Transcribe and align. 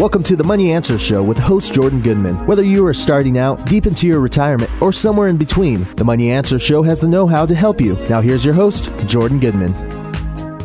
Welcome 0.00 0.22
to 0.22 0.34
the 0.34 0.44
Money 0.44 0.72
Answer 0.72 0.96
Show 0.96 1.22
with 1.22 1.36
host 1.38 1.74
Jordan 1.74 2.00
Goodman. 2.00 2.46
Whether 2.46 2.62
you 2.62 2.86
are 2.86 2.94
starting 2.94 3.36
out, 3.36 3.66
deep 3.66 3.84
into 3.84 4.06
your 4.06 4.20
retirement, 4.20 4.70
or 4.80 4.94
somewhere 4.94 5.28
in 5.28 5.36
between, 5.36 5.84
the 5.96 6.04
Money 6.04 6.30
Answer 6.30 6.58
Show 6.58 6.82
has 6.82 7.02
the 7.02 7.06
know 7.06 7.26
how 7.26 7.44
to 7.44 7.54
help 7.54 7.82
you. 7.82 7.98
Now, 8.08 8.22
here's 8.22 8.42
your 8.42 8.54
host, 8.54 8.90
Jordan 9.06 9.40
Goodman. 9.40 9.74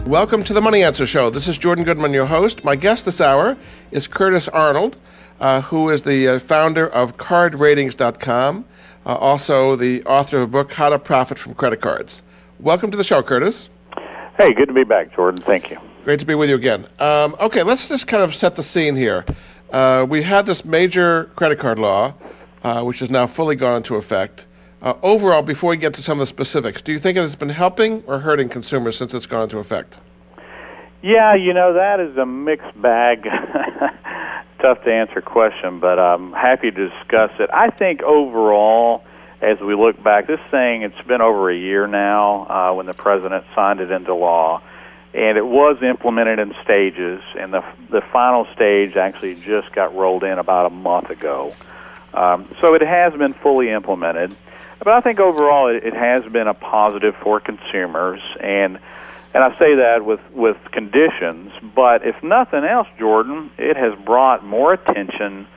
Welcome 0.06 0.46
to 0.46 0.54
the 0.54 0.62
Money 0.62 0.84
Answer 0.84 1.06
Show. 1.06 1.32
This 1.32 1.50
is 1.50 1.58
Jordan 1.58 1.84
Goodman, 1.84 2.14
your 2.14 2.26
host. 2.26 2.64
My 2.64 2.78
guest 2.78 3.04
this 3.04 3.20
hour 3.20 3.58
is 3.92 4.08
Curtis 4.08 4.48
Arnold, 4.48 4.96
uh, 5.42 5.60
who 5.60 5.90
is 5.90 6.04
the 6.04 6.30
uh, 6.30 6.40
founder 6.40 6.88
of 6.88 7.18
CardRatings.com, 7.18 8.66
uh, 9.06 9.16
also 9.16 9.76
the 9.76 10.06
author 10.06 10.38
of 10.38 10.44
a 10.44 10.48
book, 10.48 10.72
How 10.72 10.88
to 10.88 10.98
Profit 10.98 11.38
from 11.38 11.56
Credit 11.56 11.82
Cards. 11.82 12.24
Welcome 12.58 12.92
to 12.92 12.98
the 12.98 13.04
show, 13.04 13.22
Curtis. 13.22 13.70
Hey, 14.38 14.54
good 14.54 14.68
to 14.68 14.74
be 14.74 14.86
back, 14.86 15.14
Jordan. 15.14 15.42
Thank 15.44 15.72
you. 15.72 15.80
Great 16.06 16.20
to 16.20 16.28
be 16.28 16.36
with 16.36 16.52
you 16.52 16.56
again. 16.56 16.86
Um, 17.00 17.36
okay, 17.40 17.64
let's 17.64 17.90
just 17.90 18.06
kind 18.06 18.22
of 18.22 18.36
set 18.36 18.56
the 18.56 18.62
scene 18.62 18.96
here. 18.96 19.26
Uh, 19.74 20.06
we 20.08 20.22
had 20.22 20.46
this 20.46 20.64
major 20.64 21.32
credit 21.36 21.58
card 21.58 21.80
law, 21.80 22.14
uh, 22.64 22.84
which 22.84 23.00
has 23.00 23.10
now 23.10 23.26
fully 23.26 23.56
gone 23.56 23.78
into 23.78 23.96
effect. 23.96 24.46
Uh, 24.84 24.94
overall, 25.02 25.42
before 25.42 25.72
we 25.72 25.78
get 25.78 25.96
to 25.96 26.04
some 26.04 26.18
of 26.18 26.20
the 26.20 26.26
specifics, 26.28 26.84
do 26.84 26.92
you 26.92 27.00
think 27.00 27.18
it 27.18 27.22
has 27.22 27.36
been 27.36 27.50
helping 27.50 28.04
or 28.06 28.20
hurting 28.20 28.50
consumers 28.50 28.96
since 28.96 29.16
it's 29.16 29.26
gone 29.26 29.46
into 29.46 29.58
effect? 29.58 29.98
Yeah, 31.02 31.34
you 31.34 31.56
know 31.56 31.74
that 31.74 32.00
is 32.00 32.16
a 32.18 32.26
mixed 32.28 32.80
bag. 32.80 33.24
Tough 34.62 34.84
to 34.84 34.94
answer 34.94 35.22
question, 35.22 35.80
but 35.80 35.98
I'm 35.98 36.34
happy 36.34 36.70
to 36.70 36.90
discuss 36.90 37.32
it. 37.40 37.50
I 37.52 37.72
think 37.72 38.04
overall, 38.04 39.04
as 39.42 39.60
we 39.60 39.74
look 39.74 40.04
back, 40.04 40.28
this 40.28 40.40
thing 40.52 40.84
it's 40.84 41.08
been 41.08 41.22
over 41.22 41.50
a 41.50 41.58
year 41.58 41.88
now 41.88 42.46
uh, 42.46 42.74
when 42.76 42.86
the 42.86 42.94
president 42.94 43.44
signed 43.56 43.80
it 43.80 43.90
into 43.90 44.14
law 44.14 44.62
and 45.16 45.38
it 45.38 45.46
was 45.46 45.82
implemented 45.82 46.40
in 46.40 46.54
stages. 46.64 47.22
And 47.40 47.54
the 47.54 47.64
the 47.90 48.02
final 48.12 48.46
stage 48.54 48.98
actually 48.98 49.36
just 49.36 49.72
got 49.72 49.96
rolled 49.96 50.24
in 50.24 50.38
about 50.38 50.66
a 50.66 50.70
month 50.70 51.10
ago. 51.10 51.54
Um, 52.14 52.48
so 52.62 52.76
it 52.76 52.82
has 52.82 53.14
been 53.14 53.34
fully 53.34 53.70
implemented. 53.70 54.36
But 54.80 54.90
I 54.90 55.02
think 55.02 55.20
overall 55.20 55.74
it, 55.74 55.84
it 55.86 55.94
has 55.94 56.24
been 56.32 56.48
a 56.48 56.54
positive 56.54 57.16
for 57.24 57.40
consumers, 57.40 58.20
and 58.42 58.78
and 59.34 59.44
I 59.44 59.58
say 59.58 59.76
that 59.76 60.04
with 60.06 60.20
with 60.34 60.58
conditions. 60.72 61.52
But 61.74 62.06
if 62.06 62.22
nothing 62.22 62.66
else, 62.66 62.88
Jordan, 63.00 63.52
it 63.58 63.78
has 63.78 63.98
brought 64.06 64.44
more 64.44 64.74
attention 64.74 65.48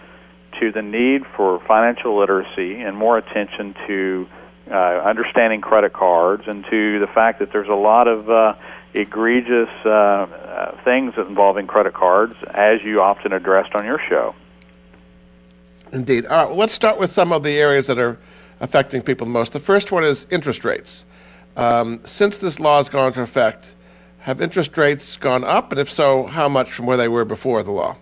to 0.60 0.72
the 0.72 0.82
need 0.82 1.26
for 1.36 1.60
financial 1.66 2.18
literacy 2.18 2.80
and 2.80 2.96
more 2.96 3.18
attention 3.18 3.74
to 3.86 4.28
uh, 4.70 4.74
understanding 4.74 5.60
credit 5.60 5.92
cards 5.92 6.44
and 6.46 6.64
to 6.70 6.98
the 7.00 7.06
fact 7.06 7.38
that 7.38 7.52
there's 7.52 7.68
a 7.68 7.74
lot 7.74 8.08
of 8.08 8.28
uh, 8.28 8.54
egregious 8.98 9.68
uh, 9.84 9.88
uh, 9.88 10.82
things 10.84 11.14
involving 11.16 11.66
credit 11.66 11.94
cards, 11.94 12.34
as 12.46 12.82
you 12.82 13.00
often 13.00 13.32
addressed 13.32 13.74
on 13.74 13.84
your 13.84 14.00
show. 14.08 14.34
Indeed. 15.92 16.26
All 16.26 16.48
right, 16.48 16.56
let's 16.56 16.72
start 16.72 16.98
with 16.98 17.10
some 17.10 17.32
of 17.32 17.42
the 17.42 17.56
areas 17.56 17.86
that 17.86 17.98
are 17.98 18.18
affecting 18.60 19.02
people 19.02 19.26
the 19.26 19.32
most. 19.32 19.52
The 19.52 19.60
first 19.60 19.90
one 19.92 20.04
is 20.04 20.26
interest 20.30 20.64
rates. 20.64 21.06
Um, 21.56 22.00
since 22.04 22.38
this 22.38 22.60
law 22.60 22.76
has 22.76 22.88
gone 22.88 23.08
into 23.08 23.22
effect, 23.22 23.74
have 24.20 24.40
interest 24.40 24.76
rates 24.76 25.16
gone 25.16 25.44
up, 25.44 25.72
and 25.72 25.80
if 25.80 25.90
so, 25.90 26.26
how 26.26 26.48
much 26.48 26.70
from 26.70 26.86
where 26.86 26.96
they 26.96 27.08
were 27.08 27.24
before 27.24 27.62
the 27.62 27.70
law? 27.70 27.96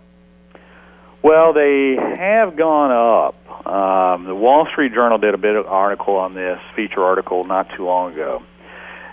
Well, 1.23 1.53
they 1.53 1.95
have 1.95 2.55
gone 2.55 2.91
up. 2.91 3.67
Um, 3.67 4.25
the 4.25 4.35
Wall 4.35 4.67
Street 4.71 4.93
Journal 4.93 5.17
did 5.17 5.33
a 5.33 5.37
bit 5.37 5.55
of 5.55 5.65
article 5.65 6.15
on 6.15 6.33
this, 6.33 6.59
feature 6.75 7.03
article, 7.03 7.43
not 7.43 7.69
too 7.75 7.85
long 7.85 8.13
ago 8.13 8.43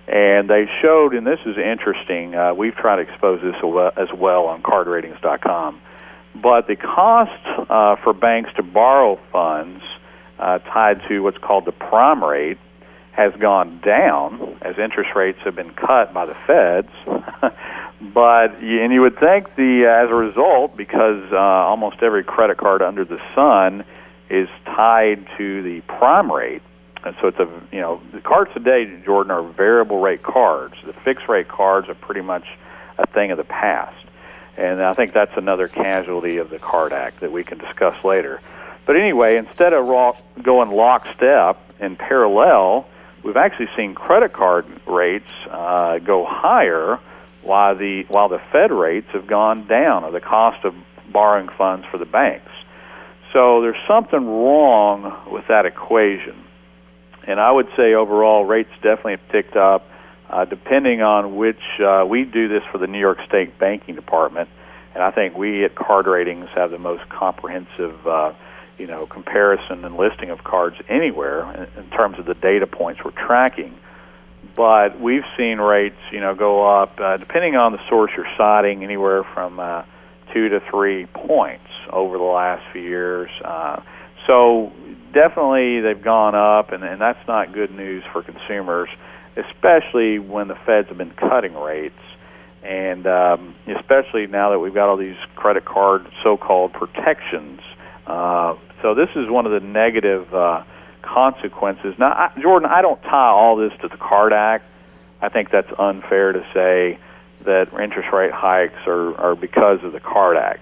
and 0.07 0.51
they 0.51 0.69
showed, 0.83 1.15
and 1.15 1.27
this 1.27 1.41
is 1.47 1.57
interesting. 1.57 2.35
Uh, 2.35 2.55
we've 2.55 2.75
tried 2.75 2.97
to 2.97 3.03
expose 3.03 3.41
this 3.41 3.57
as 3.97 4.09
well 4.15 4.47
on 4.47 4.63
CardRatings.com. 4.63 5.81
But 6.35 6.67
the 6.67 6.77
cost 6.77 7.71
uh, 7.71 7.97
for 8.03 8.13
banks 8.13 8.51
to 8.57 8.63
borrow 8.63 9.19
funds 9.33 9.83
uh, 10.39 10.59
tied 10.59 11.01
to 11.09 11.21
what's 11.21 11.39
called 11.39 11.65
the 11.65 11.73
prime 11.73 12.23
rate 12.23 12.59
has 13.13 13.33
gone 13.37 13.81
down 13.81 14.59
as 14.61 14.77
interest 14.79 15.11
rates 15.15 15.39
have 15.45 15.55
been 15.55 15.73
cut 15.73 16.13
by 16.13 16.27
the 16.27 16.35
feds. 16.47 16.89
but 18.01 18.57
and 18.57 18.93
you 18.93 19.01
would 19.01 19.19
think 19.19 19.55
the 19.55 19.87
as 19.87 20.11
a 20.11 20.15
result, 20.15 20.77
because 20.77 21.33
uh, 21.33 21.37
almost 21.37 22.03
every 22.03 22.25
credit 22.25 22.59
card 22.59 22.83
under 22.83 23.05
the 23.05 23.21
sun 23.35 23.85
is 24.29 24.49
tied 24.67 25.27
to 25.39 25.63
the 25.63 25.81
prime 25.83 26.31
rate 26.31 26.63
and 27.05 27.15
so 27.21 27.29
it's 27.29 27.39
a 27.39 27.49
you 27.71 27.81
know 27.81 28.01
the 28.13 28.21
cards 28.21 28.53
today, 28.55 29.01
Jordan, 29.05 29.31
are 29.31 29.43
variable 29.43 30.01
rate 30.01 30.23
cards. 30.23 30.75
The 30.85 30.93
fixed 30.93 31.29
rate 31.29 31.49
cards 31.49 31.89
are 31.89 31.95
pretty 31.95 32.23
much 32.23 32.47
a 32.99 33.07
thing 33.07 33.31
of 33.31 33.39
the 33.39 33.45
past, 33.45 34.07
and 34.57 34.83
I 34.83 34.95
think 34.95 35.13
that's 35.13 35.37
another 35.37 35.69
casualty 35.69 36.39
of 36.39 36.51
the 36.51 36.59
Card 36.59 36.93
Act 36.93 37.21
that 37.21 37.33
we 37.33 37.45
can 37.45 37.59
discuss 37.59 38.03
later. 38.05 38.41
But 38.87 38.97
anyway, 38.97 39.37
instead 39.37 39.73
of 39.73 39.87
going 40.43 40.71
lockstep 40.71 41.59
in 41.81 41.97
parallel, 41.97 42.87
we've 43.23 43.37
actually 43.37 43.69
seen 43.77 43.95
credit 43.95 44.33
card 44.33 44.67
rates 44.87 45.31
uh, 45.51 45.99
go 45.99 46.25
higher, 46.25 46.99
while 47.43 47.75
the 47.75 48.05
while 48.09 48.29
the 48.29 48.41
Fed 48.53 48.71
rates 48.73 49.09
have 49.13 49.27
gone 49.27 49.67
down, 49.67 50.05
or 50.05 50.11
the 50.11 50.21
cost 50.21 50.65
of 50.65 50.75
borrowing 51.11 51.49
funds 51.49 51.87
for 51.91 51.99
the 51.99 52.07
banks. 52.07 52.51
So 53.33 53.63
there's 53.63 53.77
something 53.89 54.25
wrong 54.25 55.31
with 55.31 55.49
that 55.49 55.67
equation. 55.67 56.44
And 57.27 57.41
I 57.41 57.51
would 57.51 57.69
say 57.77 57.95
overall 57.95 58.45
rates 58.45 58.71
definitely 58.83 59.17
have 59.17 59.29
ticked 59.31 59.57
up. 59.57 59.89
Uh, 60.29 60.45
depending 60.47 61.03
on 61.03 61.37
which 61.37 61.61
uh, 61.81 62.05
we 62.09 62.25
do 62.25 62.49
this 62.49 62.63
for 62.73 62.79
the 62.79 62.87
New 62.87 62.99
York 62.99 63.19
State 63.29 63.59
Banking 63.59 63.95
Department, 63.95 64.49
and 64.95 65.03
I 65.03 65.11
think 65.11 65.37
we 65.37 65.65
at 65.65 65.75
Card 65.75 66.07
Ratings 66.07 66.49
have 66.55 66.71
the 66.71 66.79
most 66.79 67.09
comprehensive, 67.09 68.07
uh, 68.07 68.33
you 68.79 68.87
know, 68.87 69.07
comparison 69.07 69.85
and 69.85 69.97
listing 69.97 70.31
of 70.31 70.43
cards 70.43 70.77
anywhere 70.89 71.43
in, 71.53 71.85
in 71.85 71.91
terms 71.91 72.19
of 72.19 72.25
the 72.25 72.35
data 72.35 72.67
points 72.67 73.03
we're 73.05 73.11
tracking. 73.11 73.79
But 74.57 75.01
we've 75.01 75.25
seen 75.37 75.59
rates, 75.59 75.99
you 76.11 76.21
know, 76.21 76.35
go 76.35 76.67
up 76.81 76.99
uh, 76.99 77.17
depending 77.19 77.57
on 77.57 77.73
the 77.73 77.89
source 77.89 78.11
you're 78.17 78.27
citing, 78.37 78.83
anywhere 78.83 79.25
from 79.35 79.61
uh, 79.61 79.83
two 80.33 80.49
to 80.49 80.61
three 80.71 81.07
points 81.07 81.69
over 81.91 82.17
the 82.17 82.25
last 82.25 82.63
few 82.73 82.83
years. 82.83 83.31
Uh, 83.45 83.83
so 84.27 84.73
definitely 85.15 85.81
they've 85.81 86.03
gone 86.03 86.35
up, 86.35 86.73
and, 86.73 86.85
and 86.85 87.01
that's 87.01 87.27
not 87.27 87.53
good 87.55 87.71
news 87.71 88.05
for 88.13 88.23
consumers, 88.23 88.89
especially 89.37 90.19
when 90.19 90.49
the 90.49 90.57
feds 90.67 90.89
have 90.89 90.99
been 90.99 91.13
cutting 91.13 91.55
rates, 91.55 91.95
and 92.63 93.07
um, 93.07 93.55
especially 93.67 94.27
now 94.27 94.51
that 94.51 94.59
we've 94.59 94.75
got 94.75 94.89
all 94.89 94.97
these 94.97 95.17
credit 95.37 95.65
card 95.65 96.07
so-called 96.23 96.73
protections. 96.73 97.61
Uh, 98.07 98.57
so 98.83 98.95
this 98.95 99.09
is 99.17 99.31
one 99.31 99.47
of 99.47 99.53
the 99.53 99.67
negative 99.67 100.33
uh, 100.35 100.63
consequences. 101.03 101.95
Now, 101.99 102.13
I, 102.13 102.41
Jordan, 102.41 102.69
I 102.71 102.83
don't 102.83 103.01
tie 103.03 103.31
all 103.31 103.57
this 103.57 103.73
to 103.81 103.89
the 103.89 103.97
Card 103.97 104.33
Act. 104.33 104.65
I 105.23 105.29
think 105.31 105.51
that's 105.51 105.71
unfair 105.79 106.33
to 106.33 106.41
say 106.53 106.99
that 107.45 107.69
interest 107.83 108.13
rate 108.13 108.33
hikes 108.33 108.87
are, 108.87 109.15
are 109.17 109.37
because 109.37 109.83
of 109.83 109.93
the 109.93 110.01
Card 110.01 110.37
Act 110.37 110.61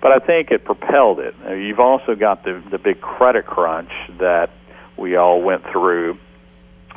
but 0.00 0.12
I 0.12 0.18
think 0.18 0.50
it 0.50 0.64
propelled 0.64 1.18
it. 1.18 1.34
You've 1.48 1.80
also 1.80 2.14
got 2.14 2.44
the 2.44 2.62
the 2.70 2.78
big 2.78 3.00
credit 3.00 3.46
crunch 3.46 3.90
that 4.18 4.50
we 4.96 5.16
all 5.16 5.42
went 5.42 5.64
through, 5.70 6.18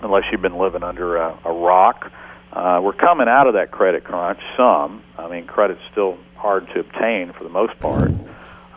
unless 0.02 0.24
you've 0.32 0.42
been 0.42 0.58
living 0.58 0.84
under 0.84 1.18
a, 1.18 1.38
a 1.46 1.54
rock. 1.54 2.12
Uh, 2.52 2.82
we're 2.84 2.94
coming 2.94 3.28
out 3.28 3.48
of 3.48 3.54
that 3.54 3.72
credit 3.72 4.04
crunch. 4.04 4.40
Some, 4.58 5.04
I 5.18 5.30
mean, 5.30 5.48
credit's 5.48 5.82
still 5.92 6.18
hard 6.36 6.68
to 6.74 6.80
obtain 6.82 7.32
for 7.34 7.44
the 7.44 7.50
most 7.50 7.80
part, 7.80 8.12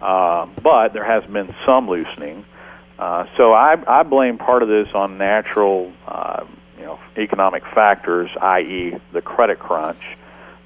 uh, 0.00 0.46
but 0.62 0.92
there 0.92 1.04
has 1.04 1.28
been 1.30 1.54
some 1.66 1.88
loosening. 1.88 2.44
Uh, 2.98 3.26
so 3.36 3.52
I, 3.52 3.76
I 3.88 4.02
blame 4.04 4.38
part 4.38 4.62
of 4.62 4.68
this 4.68 4.86
on 4.94 5.18
natural, 5.18 5.92
uh, 6.06 6.44
you 6.78 6.84
know, 6.84 7.00
economic 7.16 7.64
factors, 7.74 8.30
i.e., 8.40 8.96
the 9.12 9.20
credit 9.20 9.58
crunch 9.58 10.00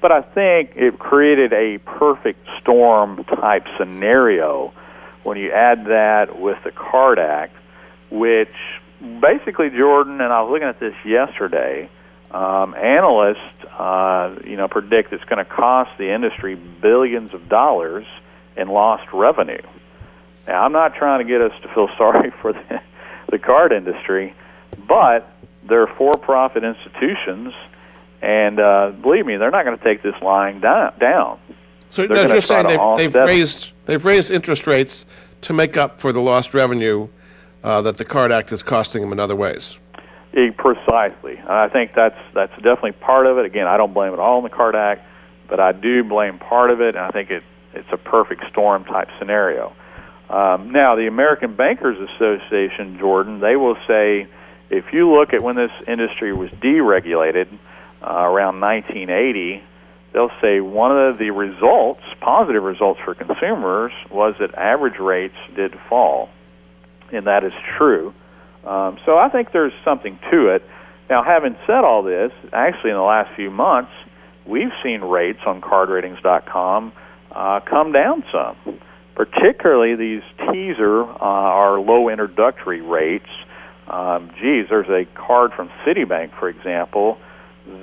but 0.01 0.11
I 0.11 0.21
think 0.21 0.71
it 0.75 0.97
created 0.99 1.53
a 1.53 1.77
perfect 1.79 2.47
storm 2.61 3.23
type 3.25 3.65
scenario 3.77 4.73
when 5.23 5.37
you 5.37 5.51
add 5.51 5.85
that 5.85 6.39
with 6.39 6.57
the 6.63 6.71
Card 6.71 7.19
Act, 7.19 7.55
which 8.09 8.55
basically, 9.21 9.69
Jordan, 9.69 10.21
and 10.21 10.31
I 10.31 10.41
was 10.41 10.51
looking 10.51 10.67
at 10.67 10.79
this 10.79 10.95
yesterday, 11.05 11.89
Um, 12.31 12.75
analysts, 12.75 13.57
uh, 13.73 14.35
you 14.45 14.55
know, 14.55 14.67
predict 14.67 15.11
it's 15.13 15.23
going 15.23 15.43
to 15.43 15.51
cost 15.51 15.89
the 15.97 16.13
industry 16.13 16.53
billions 16.53 17.33
of 17.33 17.49
dollars 17.49 18.05
in 18.55 18.67
lost 18.67 19.11
revenue. 19.11 19.65
Now, 20.47 20.63
I'm 20.63 20.71
not 20.71 20.93
trying 20.93 21.25
to 21.25 21.27
get 21.27 21.41
us 21.41 21.59
to 21.63 21.67
feel 21.73 21.89
sorry 21.97 22.31
for 22.39 22.53
the, 22.53 22.81
the 23.31 23.39
card 23.39 23.71
industry, 23.71 24.35
but 24.87 25.25
they're 25.67 25.87
for-profit 25.87 26.63
institutions, 26.63 27.51
and 28.21 28.59
uh, 28.59 28.91
believe 29.01 29.25
me, 29.25 29.37
they're 29.37 29.51
not 29.51 29.65
going 29.65 29.77
to 29.77 29.83
take 29.83 30.01
this 30.01 30.15
lying 30.21 30.59
down. 30.59 31.39
So 31.91 32.03
as 32.03 32.31
you're 32.31 32.41
saying, 32.41 32.67
they've, 32.67 33.11
they've 33.11 33.15
raised 33.15 33.71
they've 33.85 34.03
raised 34.03 34.31
interest 34.31 34.67
rates 34.67 35.05
to 35.41 35.53
make 35.53 35.77
up 35.77 35.99
for 36.01 36.11
the 36.11 36.21
lost 36.21 36.53
revenue 36.53 37.07
uh, 37.63 37.81
that 37.81 37.97
the 37.97 38.05
Card 38.05 38.31
Act 38.31 38.51
is 38.51 38.63
costing 38.63 39.01
them 39.01 39.11
in 39.11 39.19
other 39.19 39.35
ways. 39.35 39.79
Yeah, 40.33 40.51
precisely. 40.55 41.39
I 41.39 41.69
think 41.69 41.93
that's 41.95 42.19
that's 42.33 42.53
definitely 42.55 42.91
part 42.91 43.25
of 43.25 43.39
it. 43.39 43.45
Again, 43.45 43.67
I 43.67 43.77
don't 43.77 43.93
blame 43.93 44.13
it 44.13 44.19
all 44.19 44.37
on 44.37 44.43
the 44.43 44.49
Card 44.49 44.75
Act, 44.75 45.01
but 45.47 45.59
I 45.59 45.71
do 45.71 46.03
blame 46.03 46.37
part 46.37 46.69
of 46.69 46.81
it, 46.81 46.95
and 46.95 47.03
I 47.03 47.09
think 47.09 47.31
it 47.31 47.43
it's 47.73 47.89
a 47.91 47.97
perfect 47.97 48.43
storm 48.51 48.85
type 48.85 49.09
scenario. 49.17 49.73
Um, 50.29 50.71
now, 50.71 50.95
the 50.95 51.07
American 51.07 51.55
Bankers 51.55 51.97
Association, 51.97 52.99
Jordan, 52.99 53.39
they 53.39 53.55
will 53.55 53.77
say 53.87 54.27
if 54.69 54.93
you 54.93 55.11
look 55.11 55.33
at 55.33 55.41
when 55.41 55.55
this 55.55 55.71
industry 55.87 56.33
was 56.33 56.51
deregulated 56.51 57.47
uh, 58.01 58.11
around 58.11 58.59
1980, 58.61 59.63
they'll 60.13 60.31
say 60.41 60.59
one 60.59 60.97
of 60.97 61.17
the 61.17 61.31
results, 61.31 62.01
positive 62.21 62.63
results 62.63 62.99
for 63.03 63.13
consumers, 63.13 63.91
was 64.11 64.35
that 64.39 64.55
average 64.55 64.99
rates 64.99 65.35
did 65.55 65.73
fall, 65.89 66.29
and 67.11 67.27
that 67.27 67.43
is 67.43 67.53
true. 67.77 68.13
Um, 68.65 68.97
so 69.05 69.17
I 69.17 69.29
think 69.29 69.51
there's 69.51 69.73
something 69.85 70.19
to 70.31 70.55
it. 70.55 70.63
Now, 71.09 71.23
having 71.23 71.55
said 71.65 71.83
all 71.83 72.03
this, 72.03 72.31
actually 72.53 72.91
in 72.91 72.97
the 72.97 73.03
last 73.03 73.35
few 73.35 73.49
months, 73.49 73.91
we've 74.45 74.71
seen 74.83 75.01
rates 75.01 75.39
on 75.45 75.61
cardratings.com 75.61 76.93
uh, 77.31 77.59
come 77.69 77.91
down 77.91 78.23
some. 78.31 78.79
Particularly 79.15 79.95
these 79.95 80.23
teaser 80.37 81.03
uh, 81.03 81.77
low 81.79 82.09
introductory 82.09 82.81
rates. 82.81 83.29
Um, 83.87 84.31
geez, 84.39 84.67
there's 84.69 84.87
a 84.87 85.05
card 85.13 85.51
from 85.55 85.69
Citibank, 85.85 86.37
for 86.39 86.47
example, 86.47 87.17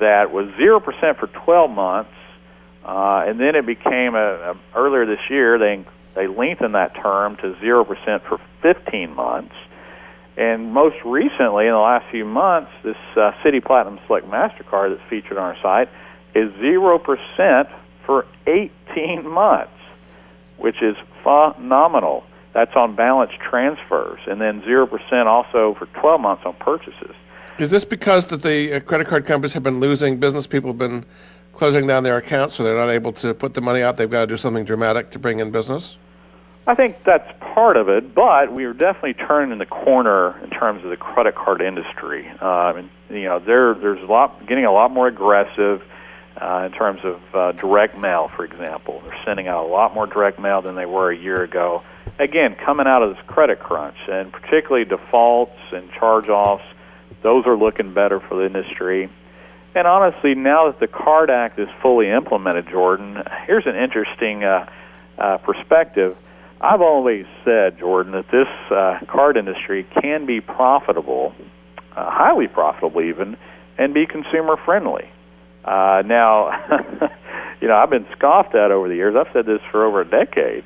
that 0.00 0.32
was 0.32 0.48
zero 0.56 0.80
percent 0.80 1.18
for 1.18 1.26
12 1.26 1.70
months, 1.70 2.10
uh, 2.84 3.24
and 3.26 3.40
then 3.40 3.54
it 3.54 3.66
became 3.66 4.14
a, 4.14 4.52
a 4.52 4.58
earlier 4.74 5.06
this 5.06 5.30
year 5.30 5.58
they 5.58 5.84
they 6.14 6.26
lengthened 6.26 6.74
that 6.74 6.94
term 6.94 7.36
to 7.36 7.58
zero 7.60 7.84
percent 7.84 8.22
for 8.24 8.40
15 8.62 9.14
months. 9.14 9.54
And 10.36 10.72
most 10.72 10.96
recently, 11.04 11.66
in 11.66 11.72
the 11.72 11.78
last 11.78 12.10
few 12.10 12.24
months, 12.24 12.70
this 12.82 12.96
uh, 13.16 13.32
Citi 13.42 13.64
Platinum 13.64 13.98
Select 14.06 14.26
Mastercard 14.26 14.96
that's 14.96 15.08
featured 15.08 15.38
on 15.38 15.56
our 15.56 15.62
site 15.62 15.88
is 16.34 16.52
zero 16.60 16.98
percent 16.98 17.68
for 18.04 18.26
18 18.46 19.28
months, 19.28 19.72
which 20.58 20.82
is 20.82 20.96
phenomenal. 21.22 22.24
That's 22.52 22.74
on 22.74 22.96
balance 22.96 23.32
transfers, 23.38 24.20
and 24.26 24.40
then 24.40 24.62
0% 24.62 25.26
also 25.26 25.74
for 25.78 25.84
12 26.00 26.20
months 26.22 26.42
on 26.46 26.54
purchases. 26.54 27.14
Is 27.58 27.70
this 27.70 27.86
because 27.86 28.26
that 28.26 28.42
the 28.42 28.74
uh, 28.74 28.80
credit 28.80 29.06
card 29.06 29.24
companies 29.24 29.54
have 29.54 29.62
been 29.62 29.80
losing 29.80 30.18
business? 30.18 30.46
People 30.46 30.70
have 30.70 30.78
been 30.78 31.06
closing 31.54 31.86
down 31.86 32.02
their 32.02 32.18
accounts, 32.18 32.54
so 32.54 32.62
they're 32.62 32.76
not 32.76 32.90
able 32.90 33.12
to 33.12 33.32
put 33.32 33.54
the 33.54 33.62
money 33.62 33.82
out. 33.82 33.96
They've 33.96 34.10
got 34.10 34.20
to 34.20 34.26
do 34.26 34.36
something 34.36 34.64
dramatic 34.64 35.12
to 35.12 35.18
bring 35.18 35.40
in 35.40 35.52
business. 35.52 35.96
I 36.66 36.74
think 36.74 36.96
that's 37.04 37.26
part 37.54 37.78
of 37.78 37.88
it, 37.88 38.14
but 38.14 38.52
we 38.52 38.64
are 38.64 38.74
definitely 38.74 39.14
turning 39.14 39.56
the 39.58 39.66
corner 39.66 40.38
in 40.42 40.50
terms 40.50 40.84
of 40.84 40.90
the 40.90 40.98
credit 40.98 41.34
card 41.34 41.62
industry. 41.62 42.28
Uh, 42.40 42.74
and, 42.76 42.90
you 43.08 43.24
know, 43.24 43.38
there 43.38 43.72
there's 43.72 44.02
a 44.02 44.06
lot 44.06 44.46
getting 44.46 44.66
a 44.66 44.72
lot 44.72 44.90
more 44.90 45.06
aggressive 45.06 45.82
uh, 46.36 46.64
in 46.66 46.72
terms 46.72 47.00
of 47.04 47.20
uh, 47.34 47.52
direct 47.52 47.96
mail, 47.96 48.30
for 48.36 48.44
example. 48.44 49.00
They're 49.06 49.18
sending 49.24 49.48
out 49.48 49.64
a 49.64 49.68
lot 49.68 49.94
more 49.94 50.06
direct 50.06 50.38
mail 50.38 50.60
than 50.60 50.74
they 50.74 50.86
were 50.86 51.10
a 51.10 51.16
year 51.16 51.42
ago. 51.42 51.84
Again, 52.18 52.54
coming 52.56 52.86
out 52.86 53.02
of 53.02 53.16
this 53.16 53.24
credit 53.26 53.60
crunch, 53.60 53.96
and 54.08 54.30
particularly 54.30 54.84
defaults 54.84 55.58
and 55.72 55.90
charge 55.92 56.28
offs, 56.28 56.64
those 57.22 57.46
are 57.46 57.56
looking 57.56 57.94
better 57.94 58.20
for 58.20 58.36
the 58.36 58.46
industry. 58.46 59.10
And 59.74 59.86
honestly, 59.86 60.34
now 60.34 60.70
that 60.70 60.80
the 60.80 60.86
Card 60.86 61.30
Act 61.30 61.58
is 61.58 61.68
fully 61.82 62.08
implemented, 62.08 62.68
Jordan, 62.70 63.22
here's 63.46 63.66
an 63.66 63.76
interesting 63.76 64.42
uh, 64.42 64.66
uh, 65.18 65.38
perspective. 65.38 66.16
I've 66.60 66.80
always 66.80 67.26
said, 67.44 67.78
Jordan, 67.78 68.12
that 68.12 68.28
this 68.30 68.48
uh, 68.70 69.00
card 69.06 69.36
industry 69.36 69.86
can 70.00 70.24
be 70.24 70.40
profitable, 70.40 71.34
uh, 71.94 72.10
highly 72.10 72.48
profitable 72.48 73.02
even, 73.02 73.36
and 73.76 73.92
be 73.92 74.06
consumer 74.06 74.56
friendly. 74.64 75.10
Uh, 75.64 76.02
now, 76.06 76.50
you 77.60 77.68
know, 77.68 77.76
I've 77.76 77.90
been 77.90 78.06
scoffed 78.16 78.54
at 78.54 78.70
over 78.70 78.88
the 78.88 78.94
years. 78.94 79.14
I've 79.14 79.32
said 79.32 79.44
this 79.44 79.60
for 79.70 79.84
over 79.84 80.00
a 80.00 80.08
decade 80.08 80.64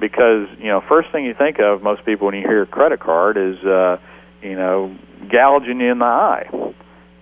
because 0.00 0.48
you 0.58 0.66
know, 0.66 0.82
first 0.88 1.10
thing 1.12 1.24
you 1.24 1.34
think 1.34 1.58
of 1.60 1.82
most 1.82 2.04
people 2.04 2.26
when 2.26 2.34
you 2.34 2.42
hear 2.42 2.66
credit 2.66 3.00
card 3.00 3.36
is 3.36 3.58
uh, 3.64 3.98
you 4.42 4.56
know 4.56 4.96
gouging 5.28 5.80
you 5.80 5.92
in 5.92 5.98
the 5.98 6.04
eye, 6.04 6.74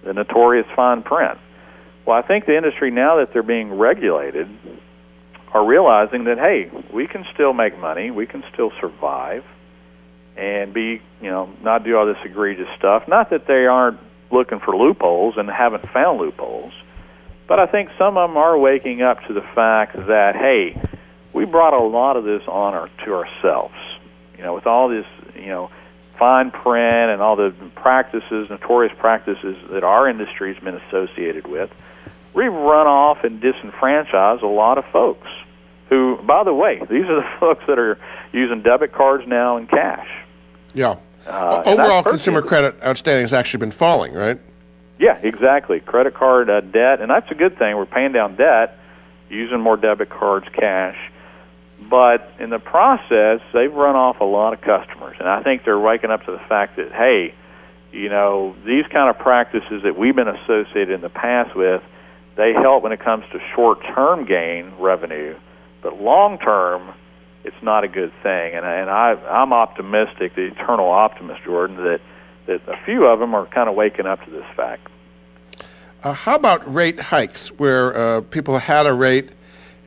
the 0.04 0.12
notorious 0.12 0.66
fine 0.74 1.02
print. 1.02 1.38
Well, 2.06 2.16
I 2.16 2.22
think 2.22 2.46
the 2.46 2.56
industry 2.56 2.90
now 2.90 3.16
that 3.16 3.32
they're 3.32 3.42
being 3.42 3.74
regulated 3.74 4.48
are 5.52 5.64
realizing 5.64 6.24
that 6.24 6.38
hey, 6.38 6.70
we 6.92 7.06
can 7.06 7.24
still 7.34 7.52
make 7.52 7.78
money, 7.78 8.10
we 8.10 8.26
can 8.26 8.44
still 8.52 8.72
survive, 8.80 9.44
and 10.36 10.72
be 10.72 11.00
you 11.20 11.30
know 11.30 11.50
not 11.62 11.84
do 11.84 11.96
all 11.96 12.06
this 12.06 12.18
egregious 12.24 12.68
stuff. 12.78 13.04
Not 13.08 13.30
that 13.30 13.46
they 13.46 13.66
aren't 13.66 13.98
looking 14.30 14.60
for 14.60 14.76
loopholes 14.76 15.34
and 15.36 15.48
haven't 15.48 15.88
found 15.90 16.20
loopholes 16.20 16.72
but 17.48 17.60
I 17.60 17.66
think 17.66 17.90
some 17.98 18.16
of 18.16 18.28
them 18.28 18.36
are 18.36 18.58
waking 18.58 19.02
up 19.02 19.18
to 19.28 19.32
the 19.32 19.40
fact 19.54 19.96
that 19.96 20.34
hey, 20.34 20.80
we 21.32 21.44
brought 21.44 21.74
a 21.74 21.82
lot 21.82 22.16
of 22.16 22.24
this 22.24 22.42
on 22.48 22.74
our, 22.74 22.88
to 23.04 23.14
ourselves. 23.14 23.74
You 24.36 24.42
know, 24.42 24.54
with 24.54 24.66
all 24.66 24.88
this, 24.88 25.06
you 25.34 25.46
know, 25.46 25.70
fine 26.18 26.50
print 26.50 27.10
and 27.10 27.20
all 27.20 27.36
the 27.36 27.54
practices, 27.74 28.50
notorious 28.50 28.96
practices 28.98 29.56
that 29.70 29.84
our 29.84 30.08
industry 30.08 30.54
has 30.54 30.62
been 30.62 30.76
associated 30.76 31.46
with, 31.46 31.70
we've 32.34 32.52
run 32.52 32.86
off 32.86 33.24
and 33.24 33.40
disenfranchised 33.40 34.42
a 34.42 34.48
lot 34.48 34.78
of 34.78 34.84
folks. 34.86 35.28
Who, 35.88 36.18
by 36.22 36.44
the 36.44 36.54
way, 36.54 36.78
these 36.90 37.04
are 37.04 37.22
the 37.22 37.28
folks 37.38 37.64
that 37.66 37.78
are 37.78 37.98
using 38.32 38.62
debit 38.62 38.92
cards 38.92 39.24
now 39.26 39.56
and 39.56 39.68
cash. 39.68 40.08
Yeah. 40.74 40.96
Uh, 41.26 41.62
Overall, 41.64 42.02
consumer 42.02 42.42
credit 42.42 42.76
outstanding 42.84 43.24
has 43.24 43.32
actually 43.32 43.60
been 43.60 43.72
falling, 43.72 44.12
right? 44.12 44.38
Yeah, 44.98 45.18
exactly. 45.22 45.80
Credit 45.80 46.14
card 46.14 46.48
uh, 46.48 46.60
debt, 46.60 47.00
and 47.00 47.10
that's 47.10 47.30
a 47.30 47.34
good 47.34 47.58
thing. 47.58 47.76
We're 47.76 47.86
paying 47.86 48.12
down 48.12 48.36
debt, 48.36 48.78
using 49.28 49.60
more 49.60 49.76
debit 49.76 50.08
cards, 50.08 50.46
cash. 50.52 50.96
But 51.88 52.32
in 52.40 52.50
the 52.50 52.58
process, 52.58 53.40
they've 53.52 53.72
run 53.72 53.96
off 53.96 54.20
a 54.20 54.24
lot 54.24 54.52
of 54.52 54.60
customers, 54.60 55.16
and 55.18 55.28
I 55.28 55.42
think 55.42 55.64
they're 55.64 55.78
waking 55.78 56.10
up 56.10 56.24
to 56.26 56.32
the 56.32 56.42
fact 56.48 56.76
that 56.76 56.92
hey, 56.92 57.34
you 57.92 58.08
know, 58.08 58.54
these 58.64 58.84
kind 58.90 59.08
of 59.08 59.18
practices 59.18 59.82
that 59.84 59.96
we've 59.96 60.14
been 60.14 60.28
associated 60.28 60.90
in 60.90 61.00
the 61.00 61.08
past 61.08 61.54
with, 61.56 61.82
they 62.36 62.52
help 62.52 62.82
when 62.82 62.92
it 62.92 63.00
comes 63.00 63.24
to 63.32 63.38
short-term 63.54 64.26
gain 64.26 64.72
revenue, 64.78 65.34
but 65.82 66.00
long-term, 66.00 66.92
it's 67.44 67.62
not 67.62 67.84
a 67.84 67.88
good 67.88 68.12
thing. 68.22 68.54
And, 68.54 68.66
and 68.66 68.90
I, 68.90 69.12
I'm 69.30 69.52
optimistic, 69.52 70.34
the 70.34 70.46
eternal 70.46 70.90
optimist, 70.90 71.44
Jordan, 71.44 71.76
that 71.76 72.00
that 72.46 72.68
a 72.68 72.76
few 72.84 73.06
of 73.06 73.18
them 73.18 73.34
are 73.34 73.46
kind 73.46 73.68
of 73.68 73.74
waking 73.74 74.06
up 74.06 74.24
to 74.24 74.30
this 74.30 74.44
fact. 74.54 74.88
Uh, 76.02 76.12
how 76.12 76.36
about 76.36 76.72
rate 76.72 77.00
hikes, 77.00 77.48
where 77.48 77.96
uh, 77.96 78.20
people 78.20 78.58
had 78.58 78.86
a 78.86 78.92
rate, 78.92 79.30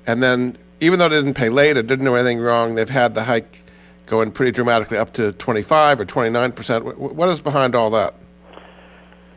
and 0.05 0.21
then 0.21 0.57
even 0.81 0.99
though 0.99 1.09
they 1.09 1.17
didn't 1.17 1.33
pay 1.33 1.49
late 1.49 1.77
or 1.77 1.83
didn't 1.83 2.05
do 2.05 2.15
anything 2.15 2.39
wrong, 2.39 2.75
they've 2.75 2.89
had 2.89 3.15
the 3.15 3.23
hike 3.23 3.57
going 4.05 4.31
pretty 4.31 4.51
dramatically 4.51 4.97
up 4.97 5.13
to 5.13 5.31
25 5.33 5.99
or 5.99 6.05
29 6.05 6.51
percent. 6.51 6.97
What 6.97 7.29
is 7.29 7.41
behind 7.41 7.75
all 7.75 7.91
that? 7.91 8.15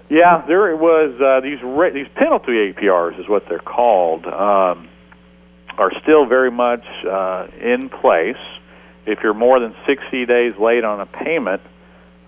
Yeah, 0.08 0.44
there 0.46 0.70
it 0.70 0.78
was 0.78 1.18
uh, 1.20 1.40
these 1.40 1.62
ra- 1.62 1.90
these 1.90 2.08
penalty 2.14 2.52
APRs 2.52 3.18
is 3.18 3.28
what 3.28 3.48
they're 3.48 3.58
called 3.58 4.26
um, 4.26 4.88
are 5.78 5.90
still 6.02 6.26
very 6.26 6.50
much 6.50 6.84
uh, 7.08 7.46
in 7.60 7.88
place. 7.88 8.36
If 9.06 9.20
you're 9.22 9.34
more 9.34 9.58
than 9.58 9.74
60 9.86 10.26
days 10.26 10.52
late 10.60 10.84
on 10.84 11.00
a 11.00 11.06
payment, 11.06 11.62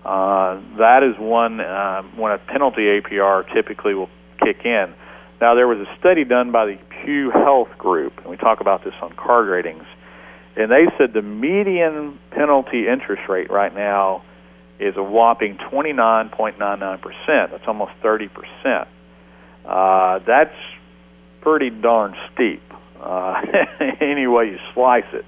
uh, 0.03 0.59
that 0.77 1.03
is 1.03 1.17
one 1.19 1.61
uh, 1.61 2.01
when 2.15 2.31
a 2.31 2.37
penalty 2.37 2.81
APR 2.81 3.51
typically 3.53 3.93
will 3.93 4.09
kick 4.43 4.65
in. 4.65 4.93
Now, 5.39 5.55
there 5.55 5.67
was 5.67 5.79
a 5.79 5.97
study 5.99 6.23
done 6.23 6.51
by 6.51 6.65
the 6.65 6.77
Pew 7.05 7.29
Health 7.31 7.77
Group, 7.77 8.17
and 8.17 8.27
we 8.27 8.37
talk 8.37 8.59
about 8.61 8.83
this 8.83 8.93
on 9.01 9.13
card 9.13 9.47
ratings, 9.47 9.85
and 10.55 10.71
they 10.71 10.87
said 10.97 11.13
the 11.13 11.21
median 11.21 12.19
penalty 12.31 12.87
interest 12.87 13.29
rate 13.29 13.51
right 13.51 13.73
now 13.73 14.23
is 14.79 14.97
a 14.97 15.03
whopping 15.03 15.57
29.99%. 15.71 17.01
That's 17.27 17.67
almost 17.67 17.91
30%. 18.03 18.87
Uh, 19.65 20.19
that's 20.25 20.55
pretty 21.41 21.69
darn 21.69 22.15
steep, 22.33 22.63
uh, 23.01 23.41
any 24.01 24.27
way 24.27 24.47
you 24.49 24.59
slice 24.73 25.05
it, 25.13 25.25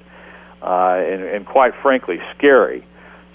uh, 0.62 0.96
and, 0.98 1.24
and 1.24 1.46
quite 1.46 1.74
frankly, 1.82 2.20
scary. 2.36 2.86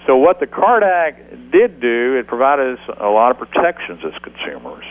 So 0.06 0.16
what 0.16 0.40
the 0.40 0.48
Card 0.48 0.82
Act 0.82 1.52
did 1.52 1.80
do, 1.80 2.16
it 2.18 2.26
provided 2.26 2.78
us 2.78 2.96
a 2.98 3.06
lot 3.06 3.30
of 3.30 3.38
protections 3.38 4.00
as 4.04 4.12
consumers. 4.22 4.84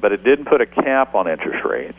but 0.00 0.12
it 0.12 0.24
didn't 0.24 0.46
put 0.46 0.60
a 0.60 0.66
cap 0.66 1.14
on 1.14 1.28
interest 1.28 1.64
rates. 1.64 1.98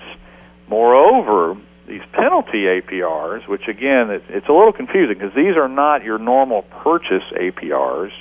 Moreover, 0.68 1.58
these 1.88 2.02
penalty 2.12 2.64
APRs, 2.64 3.48
which 3.48 3.68
again, 3.68 4.10
it, 4.12 4.24
it's 4.30 4.48
a 4.48 4.52
little 4.52 4.74
confusing 4.74 5.18
because 5.18 5.34
these 5.34 5.56
are 5.56 5.70
not 5.70 6.04
your 6.04 6.18
normal 6.18 6.64
purchase 6.64 7.24
APRs. 7.32 8.12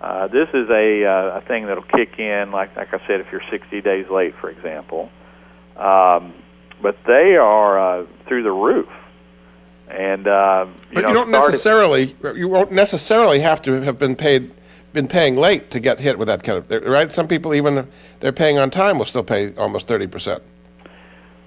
Uh, 0.00 0.28
this 0.28 0.48
is 0.54 0.68
a, 0.70 1.04
uh, 1.04 1.38
a 1.38 1.40
thing 1.42 1.66
that'll 1.66 1.82
kick 1.82 2.18
in, 2.18 2.50
like 2.52 2.76
like 2.76 2.92
I 2.92 3.06
said, 3.06 3.20
if 3.20 3.26
you're 3.32 3.42
60 3.50 3.80
days 3.82 4.08
late, 4.10 4.34
for 4.40 4.50
example. 4.50 5.10
Um, 5.76 6.34
but 6.80 6.96
they 7.06 7.36
are 7.36 8.02
uh, 8.02 8.06
through 8.26 8.42
the 8.42 8.52
roof, 8.52 8.88
and 9.88 10.26
uh, 10.26 10.66
you 10.90 10.94
but 10.94 11.02
know, 11.02 11.08
you 11.08 11.14
don't 11.14 11.28
started- 11.28 11.48
necessarily 11.52 12.16
you 12.34 12.48
won't 12.48 12.72
necessarily 12.72 13.40
have 13.40 13.62
to 13.62 13.80
have 13.82 13.98
been 13.98 14.16
paid 14.16 14.52
been 14.92 15.08
paying 15.08 15.36
late 15.36 15.72
to 15.72 15.80
get 15.80 16.00
hit 16.00 16.18
with 16.18 16.28
that 16.28 16.42
kind 16.42 16.58
of 16.58 16.70
right. 16.86 17.12
Some 17.12 17.28
people 17.28 17.54
even 17.54 17.88
they're 18.20 18.32
paying 18.32 18.58
on 18.58 18.70
time 18.70 18.98
will 18.98 19.04
still 19.06 19.24
pay 19.24 19.54
almost 19.54 19.88
thirty 19.88 20.06
percent. 20.06 20.42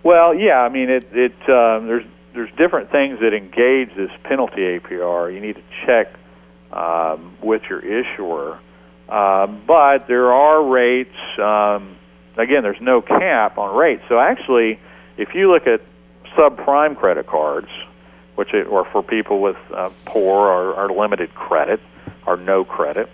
Well, 0.04 0.34
yeah, 0.34 0.60
I 0.60 0.70
mean, 0.70 0.90
it 0.90 1.08
it 1.12 1.34
um, 1.50 1.88
there's 1.88 2.06
there's 2.34 2.50
different 2.58 2.92
things 2.92 3.20
that 3.20 3.34
engage 3.34 3.96
this 3.96 4.12
penalty 4.24 4.62
APR. 4.62 5.34
You 5.34 5.42
need 5.42 5.56
to 5.56 5.64
check 5.86 6.14
um, 6.72 7.36
with 7.44 7.64
your 7.70 7.80
issuer, 7.80 8.60
uh, 9.10 9.48
but 9.48 10.08
there 10.08 10.32
are 10.32 10.64
rates. 10.64 11.16
Um, 11.38 11.98
again, 12.38 12.64
there's 12.64 12.82
no 12.82 13.02
cap 13.02 13.58
on 13.58 13.76
rates. 13.76 14.04
So 14.08 14.20
actually, 14.20 14.80
if 15.18 15.36
you 15.36 15.52
look 15.52 15.68
at 15.68 15.82
subprime 16.38 16.96
credit 16.96 17.28
cards, 17.28 17.70
which 18.36 18.54
or 18.54 18.86
for 18.86 19.04
people 19.04 19.42
with 19.42 19.58
uh, 19.76 19.90
poor 20.06 20.48
or, 20.48 20.74
or 20.76 20.92
limited 20.98 21.36
credit 21.36 21.82
or 22.26 22.38
no 22.38 22.64
credit, 22.64 23.10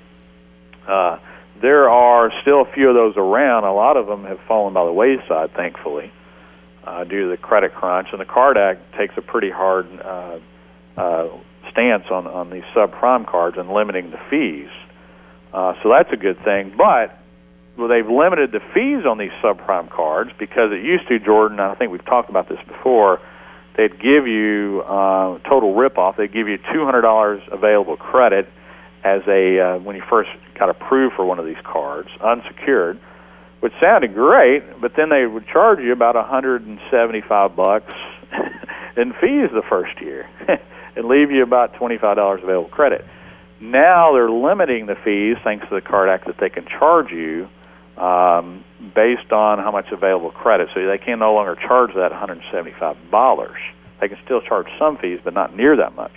uh, 0.87 1.17
there 1.63 1.89
are 1.89 2.31
still 2.43 2.61
a 2.61 2.71
few 2.73 2.89
of 2.89 2.93
those 2.93 3.17
around. 3.17 3.63
A 3.63 3.73
lot 3.73 3.97
of 3.97 4.05
them 4.05 4.23
have 4.25 4.39
fallen 4.47 4.75
by 4.75 4.85
the 4.85 4.93
wayside, 4.93 5.51
thankfully 5.55 6.11
uh, 6.11 6.11
due 7.03 7.23
to 7.23 7.29
the 7.29 7.37
credit 7.37 7.73
crunch. 7.73 8.07
And 8.11 8.21
the 8.21 8.25
Card 8.25 8.57
Act 8.57 8.81
takes 8.97 9.13
a 9.17 9.21
pretty 9.21 9.49
hard 9.49 9.87
uh, 9.99 10.39
uh, 10.97 11.27
stance 11.71 12.05
on, 12.11 12.27
on 12.27 12.49
these 12.49 12.63
subprime 12.75 13.25
cards 13.27 13.57
and 13.57 13.69
limiting 13.69 14.11
the 14.11 14.19
fees. 14.29 14.69
Uh, 15.53 15.73
so 15.81 15.89
that's 15.89 16.11
a 16.11 16.17
good 16.17 16.37
thing. 16.43 16.73
But 16.77 17.17
well, 17.77 17.87
they've 17.87 18.07
limited 18.07 18.51
the 18.51 18.61
fees 18.73 19.05
on 19.05 19.17
these 19.17 19.33
subprime 19.43 19.89
cards 19.89 20.31
because 20.39 20.71
it 20.71 20.83
used 20.83 21.07
to, 21.09 21.19
Jordan, 21.19 21.59
I 21.59 21.75
think 21.75 21.91
we've 21.91 22.05
talked 22.05 22.29
about 22.29 22.47
this 22.47 22.59
before, 22.67 23.19
they'd 23.75 23.99
give 23.99 24.27
you 24.27 24.83
uh, 24.85 25.39
total 25.39 25.73
ripoff. 25.73 26.17
They'd 26.17 26.31
give 26.31 26.47
you 26.47 26.57
$200 26.57 27.51
available 27.51 27.97
credit 27.97 28.47
as 29.03 29.21
a 29.27 29.59
uh, 29.59 29.77
when 29.79 29.95
you 29.95 30.03
first 30.09 30.29
got 30.57 30.69
approved 30.69 31.15
for 31.15 31.25
one 31.25 31.37
of 31.37 31.45
these 31.45 31.61
cards, 31.63 32.09
unsecured 32.21 32.99
which 33.65 33.73
sounded 33.81 34.13
great, 34.13 34.79
but 34.79 34.91
then 34.95 35.09
they 35.09 35.25
would 35.25 35.47
charge 35.47 35.79
you 35.79 35.91
about 35.91 36.13
175 36.13 37.55
bucks 37.55 37.93
in 38.95 39.11
fees 39.13 39.49
the 39.51 39.63
first 39.67 39.99
year 39.99 40.29
and 40.95 41.07
leave 41.07 41.31
you 41.31 41.41
about 41.41 41.73
$25 41.73 42.43
available 42.43 42.69
credit. 42.69 43.03
Now 43.59 44.13
they're 44.13 44.29
limiting 44.29 44.85
the 44.85 44.93
fees, 44.93 45.37
thanks 45.43 45.67
to 45.67 45.73
the 45.73 45.81
Card 45.81 46.09
Act, 46.09 46.27
that 46.27 46.37
they 46.39 46.51
can 46.51 46.67
charge 46.67 47.09
you 47.09 47.47
um, 47.97 48.63
based 48.93 49.31
on 49.31 49.57
how 49.57 49.71
much 49.71 49.87
available 49.91 50.29
credit. 50.29 50.69
So 50.75 50.85
they 50.85 50.99
can 50.99 51.17
no 51.17 51.33
longer 51.33 51.55
charge 51.55 51.95
that 51.95 52.11
$175. 52.11 53.55
They 53.99 54.07
can 54.07 54.17
still 54.23 54.41
charge 54.41 54.67
some 54.77 54.99
fees, 54.99 55.21
but 55.23 55.33
not 55.33 55.55
near 55.55 55.77
that 55.77 55.95
much. 55.95 56.13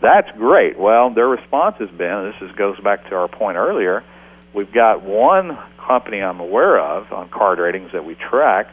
That's 0.00 0.30
great. 0.38 0.78
Well, 0.78 1.12
their 1.12 1.26
response 1.26 1.78
has 1.80 1.90
been, 1.90 2.12
and 2.12 2.32
this 2.32 2.48
is, 2.48 2.54
goes 2.54 2.78
back 2.78 3.08
to 3.08 3.16
our 3.16 3.26
point 3.26 3.56
earlier, 3.56 4.04
we've 4.54 4.72
got 4.72 5.02
one 5.02 5.58
company 5.86 6.20
I'm 6.20 6.40
aware 6.40 6.78
of 6.80 7.12
on 7.12 7.28
card 7.28 7.58
ratings 7.58 7.92
that 7.92 8.04
we 8.04 8.14
track, 8.14 8.68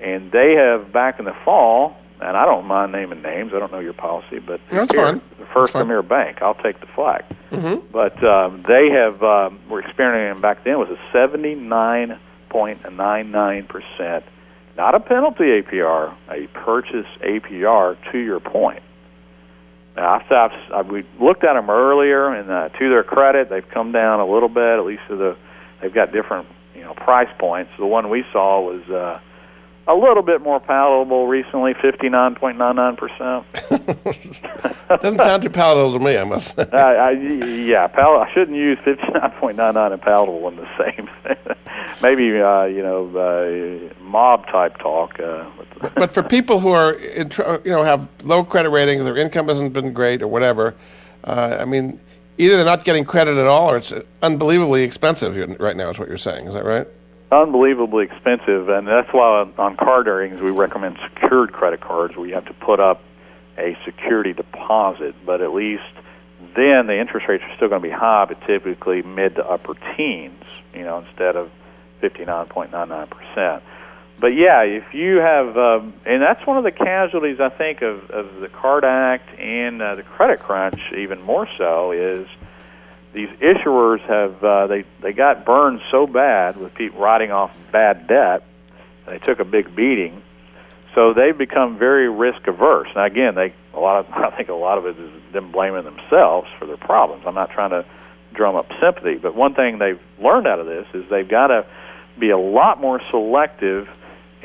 and 0.00 0.30
they 0.30 0.54
have 0.54 0.92
back 0.92 1.18
in 1.18 1.24
the 1.24 1.34
fall, 1.44 1.96
and 2.20 2.36
I 2.36 2.44
don't 2.44 2.66
mind 2.66 2.92
naming 2.92 3.22
names. 3.22 3.52
I 3.54 3.58
don't 3.58 3.72
know 3.72 3.78
your 3.80 3.92
policy, 3.92 4.38
but 4.38 4.60
That's 4.70 4.92
here, 4.94 5.04
fine. 5.04 5.20
the 5.38 5.46
First. 5.46 5.72
Premier 5.72 6.02
Bank, 6.02 6.42
I'll 6.42 6.54
take 6.54 6.80
the 6.80 6.86
flag. 6.86 7.24
Mm-hmm. 7.50 7.86
But 7.92 8.22
um, 8.24 8.62
they 8.66 8.90
have 8.90 9.22
um, 9.22 9.60
were 9.68 9.80
experiencing 9.80 10.40
back 10.42 10.64
then 10.64 10.78
was 10.78 10.88
a 10.90 10.98
79.99 11.16 13.68
percent, 13.68 14.24
not 14.76 14.94
a 14.94 15.00
penalty 15.00 15.62
APR, 15.62 16.14
a 16.30 16.46
purchase 16.48 17.06
APR. 17.22 17.96
To 18.12 18.18
your 18.18 18.40
point. 18.40 18.82
Now, 19.96 20.16
I've, 20.20 20.30
I've, 20.30 20.72
I've 20.74 20.86
we 20.88 21.04
looked 21.18 21.42
at 21.44 21.54
them 21.54 21.70
earlier, 21.70 22.28
and 22.28 22.50
uh, 22.50 22.68
to 22.68 22.88
their 22.90 23.02
credit, 23.02 23.48
they've 23.48 23.66
come 23.68 23.92
down 23.92 24.20
a 24.20 24.26
little 24.26 24.50
bit. 24.50 24.78
At 24.78 24.84
least 24.84 25.00
to 25.08 25.16
the, 25.16 25.36
they've 25.80 25.92
got 25.92 26.12
different 26.12 26.46
you 26.74 26.82
know 26.82 26.94
price 26.94 27.30
points. 27.38 27.72
The 27.78 27.86
one 27.86 28.10
we 28.10 28.24
saw 28.32 28.60
was 28.60 28.82
uh, 28.88 29.20
a 29.88 29.94
little 29.94 30.22
bit 30.22 30.40
more 30.42 30.60
palatable 30.60 31.26
recently, 31.26 31.74
fifty 31.74 32.08
nine 32.08 32.34
point 32.34 32.58
nine 32.58 32.76
nine 32.76 32.96
percent. 32.96 33.44
Doesn't 34.88 35.20
sound 35.20 35.42
too 35.42 35.50
palatable 35.50 35.94
to 35.94 36.04
me, 36.04 36.16
I 36.16 36.24
must 36.24 36.56
say. 36.56 36.66
I, 36.72 36.94
I, 36.94 37.10
yeah, 37.10 37.86
pal- 37.88 38.18
I 38.18 38.32
shouldn't 38.32 38.56
use 38.56 38.78
59.99 38.78 39.92
and 39.92 40.00
palatable 40.00 40.48
in 40.48 40.56
the 40.56 40.68
same. 40.78 41.10
Maybe 42.02 42.40
uh, 42.40 42.64
you 42.64 42.82
know 42.82 43.16
uh, 43.16 44.02
mob 44.02 44.46
type 44.46 44.78
talk. 44.78 45.18
Uh, 45.18 45.44
but 45.94 46.12
for 46.12 46.22
people 46.22 46.60
who 46.60 46.70
are, 46.70 46.92
in, 46.92 47.28
tr- 47.28 47.58
you 47.64 47.70
know, 47.70 47.82
have 47.82 48.08
low 48.22 48.44
credit 48.44 48.70
ratings, 48.70 49.04
their 49.04 49.16
income 49.16 49.48
hasn't 49.48 49.72
been 49.72 49.92
great 49.92 50.22
or 50.22 50.28
whatever, 50.28 50.74
uh, 51.24 51.58
I 51.60 51.64
mean, 51.64 52.00
either 52.38 52.56
they're 52.56 52.64
not 52.64 52.84
getting 52.84 53.04
credit 53.04 53.38
at 53.38 53.46
all 53.46 53.70
or 53.70 53.78
it's 53.78 53.92
unbelievably 54.22 54.82
expensive 54.82 55.36
right 55.60 55.76
now. 55.76 55.90
Is 55.90 55.98
what 55.98 56.08
you're 56.08 56.18
saying? 56.18 56.46
Is 56.46 56.54
that 56.54 56.64
right? 56.64 56.86
unbelievably 57.30 58.04
expensive, 58.04 58.68
and 58.68 58.86
that's 58.86 59.12
why 59.12 59.50
on, 59.58 59.76
card 59.76 60.06
ratings 60.06 60.40
we 60.40 60.50
recommend 60.50 60.98
secured 61.12 61.52
credit 61.52 61.80
cards 61.80 62.16
where 62.16 62.26
you 62.26 62.34
have 62.34 62.46
to 62.46 62.54
put 62.54 62.80
up 62.80 63.02
a 63.58 63.76
security 63.84 64.32
deposit, 64.32 65.14
but 65.24 65.40
at 65.40 65.52
least 65.52 65.82
then 66.54 66.86
the 66.86 66.98
interest 66.98 67.26
rates 67.28 67.42
are 67.44 67.56
still 67.56 67.68
going 67.68 67.82
to 67.82 67.88
be 67.88 67.94
high, 67.94 68.26
but 68.26 68.40
typically 68.46 69.02
mid 69.02 69.34
to 69.36 69.44
upper 69.44 69.74
teens, 69.96 70.42
you 70.74 70.84
know, 70.84 70.98
instead 70.98 71.36
of 71.36 71.50
59.99%. 72.02 73.62
But 74.18 74.28
yeah, 74.28 74.62
if 74.62 74.94
you 74.94 75.16
have, 75.16 75.58
um, 75.58 75.92
and 76.06 76.22
that's 76.22 76.46
one 76.46 76.56
of 76.56 76.64
the 76.64 76.72
casualties 76.72 77.38
I 77.38 77.50
think 77.50 77.82
of, 77.82 78.10
of 78.10 78.40
the 78.40 78.48
Card 78.48 78.84
Act 78.84 79.38
and 79.38 79.82
uh, 79.82 79.94
the 79.96 80.02
credit 80.02 80.40
crunch, 80.40 80.80
even 80.96 81.20
more 81.20 81.46
so, 81.58 81.92
is 81.92 82.26
these 83.12 83.28
issuers 83.40 84.00
have 84.00 84.42
uh, 84.42 84.66
they 84.66 84.84
they 85.02 85.12
got 85.12 85.44
burned 85.44 85.80
so 85.90 86.06
bad 86.06 86.56
with 86.56 86.74
people 86.74 87.00
writing 87.00 87.30
off 87.30 87.50
bad 87.72 88.06
debt, 88.06 88.42
they 89.06 89.18
took 89.18 89.38
a 89.38 89.44
big 89.44 89.74
beating. 89.74 90.22
So 90.94 91.12
they've 91.12 91.36
become 91.36 91.78
very 91.78 92.08
risk 92.08 92.46
averse. 92.46 92.88
Now 92.94 93.04
again, 93.04 93.34
they 93.34 93.52
a 93.74 93.80
lot 93.80 94.00
of 94.00 94.12
I 94.12 94.34
think 94.34 94.48
a 94.48 94.54
lot 94.54 94.78
of 94.78 94.86
it 94.86 94.98
is 94.98 95.10
them 95.32 95.52
blaming 95.52 95.84
themselves 95.84 96.48
for 96.58 96.64
their 96.64 96.78
problems. 96.78 97.24
I'm 97.26 97.34
not 97.34 97.50
trying 97.50 97.70
to 97.70 97.84
drum 98.32 98.56
up 98.56 98.70
sympathy, 98.80 99.16
but 99.16 99.34
one 99.34 99.54
thing 99.54 99.78
they've 99.78 100.00
learned 100.18 100.46
out 100.46 100.58
of 100.58 100.66
this 100.66 100.86
is 100.94 101.08
they've 101.10 101.28
got 101.28 101.48
to 101.48 101.66
be 102.18 102.30
a 102.30 102.38
lot 102.38 102.80
more 102.80 103.00
selective 103.10 103.88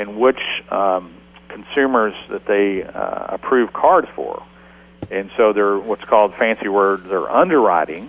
in 0.01 0.20
which 0.20 0.39
um, 0.70 1.13
consumers 1.48 2.13
that 2.29 2.46
they 2.46 2.84
uh, 2.84 3.36
approve 3.36 3.72
cards 3.74 4.08
for. 4.15 4.43
And 5.10 5.29
so 5.38 5.53
they're 5.53 5.77
what's 5.77 6.03
called 6.05 6.34
fancy 6.36 6.70
word 6.70 7.05
their 7.05 7.29
underwriting 7.29 8.08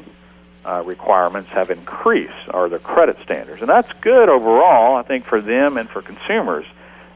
uh, 0.65 0.83
requirements 0.85 1.51
have 1.51 1.71
increased, 1.71 2.33
or 2.55 2.69
their 2.69 2.79
credit 2.79 3.17
standards, 3.25 3.61
and 3.61 3.69
that's 3.69 3.93
good 3.95 4.29
overall, 4.29 4.95
I 4.97 5.03
think, 5.03 5.25
for 5.25 5.41
them 5.41 5.77
and 5.77 5.89
for 5.91 6.03
consumers. 6.03 6.65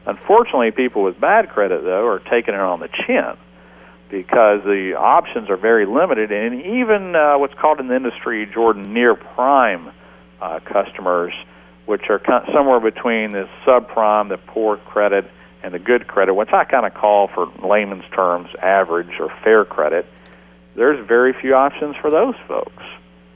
Unfortunately, 0.05 0.71
people 0.71 1.03
with 1.03 1.19
bad 1.19 1.49
credit 1.49 1.83
though 1.83 2.05
are 2.07 2.19
taking 2.19 2.53
it 2.53 2.59
on 2.59 2.79
the 2.79 2.89
chin 3.05 3.37
because 4.09 4.63
the 4.63 4.95
options 4.97 5.49
are 5.49 5.57
very 5.57 5.85
limited, 5.85 6.31
and 6.31 6.61
even 6.61 7.15
uh, 7.15 7.37
what's 7.37 7.53
called 7.53 7.79
in 7.79 7.87
the 7.87 7.95
industry, 7.95 8.45
Jordan, 8.45 8.93
near 8.93 9.15
prime 9.15 9.91
uh, 10.41 10.59
customers, 10.59 11.33
which 11.87 12.03
are 12.09 12.19
kind 12.19 12.47
somewhere 12.53 12.79
between 12.79 13.31
the 13.31 13.49
subprime, 13.65 14.29
the 14.29 14.37
poor 14.37 14.77
credit, 14.77 15.25
and 15.63 15.73
the 15.73 15.79
good 15.79 16.05
credit, 16.07 16.35
which 16.35 16.53
I 16.53 16.63
kind 16.65 16.85
of 16.85 16.93
call, 16.93 17.27
for 17.29 17.47
layman's 17.67 18.05
terms, 18.13 18.49
average 18.61 19.19
or 19.19 19.29
fair 19.43 19.65
credit. 19.65 20.05
There's 20.75 21.03
very 21.07 21.33
few 21.33 21.55
options 21.55 21.95
for 21.95 22.11
those 22.11 22.35
folks 22.47 22.83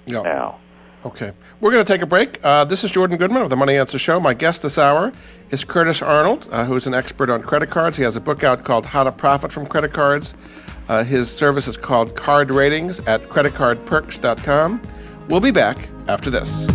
Yeah. 0.05 0.21
now. 0.21 0.57
Okay. 1.03 1.31
We're 1.59 1.71
going 1.71 1.83
to 1.83 1.91
take 1.91 2.03
a 2.03 2.05
break. 2.05 2.39
Uh, 2.43 2.65
this 2.65 2.83
is 2.83 2.91
Jordan 2.91 3.17
Goodman 3.17 3.41
of 3.41 3.49
the 3.49 3.55
Money 3.55 3.75
Answer 3.77 3.97
Show. 3.97 4.19
My 4.19 4.35
guest 4.35 4.61
this 4.61 4.77
hour 4.77 5.11
is 5.49 5.63
Curtis 5.63 6.03
Arnold, 6.03 6.47
uh, 6.51 6.63
who's 6.65 6.85
an 6.85 6.93
expert 6.93 7.31
on 7.31 7.41
credit 7.41 7.71
cards. 7.71 7.97
He 7.97 8.03
has 8.03 8.17
a 8.17 8.21
book 8.21 8.43
out 8.43 8.63
called 8.63 8.85
How 8.85 9.03
to 9.05 9.11
Profit 9.11 9.51
from 9.51 9.65
Credit 9.65 9.91
Cards. 9.91 10.35
Uh, 10.87 11.03
his 11.03 11.31
service 11.31 11.67
is 11.67 11.77
called 11.77 12.15
Card 12.15 12.51
Ratings 12.51 12.99
at 13.07 13.21
creditcardperks.com. 13.23 14.81
We'll 15.27 15.39
be 15.39 15.51
back 15.51 15.77
after 16.07 16.29
this. 16.29 16.67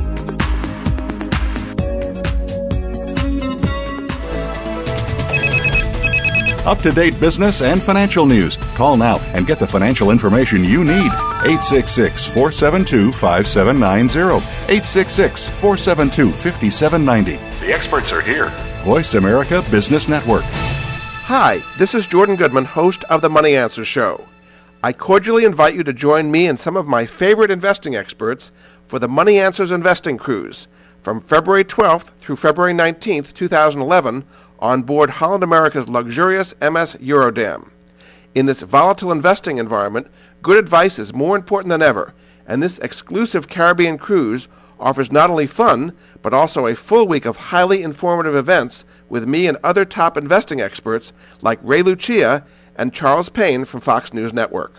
Up 6.66 6.78
to 6.78 6.90
date 6.90 7.18
business 7.20 7.62
and 7.62 7.80
financial 7.80 8.26
news. 8.26 8.56
Call 8.74 8.96
now 8.96 9.20
and 9.34 9.46
get 9.46 9.60
the 9.60 9.66
financial 9.68 10.10
information 10.10 10.64
you 10.64 10.82
need. 10.82 11.12
866 11.46 12.26
472 12.26 13.12
5790. 13.12 14.34
866 14.34 15.48
472 15.48 16.32
5790. 16.32 17.36
The 17.64 17.72
experts 17.72 18.12
are 18.12 18.20
here. 18.20 18.48
Voice 18.82 19.14
America 19.14 19.62
Business 19.70 20.08
Network. 20.08 20.42
Hi, 20.42 21.62
this 21.78 21.94
is 21.94 22.04
Jordan 22.04 22.34
Goodman, 22.34 22.64
host 22.64 23.04
of 23.04 23.20
The 23.20 23.30
Money 23.30 23.54
Answer 23.54 23.84
Show. 23.84 24.26
I 24.82 24.92
cordially 24.92 25.44
invite 25.44 25.76
you 25.76 25.84
to 25.84 25.92
join 25.92 26.32
me 26.32 26.48
and 26.48 26.58
some 26.58 26.76
of 26.76 26.88
my 26.88 27.06
favorite 27.06 27.52
investing 27.52 27.94
experts 27.94 28.50
for 28.88 28.98
the 28.98 29.08
Money 29.08 29.38
Answers 29.38 29.70
Investing 29.70 30.18
Cruise 30.18 30.66
from 31.06 31.20
February 31.20 31.64
12th 31.64 32.10
through 32.18 32.34
February 32.34 32.72
19th, 32.72 33.32
2011, 33.34 34.24
on 34.58 34.82
board 34.82 35.10
Holland 35.10 35.44
America's 35.44 35.88
luxurious 35.88 36.54
MS 36.60 36.96
Eurodam. 37.00 37.70
In 38.34 38.46
this 38.46 38.62
volatile 38.62 39.12
investing 39.12 39.58
environment, 39.58 40.08
good 40.42 40.58
advice 40.58 40.98
is 40.98 41.14
more 41.14 41.36
important 41.36 41.70
than 41.70 41.82
ever, 41.82 42.12
and 42.46 42.62
this 42.62 42.78
exclusive 42.78 43.48
Caribbean 43.48 43.98
cruise 43.98 44.48
offers 44.78 45.10
not 45.10 45.30
only 45.30 45.46
fun, 45.46 45.92
but 46.22 46.34
also 46.34 46.66
a 46.66 46.74
full 46.74 47.06
week 47.06 47.24
of 47.24 47.36
highly 47.36 47.82
informative 47.82 48.34
events 48.34 48.84
with 49.08 49.26
me 49.26 49.46
and 49.46 49.58
other 49.64 49.84
top 49.84 50.16
investing 50.16 50.60
experts 50.60 51.12
like 51.40 51.58
Ray 51.62 51.82
Lucia 51.82 52.44
and 52.76 52.92
Charles 52.92 53.28
Payne 53.28 53.64
from 53.64 53.80
Fox 53.80 54.12
News 54.12 54.32
Network. 54.32 54.74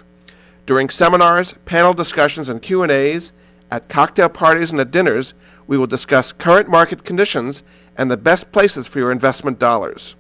During 0.65 0.89
seminars, 0.89 1.53
panel 1.65 1.93
discussions, 1.93 2.49
and 2.49 2.61
Q&As, 2.61 3.31
at 3.71 3.89
cocktail 3.89 4.29
parties 4.29 4.71
and 4.71 4.79
at 4.79 4.91
dinners, 4.91 5.33
we 5.67 5.77
will 5.77 5.87
discuss 5.87 6.31
current 6.31 6.69
market 6.69 7.03
conditions 7.03 7.63
and 7.97 8.09
the 8.09 8.17
best 8.17 8.51
places 8.51 8.87
for 8.87 8.99
your 8.99 9.11
investment 9.11 9.59
dollars. 9.59 10.15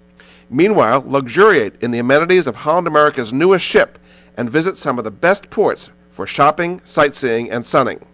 Meanwhile, 0.49 1.03
luxuriate 1.07 1.81
in 1.81 1.91
the 1.91 1.99
amenities 1.99 2.47
of 2.47 2.55
Holland 2.55 2.87
America's 2.87 3.33
newest 3.33 3.65
ship 3.65 3.99
and 4.35 4.49
visit 4.49 4.77
some 4.77 4.97
of 4.97 5.03
the 5.03 5.11
best 5.11 5.49
ports 5.49 5.89
for 6.11 6.25
shopping, 6.27 6.81
sightseeing, 6.83 7.51
and 7.51 7.65
sunning. 7.65 8.05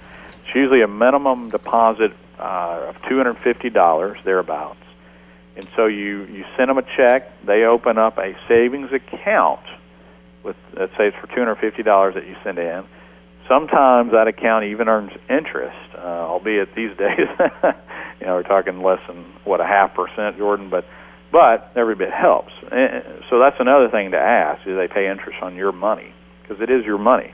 It's 0.46 0.56
usually 0.56 0.82
a 0.82 0.88
minimum 0.88 1.50
deposit 1.50 2.12
uh, 2.40 2.86
of 2.90 2.96
two 3.08 3.18
hundred 3.18 3.38
fifty 3.44 3.70
dollars 3.70 4.18
thereabouts, 4.24 4.80
and 5.56 5.68
so 5.76 5.86
you 5.86 6.24
you 6.26 6.46
send 6.58 6.70
them 6.70 6.80
a 6.80 6.86
check. 6.98 7.30
They 7.46 7.64
open 7.64 7.98
up 8.00 8.18
a 8.18 8.36
savings 8.48 8.92
account 8.92 9.62
with 10.44 10.56
let's 10.74 10.96
say 10.98 11.08
it's 11.08 11.18
for 11.18 11.28
two 11.28 11.40
hundred 11.40 11.58
fifty 11.58 11.84
dollars 11.84 12.16
that 12.16 12.26
you 12.26 12.36
send 12.44 12.58
in. 12.58 12.84
Sometimes 13.50 14.12
that 14.12 14.28
account 14.28 14.66
even 14.66 14.88
earns 14.88 15.12
interest, 15.28 15.76
uh, 15.98 16.02
albeit 16.02 16.76
these 16.76 16.96
days, 16.98 17.28
you 18.22 18.28
know, 18.28 18.36
we're 18.36 18.44
talking 18.44 18.84
less 18.84 19.02
than 19.08 19.26
what 19.44 19.60
a 19.60 19.66
half 19.66 19.96
percent, 19.96 20.38
Jordan, 20.38 20.70
but 20.70 20.86
but 21.32 21.72
every 21.76 21.96
bit 21.96 22.12
helps. 22.12 22.54
So 23.30 23.40
that's 23.40 23.58
another 23.60 23.90
thing 23.90 24.12
to 24.12 24.18
ask: 24.18 24.64
do 24.64 24.78
they 24.78 24.88
pay 24.88 25.10
interest 25.10 25.40
on 25.42 25.56
your 25.56 25.72
money? 25.72 26.14
Because 26.42 26.62
it 26.62 26.70
is 26.70 26.86
your 26.86 27.00
money. 27.00 27.34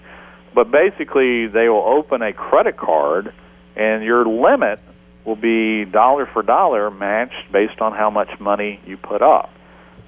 But 0.54 0.72
basically, 0.72 1.48
they 1.48 1.68
will 1.68 1.84
open 1.86 2.22
a 2.22 2.32
credit 2.32 2.78
card, 2.78 3.34
and 3.76 4.04
your 4.04 4.26
limit 4.26 4.80
will 5.26 5.36
be 5.36 5.84
dollar 5.84 6.26
for 6.32 6.44
dollar 6.44 6.90
matched 6.90 7.52
based 7.52 7.82
on 7.82 7.92
how 7.92 8.10
much 8.10 8.40
money 8.40 8.80
you 8.86 8.96
put 8.96 9.22
up. 9.22 9.50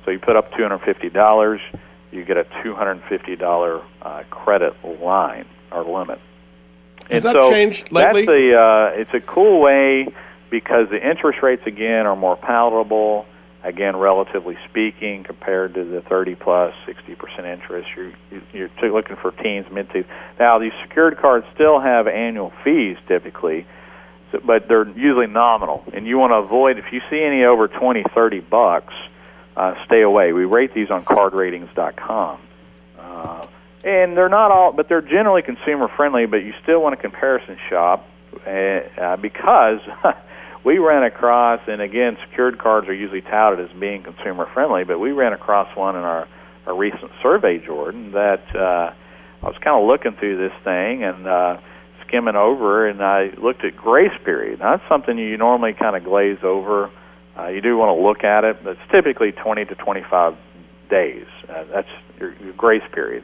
So 0.06 0.12
you 0.12 0.20
put 0.20 0.38
up 0.38 0.52
two 0.56 0.64
hundred 0.64 0.80
fifty 0.86 1.10
dollars, 1.10 1.60
you 2.12 2.24
get 2.24 2.38
a 2.38 2.46
two 2.64 2.76
hundred 2.76 3.04
fifty 3.10 3.36
dollar 3.36 3.82
uh, 4.02 4.24
credit 4.30 4.74
line 5.02 5.46
or 5.72 5.84
limit. 5.84 6.20
Has 7.10 7.26
and 7.26 7.36
that 7.36 7.42
so 7.42 7.50
changed 7.52 7.92
lately? 7.92 8.26
That's 8.26 8.36
a 8.36 8.60
uh, 8.60 8.92
it's 9.02 9.14
a 9.14 9.22
cool 9.22 9.60
way 9.62 10.08
because 10.50 10.90
the 10.90 11.10
interest 11.10 11.42
rates 11.42 11.64
again 11.66 12.06
are 12.06 12.16
more 12.16 12.36
palatable 12.36 13.26
again, 13.68 13.98
relatively 13.98 14.58
speaking, 14.70 15.24
compared 15.24 15.74
to 15.74 15.84
the 15.84 16.02
30 16.02 16.36
plus, 16.36 16.74
60 16.86 17.16
percent 17.16 17.48
interest, 17.48 17.90
you're 17.96 18.12
you're 18.54 18.92
looking 18.92 19.18
for 19.18 19.32
teens, 19.32 19.66
mid 19.72 19.90
teens. 19.92 20.06
Now, 20.40 20.60
these 20.60 20.72
secured 20.84 21.18
cards 21.18 21.46
still 21.54 21.80
have 21.80 22.08
annual 22.08 22.54
fees 22.64 22.98
typically, 23.08 23.66
so, 24.32 24.40
but 24.44 24.68
they're 24.68 24.88
usually 24.88 25.28
nominal, 25.28 25.84
and 25.94 26.08
you 26.08 26.18
want 26.18 26.32
to 26.32 26.38
avoid 26.38 26.78
if 26.78 26.92
you 26.92 27.02
see 27.10 27.22
any 27.22 27.44
over 27.44 27.68
20, 27.68 28.04
30 28.14 28.40
bucks, 28.40 28.94
uh, 29.56 29.76
stay 29.86 30.02
away. 30.02 30.32
We 30.34 30.46
rate 30.46 30.74
these 30.74 30.90
on 30.90 31.04
CardRatings.com. 31.04 32.40
Uh, 32.98 33.48
and 33.88 34.18
they're 34.18 34.30
not 34.30 34.52
all, 34.52 34.74
but 34.74 34.90
they're 34.90 35.02
generally 35.02 35.42
consumer 35.42 35.88
friendly. 35.96 36.26
But 36.26 36.38
you 36.38 36.54
still 36.62 36.82
want 36.82 36.96
to 36.96 37.02
comparison 37.02 37.58
shop 37.70 38.06
uh, 38.46 38.50
uh, 38.50 39.16
because 39.16 39.80
we 40.66 40.78
ran 40.78 41.04
across, 41.04 41.62
and 41.68 41.82
again, 41.82 42.18
secured 42.30 42.60
cards 42.60 42.90
are 42.90 42.94
usually 42.94 43.22
touted 43.22 43.70
as 43.70 43.80
being 43.80 44.04
consumer 44.04 44.46
friendly, 44.54 44.84
but 44.84 45.00
we 45.00 45.12
ran 45.12 45.32
across 45.32 45.74
one 45.78 45.96
in 45.96 46.04
our, 46.04 46.28
our 46.66 46.76
recent 46.76 47.12
survey, 47.24 47.64
Jordan, 47.66 48.12
that 48.12 48.44
uh, 48.54 48.92
I 49.42 49.46
was 49.46 49.56
kind 49.64 49.80
of 49.80 49.88
looking 49.88 50.20
through 50.20 50.38
this 50.38 50.56
thing 50.66 51.06
and 51.06 51.26
uh, 51.26 51.58
skimming 52.06 52.36
over, 52.36 52.90
and 52.90 53.02
I 53.02 53.30
looked 53.42 53.64
at 53.64 53.78
grace 53.78 54.12
period. 54.26 54.60
Now, 54.60 54.76
that's 54.76 54.90
something 54.90 55.18
you 55.18 55.38
normally 55.38 55.74
kind 55.80 55.96
of 55.96 56.04
glaze 56.04 56.40
over. 56.44 56.92
Uh, 57.40 57.48
you 57.48 57.62
do 57.62 57.78
want 57.78 57.98
to 57.98 58.04
look 58.04 58.26
at 58.26 58.44
it, 58.44 58.58
but 58.64 58.72
it's 58.72 58.92
typically 58.92 59.32
20 59.32 59.64
to 59.66 59.76
25 59.76 60.34
days. 60.90 61.28
Uh, 61.48 61.64
that's 61.74 61.88
your, 62.20 62.34
your 62.44 62.54
grace 62.54 62.84
period, 62.94 63.24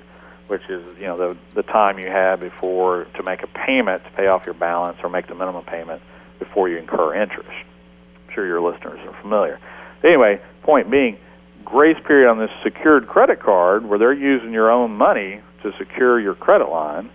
which 0.54 0.70
is 0.70 0.84
you 1.00 1.08
know 1.08 1.18
the 1.18 1.38
the 1.56 1.64
time 1.64 1.98
you 1.98 2.06
have 2.06 2.40
before 2.40 3.06
to 3.16 3.24
make 3.24 3.42
a 3.42 3.48
payment 3.48 4.04
to 4.04 4.12
pay 4.12 4.28
off 4.28 4.46
your 4.46 4.54
balance 4.54 5.00
or 5.02 5.10
make 5.10 5.26
the 5.26 5.34
minimum 5.34 5.66
payment 5.66 6.00
before 6.38 6.70
you 6.70 6.78
incur 6.78 7.16
interest. 7.16 7.50
I'm 7.50 8.34
sure 8.36 8.46
your 8.46 8.62
listeners 8.62 9.00
are 9.00 9.20
familiar. 9.20 9.60
Anyway, 10.04 10.40
point 10.62 10.92
being, 10.92 11.18
grace 11.66 11.98
period 12.06 12.30
on 12.30 12.38
this 12.38 12.52
secured 12.62 13.08
credit 13.08 13.40
card, 13.40 13.84
where 13.84 13.98
they're 13.98 14.14
using 14.14 14.54
your 14.54 14.70
own 14.70 14.96
money 14.96 15.42
to 15.64 15.74
secure 15.80 16.20
your 16.20 16.36
credit 16.36 16.70
line, 16.70 17.10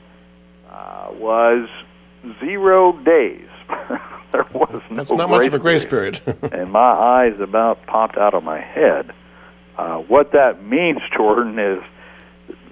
uh, 0.69 1.11
was 1.13 1.69
zero 2.41 2.93
days. 3.05 3.49
there 4.33 4.47
was 4.53 4.83
no 4.91 4.97
That's 4.97 5.13
not 5.13 5.31
much 5.31 5.47
of 5.47 5.55
a 5.55 5.61
grace 5.61 5.85
period. 5.85 6.21
and 6.53 6.73
my 6.73 6.81
eyes 6.81 7.39
about 7.39 7.87
popped 7.87 8.19
out 8.19 8.35
of 8.35 8.43
my 8.43 8.59
head. 8.59 9.13
Uh, 9.77 9.99
what 9.99 10.33
that 10.33 10.65
means, 10.65 10.99
Jordan, 11.17 11.57
is 11.57 11.85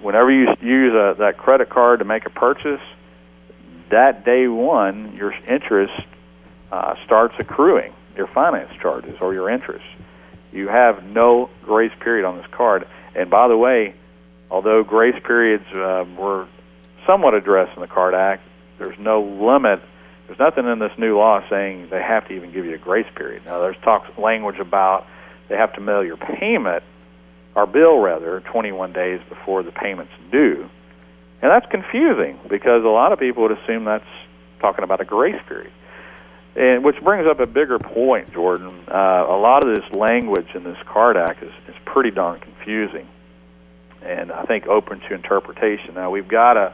whenever 0.01 0.31
you 0.31 0.47
use 0.61 0.93
a, 0.93 1.15
that 1.19 1.37
credit 1.37 1.69
card 1.69 1.99
to 1.99 2.05
make 2.05 2.25
a 2.25 2.29
purchase, 2.29 2.81
that 3.89 4.25
day 4.25 4.47
one, 4.47 5.15
your 5.15 5.31
interest 5.47 5.93
uh, 6.71 6.95
starts 7.05 7.35
accruing, 7.39 7.93
your 8.15 8.27
finance 8.27 8.71
charges 8.81 9.15
or 9.21 9.33
your 9.33 9.49
interest. 9.49 9.85
You 10.51 10.67
have 10.67 11.03
no 11.03 11.49
grace 11.63 11.91
period 11.99 12.25
on 12.25 12.37
this 12.37 12.47
card. 12.51 12.87
And 13.15 13.29
by 13.29 13.47
the 13.47 13.57
way, 13.57 13.95
although 14.49 14.83
grace 14.83 15.21
periods 15.23 15.65
uh, 15.73 16.05
were 16.17 16.47
somewhat 17.05 17.33
addressed 17.33 17.75
in 17.75 17.81
the 17.81 17.87
Card 17.87 18.13
Act, 18.13 18.43
there's 18.77 18.97
no 18.99 19.21
limit. 19.21 19.81
There's 20.27 20.39
nothing 20.39 20.67
in 20.67 20.79
this 20.79 20.91
new 20.97 21.17
law 21.17 21.41
saying 21.49 21.89
they 21.89 22.01
have 22.01 22.27
to 22.27 22.33
even 22.33 22.51
give 22.51 22.65
you 22.65 22.75
a 22.75 22.77
grace 22.77 23.07
period. 23.15 23.45
Now, 23.45 23.61
there's 23.61 23.77
talk 23.83 24.17
language 24.17 24.59
about 24.59 25.07
they 25.47 25.55
have 25.55 25.73
to 25.73 25.81
mail 25.81 26.03
your 26.03 26.17
payment, 26.17 26.83
or 27.57 27.65
bill 27.65 27.97
rather, 27.97 28.39
21 28.39 28.93
days 28.93 29.19
before 29.27 29.63
the 29.63 29.71
payment's 29.71 30.13
due. 30.31 30.69
And 31.41 31.51
that's 31.51 31.65
confusing 31.71 32.39
because 32.47 32.83
a 32.83 32.87
lot 32.87 33.11
of 33.11 33.19
people 33.19 33.43
would 33.43 33.51
assume 33.51 33.85
that's 33.85 34.05
talking 34.59 34.83
about 34.83 35.01
a 35.01 35.05
grace 35.05 35.41
period. 35.47 35.73
And 36.55 36.85
which 36.85 37.01
brings 37.03 37.27
up 37.27 37.39
a 37.39 37.47
bigger 37.47 37.79
point, 37.79 38.31
Jordan. 38.31 38.83
Uh, 38.87 39.25
a 39.27 39.37
lot 39.37 39.65
of 39.65 39.75
this 39.75 39.85
language 39.95 40.47
in 40.53 40.63
this 40.63 40.77
Card 40.85 41.17
Act 41.17 41.43
is, 41.43 41.51
is 41.67 41.75
pretty 41.85 42.11
darn 42.11 42.39
confusing, 42.39 43.07
and 44.01 44.31
I 44.31 44.43
think 44.45 44.65
open 44.67 44.99
to 45.01 45.13
interpretation. 45.13 45.93
Now 45.93 46.09
we've 46.09 46.27
got 46.27 46.57
a, 46.57 46.73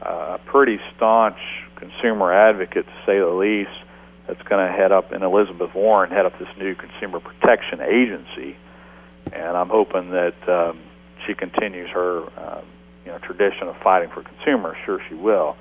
a 0.00 0.40
pretty 0.46 0.80
staunch 0.96 1.36
consumer 1.76 2.32
advocate, 2.32 2.86
to 2.86 2.92
say 3.04 3.18
the 3.18 3.26
least, 3.26 3.70
that's 4.26 4.40
going 4.42 4.66
to 4.66 4.72
head 4.72 4.92
up, 4.92 5.12
and 5.12 5.22
Elizabeth 5.22 5.74
Warren 5.74 6.10
head 6.10 6.24
up 6.24 6.38
this 6.38 6.48
new 6.58 6.74
Consumer 6.74 7.20
Protection 7.20 7.80
Agency, 7.82 8.56
and 9.32 9.56
I'm 9.56 9.68
hoping 9.68 10.10
that 10.10 10.48
um, 10.48 10.80
she 11.26 11.34
continues 11.34 11.90
her 11.90 12.22
um, 12.38 12.64
you 13.04 13.12
know 13.12 13.18
tradition 13.18 13.68
of 13.68 13.76
fighting 13.78 14.10
for 14.10 14.22
consumers. 14.22 14.76
Sure, 14.84 15.00
she 15.08 15.14
will. 15.14 15.56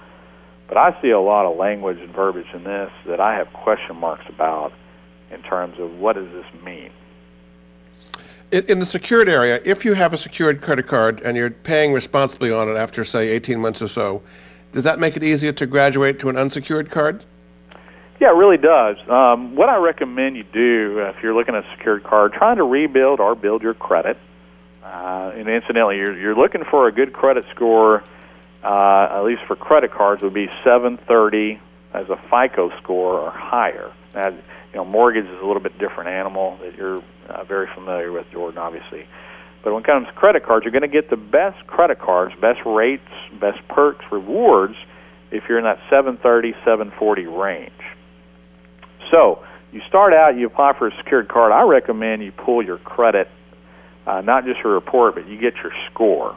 But 0.68 0.78
I 0.78 1.02
see 1.02 1.10
a 1.10 1.20
lot 1.20 1.46
of 1.46 1.58
language 1.58 2.00
and 2.00 2.14
verbiage 2.14 2.54
in 2.54 2.64
this 2.64 2.92
that 3.08 3.20
I 3.20 3.36
have 3.36 3.52
question 3.54 3.96
marks 3.96 4.26
about 4.30 4.72
in 5.32 5.42
terms 5.42 5.80
of 5.80 5.98
what 5.98 6.16
does 6.16 6.30
this 6.32 6.46
mean. 6.64 6.92
In, 8.52 8.66
in 8.66 8.80
the 8.80 8.86
secured 8.86 9.30
area, 9.30 9.60
if 9.64 9.86
you 9.86 9.94
have 9.94 10.14
a 10.14 10.18
secured 10.18 10.62
credit 10.62 10.88
card 10.88 11.22
and 11.22 11.38
you're 11.38 11.50
paying 11.50 11.94
responsibly 11.94 12.52
on 12.52 12.70
it 12.70 12.76
after, 12.78 13.04
say, 13.04 13.30
18 13.30 13.60
months 13.60 13.82
or 13.82 13.88
so, 13.88 14.24
does 14.72 14.84
that 14.84 15.00
make 15.00 15.18
it 15.18 15.24
easier 15.24 15.52
to 15.54 15.66
graduate 15.66 16.20
to 16.20 16.30
an 16.30 16.38
unsecured 16.38 16.90
card? 16.90 17.24
Yeah, 18.20 18.32
it 18.32 18.36
really 18.36 18.58
does. 18.58 18.98
Um, 19.08 19.56
what 19.56 19.70
I 19.70 19.78
recommend 19.78 20.36
you 20.36 20.44
do 20.44 21.00
uh, 21.00 21.10
if 21.12 21.24
you're 21.24 21.34
looking 21.34 21.56
at 21.56 21.64
a 21.64 21.72
secured 21.78 22.04
card, 22.04 22.34
trying 22.34 22.58
to 22.58 22.66
rebuild 22.66 23.22
or 23.22 23.34
build 23.34 23.62
your 23.62 23.74
credit. 23.74 24.18
Uh, 24.84 25.32
and 25.36 25.48
incidentally, 25.48 25.98
you're, 25.98 26.18
you're 26.20 26.36
looking 26.36 26.66
for 26.70 26.88
a 26.88 26.92
good 26.92 27.14
credit 27.14 27.46
score, 27.56 28.04
uh, 28.62 29.16
at 29.16 29.24
least 29.24 29.44
for 29.48 29.56
credit 29.56 29.92
cards, 29.94 30.22
would 30.22 30.34
be 30.34 30.48
730 30.66 31.62
as 31.94 32.10
a 32.10 32.18
FICO 32.30 32.72
score 32.82 33.20
or 33.20 33.32
higher. 33.32 33.94
Now, 34.14 34.30
you 34.30 34.76
know, 34.76 34.84
mortgage 34.84 35.26
is 35.26 35.42
a 35.42 35.46
little 35.46 35.62
bit 35.62 35.78
different 35.80 36.10
animal 36.10 36.58
that 36.62 36.76
you're 36.76 37.02
uh, 37.30 37.44
very 37.46 37.68
familiar 37.74 38.12
with, 38.12 38.30
Jordan, 38.32 38.58
obviously. 38.58 39.08
But 39.64 39.74
when 39.74 39.84
it 39.84 39.86
comes 39.86 40.08
to 40.08 40.14
credit 40.14 40.46
cards, 40.46 40.66
you're 40.66 40.74
going 40.74 40.82
to 40.82 40.88
get 40.90 41.10
the 41.10 41.18
best 41.18 41.66
credit 41.68 42.00
cards, 42.00 42.34
best 42.42 42.60
rates, 42.66 43.08
best 43.40 43.66
perks, 43.70 44.04
rewards 44.12 44.76
if 45.32 45.44
you're 45.48 45.58
in 45.58 45.64
that 45.64 45.80
730, 45.90 46.52
740 46.66 47.28
range. 47.28 47.72
So 49.12 49.44
you 49.72 49.82
start 49.88 50.14
out, 50.14 50.36
you 50.38 50.48
apply 50.48 50.74
for 50.78 50.88
a 50.88 50.98
secured 50.98 51.28
card. 51.28 51.52
I 51.52 51.64
recommend 51.64 52.24
you 52.24 52.32
pull 52.32 52.64
your 52.64 52.78
credit, 52.78 53.30
uh, 54.06 54.22
not 54.22 54.46
just 54.46 54.60
your 54.64 54.74
report, 54.74 55.16
but 55.16 55.28
you 55.28 55.40
get 55.40 55.56
your 55.58 55.72
score. 55.92 56.36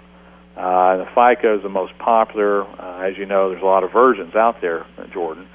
Uh, 0.56 0.98
the 0.98 1.06
FICO 1.06 1.56
is 1.56 1.62
the 1.62 1.70
most 1.70 1.96
popular. 1.98 2.64
Uh, 2.64 3.08
as 3.08 3.16
you 3.16 3.24
know, 3.24 3.50
there's 3.50 3.62
a 3.62 3.66
lot 3.66 3.85
of 3.85 3.92
versions 3.92 4.35
out 4.35 4.61
there, 4.61 4.85
uh, 4.98 5.06
Jordan. 5.06 5.48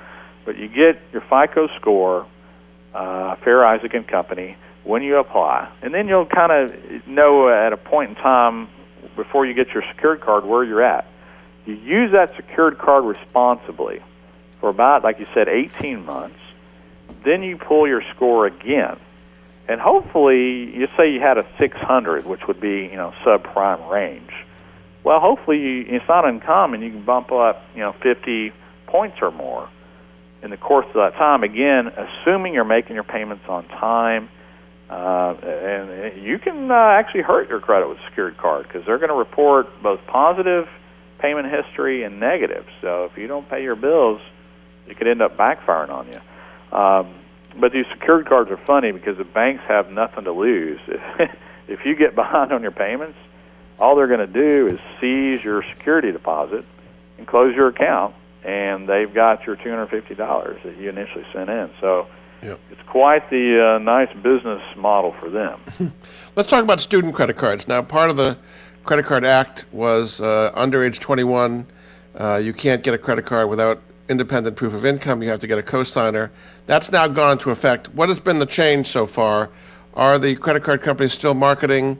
But 0.45 0.57
you 0.57 0.67
get 0.67 0.99
your 1.11 1.21
FICO 1.21 1.67
score, 1.79 2.25
uh, 2.93 3.35
Fair 3.43 3.65
Isaac 3.65 3.93
and 3.93 4.07
Company, 4.07 4.57
when 4.83 5.03
you 5.03 5.17
apply, 5.17 5.69
and 5.81 5.93
then 5.93 6.07
you'll 6.07 6.25
kind 6.25 6.51
of 6.51 7.07
know 7.07 7.49
at 7.49 7.73
a 7.73 7.77
point 7.77 8.11
in 8.11 8.15
time 8.15 8.69
before 9.15 9.45
you 9.45 9.53
get 9.53 9.67
your 9.73 9.83
secured 9.93 10.21
card 10.21 10.45
where 10.45 10.63
you're 10.63 10.81
at. 10.81 11.05
You 11.65 11.73
use 11.75 12.13
that 12.13 12.33
secured 12.37 12.77
card 12.77 13.03
responsibly 13.03 14.01
for 14.61 14.69
about, 14.69 15.03
like 15.03 15.19
you 15.19 15.27
said, 15.33 15.49
18 15.49 16.05
months. 16.05 16.39
Then 17.25 17.43
you 17.43 17.57
pull 17.57 17.87
your 17.87 18.01
score 18.15 18.45
again, 18.47 18.97
and 19.67 19.81
hopefully, 19.81 20.75
you 20.75 20.87
say 20.97 21.11
you 21.11 21.19
had 21.19 21.37
a 21.37 21.45
600, 21.59 22.25
which 22.25 22.41
would 22.47 22.61
be 22.61 22.89
you 22.91 22.95
know 22.95 23.13
subprime 23.25 23.89
range. 23.89 24.31
Well, 25.03 25.19
hopefully, 25.19 25.57
you, 25.57 25.85
it's 25.87 26.07
not 26.07 26.25
uncommon. 26.25 26.81
You 26.81 26.91
can 26.91 27.05
bump 27.05 27.31
up 27.31 27.63
you 27.73 27.81
know 27.81 27.93
50 28.01 28.51
points 28.87 29.17
or 29.21 29.31
more 29.31 29.69
in 30.41 30.51
the 30.51 30.57
course 30.57 30.85
of 30.87 30.93
that 30.93 31.13
time. 31.13 31.43
Again, 31.43 31.87
assuming 31.87 32.53
you're 32.53 32.63
making 32.63 32.95
your 32.95 33.03
payments 33.03 33.43
on 33.49 33.67
time 33.67 34.29
uh, 34.89 35.35
and 35.43 36.23
you 36.23 36.39
can 36.39 36.71
uh, 36.71 36.73
actually 36.73 37.21
hurt 37.21 37.49
your 37.49 37.59
credit 37.59 37.89
with 37.89 37.97
a 37.97 38.09
secured 38.09 38.37
card 38.37 38.65
because 38.67 38.85
they're 38.85 38.99
going 38.99 39.09
to 39.09 39.15
report 39.15 39.67
both 39.83 39.99
positive 40.07 40.65
payment 41.19 41.47
history 41.51 42.03
and 42.03 42.19
negative. 42.19 42.65
So 42.81 43.05
if 43.05 43.17
you 43.17 43.27
don't 43.27 43.49
pay 43.49 43.63
your 43.63 43.75
bills, 43.75 44.21
it 44.87 44.97
could 44.97 45.07
end 45.07 45.21
up 45.21 45.35
backfiring 45.35 45.89
on 45.89 46.07
you. 46.07 46.19
Um, 46.77 47.15
but 47.59 47.71
these 47.71 47.85
secured 47.91 48.27
cards 48.27 48.51
are 48.51 48.57
funny 48.57 48.91
because 48.91 49.17
the 49.17 49.23
banks 49.23 49.63
have 49.67 49.91
nothing 49.91 50.25
to 50.25 50.31
lose. 50.31 50.79
if 51.67 51.85
you 51.85 51.95
get 51.95 52.13
behind 52.13 52.51
on 52.51 52.61
your 52.61 52.71
payments, 52.71 53.17
all 53.79 53.95
they're 53.95 54.07
going 54.07 54.19
to 54.19 54.27
do 54.27 54.67
is 54.67 54.79
seize 55.01 55.43
your 55.43 55.63
security 55.73 56.11
deposit 56.11 56.65
and 57.17 57.25
close 57.25 57.55
your 57.55 57.67
account, 57.69 58.13
and 58.43 58.87
they've 58.87 59.11
got 59.11 59.45
your 59.45 59.55
$250 59.55 60.63
that 60.63 60.77
you 60.77 60.89
initially 60.89 61.25
sent 61.33 61.49
in. 61.49 61.69
So 61.81 62.07
Yep. 62.41 62.59
It's 62.71 62.81
quite 62.87 63.29
the 63.29 63.75
uh, 63.75 63.79
nice 63.79 64.13
business 64.13 64.61
model 64.75 65.13
for 65.19 65.29
them. 65.29 65.59
Let's 66.35 66.47
talk 66.47 66.63
about 66.63 66.79
student 66.79 67.15
credit 67.15 67.35
cards. 67.37 67.67
Now, 67.67 67.81
part 67.81 68.09
of 68.09 68.17
the 68.17 68.37
Credit 68.83 69.05
Card 69.05 69.25
Act 69.25 69.65
was 69.71 70.21
uh, 70.21 70.51
under 70.53 70.83
age 70.83 70.99
21, 70.99 71.65
uh, 72.19 72.35
you 72.35 72.53
can't 72.53 72.83
get 72.83 72.93
a 72.93 72.97
credit 72.97 73.25
card 73.25 73.49
without 73.49 73.81
independent 74.09 74.55
proof 74.55 74.73
of 74.73 74.85
income. 74.85 75.21
You 75.23 75.29
have 75.29 75.39
to 75.39 75.47
get 75.47 75.59
a 75.59 75.63
cosigner. 75.63 76.29
That's 76.65 76.91
now 76.91 77.07
gone 77.07 77.33
into 77.33 77.51
effect. 77.51 77.93
What 77.93 78.09
has 78.09 78.19
been 78.19 78.39
the 78.39 78.45
change 78.45 78.87
so 78.87 79.07
far? 79.07 79.49
Are 79.93 80.19
the 80.19 80.35
credit 80.35 80.63
card 80.63 80.81
companies 80.81 81.13
still 81.13 81.33
marketing 81.33 81.97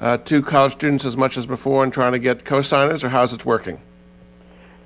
uh, 0.00 0.18
to 0.18 0.42
college 0.42 0.72
students 0.72 1.04
as 1.04 1.16
much 1.16 1.36
as 1.36 1.46
before 1.46 1.84
and 1.84 1.92
trying 1.92 2.12
to 2.12 2.18
get 2.18 2.44
cosigners, 2.44 3.04
or 3.04 3.08
how's 3.08 3.32
it 3.32 3.44
working? 3.44 3.80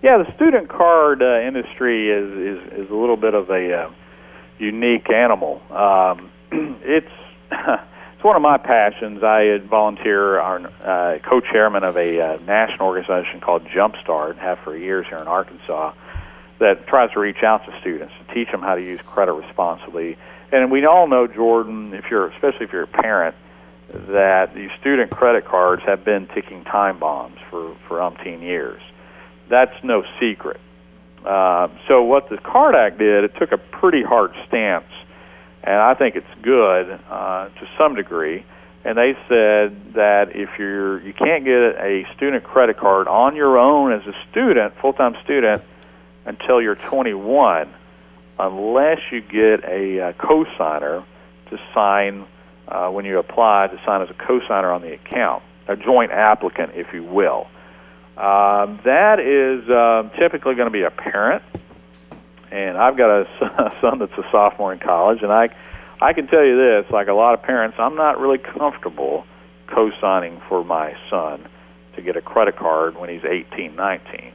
Yeah, 0.02 0.18
the 0.18 0.35
student 0.35 0.68
card 0.68 1.22
uh, 1.22 1.40
industry 1.40 2.11
is, 2.11 2.58
is 2.58 2.72
is 2.85 2.90
a 2.90 2.94
little 2.94 3.16
bit 3.16 3.35
of 3.35 3.50
a 3.50 3.82
uh, 3.82 3.90
unique 4.58 5.11
animal. 5.11 5.62
Um, 5.70 6.30
it's 6.82 7.12
it's 7.52 8.24
one 8.24 8.37
of 8.37 8.42
my 8.42 8.58
passions. 8.58 9.22
I 9.22 9.58
volunteer, 9.58 10.40
are 10.40 10.58
uh, 10.82 11.18
co-chairman 11.18 11.85
of 11.85 11.96
a 11.96 12.20
uh, 12.20 12.37
national 12.44 12.88
organization 12.88 13.40
called 13.40 13.64
Jumpstart, 13.66 14.38
have 14.38 14.58
for 14.61 14.76
years 14.76 15.06
here 15.08 15.18
in 15.18 15.28
Arkansas, 15.28 15.92
that 16.62 16.87
tries 16.87 17.11
to 17.11 17.18
reach 17.18 17.42
out 17.42 17.66
to 17.66 17.77
students 17.81 18.14
to 18.25 18.35
teach 18.35 18.51
them 18.53 18.62
how 18.62 18.77
to 18.77 18.81
use 18.81 19.01
credit 19.05 19.33
responsibly. 19.33 20.16
And 20.53 20.70
we 20.70 20.87
all 20.87 21.09
know, 21.09 21.27
Jordan, 21.27 21.92
if 21.92 22.05
you're 22.09 22.29
especially 22.29 22.66
if 22.66 22.72
you're 22.72 22.85
a 22.85 22.87
parent, 22.87 23.35
that 23.92 24.55
these 24.55 24.70
student 24.81 25.11
credit 25.11 25.44
cards 25.44 25.83
have 25.85 26.05
been 26.05 26.29
ticking 26.29 26.62
time 26.64 26.98
bombs 27.01 27.38
for 27.51 27.77
for 27.88 27.98
umpteen 27.98 28.42
years. 28.42 28.81
That's 29.48 29.75
no 29.83 30.05
secret. 30.20 30.61
Uh, 31.25 31.68
so 31.88 32.03
what 32.03 32.29
the 32.31 32.38
Card 32.38 32.75
Act 32.75 32.98
did, 32.98 33.25
it 33.25 33.35
took 33.38 33.53
a 33.53 33.59
pretty 33.59 34.03
hard 34.03 34.33
stance, 34.46 34.90
and 35.62 35.77
I 35.77 35.94
think 35.94 36.16
it's 36.16 36.35
good 36.42 36.90
uh, 37.11 37.48
to 37.48 37.68
some 37.77 37.94
degree. 37.96 38.44
And 38.85 38.98
they 38.98 39.14
said 39.29 39.94
that 39.94 40.35
if 40.35 40.59
you're 40.59 41.01
you 41.01 41.12
can't 41.12 41.44
get 41.44 41.55
a 41.55 42.07
student 42.16 42.44
credit 42.44 42.77
card 42.79 43.09
on 43.09 43.35
your 43.35 43.59
own 43.59 43.92
as 43.92 44.07
a 44.07 44.14
student, 44.31 44.75
full-time 44.81 45.16
student, 45.25 45.62
until 46.24 46.61
you're 46.61 46.74
21, 46.74 47.72
unless 48.38 48.98
you 49.11 49.20
get 49.20 49.64
a, 49.64 49.98
a 49.98 50.12
cosigner 50.14 51.04
to 51.50 51.58
sign 51.74 52.26
uh, 52.68 52.88
when 52.90 53.04
you 53.04 53.18
apply 53.18 53.68
to 53.68 53.80
sign 53.85 54.02
as 54.02 54.11
a 54.11 54.14
cosigner 54.14 54.74
on 54.74 54.82
the 54.82 54.92
account, 54.94 55.42
a 55.68 55.76
joint 55.76 56.12
applicant, 56.12 56.72
if 56.74 56.92
you 56.92 57.02
will. 57.02 57.46
Um, 58.16 58.80
that 58.85 59.18
is 59.20 59.68
uh, 59.68 60.08
typically 60.18 60.54
going 60.54 60.66
to 60.66 60.72
be 60.72 60.82
a 60.82 60.90
parent, 60.90 61.42
and 62.50 62.76
I've 62.76 62.96
got 62.96 63.22
a 63.22 63.78
son 63.80 63.98
that's 63.98 64.12
a 64.12 64.30
sophomore 64.30 64.72
in 64.72 64.78
college, 64.78 65.22
and 65.22 65.32
I, 65.32 65.48
I 66.00 66.12
can 66.12 66.26
tell 66.26 66.44
you 66.44 66.56
this: 66.56 66.90
like 66.90 67.08
a 67.08 67.14
lot 67.14 67.35
of 67.35 67.42
parents, 67.42 67.76
I'm 67.78 67.96
not 67.96 68.20
really 68.20 68.38
comfortable 68.38 69.24
co-signing 69.66 70.40
for 70.48 70.64
my 70.64 70.94
son 71.08 71.48
to 71.96 72.02
get 72.02 72.16
a 72.16 72.20
credit 72.20 72.56
card 72.56 72.96
when 72.96 73.08
he's 73.08 73.24
18, 73.24 73.74
19. 73.74 74.32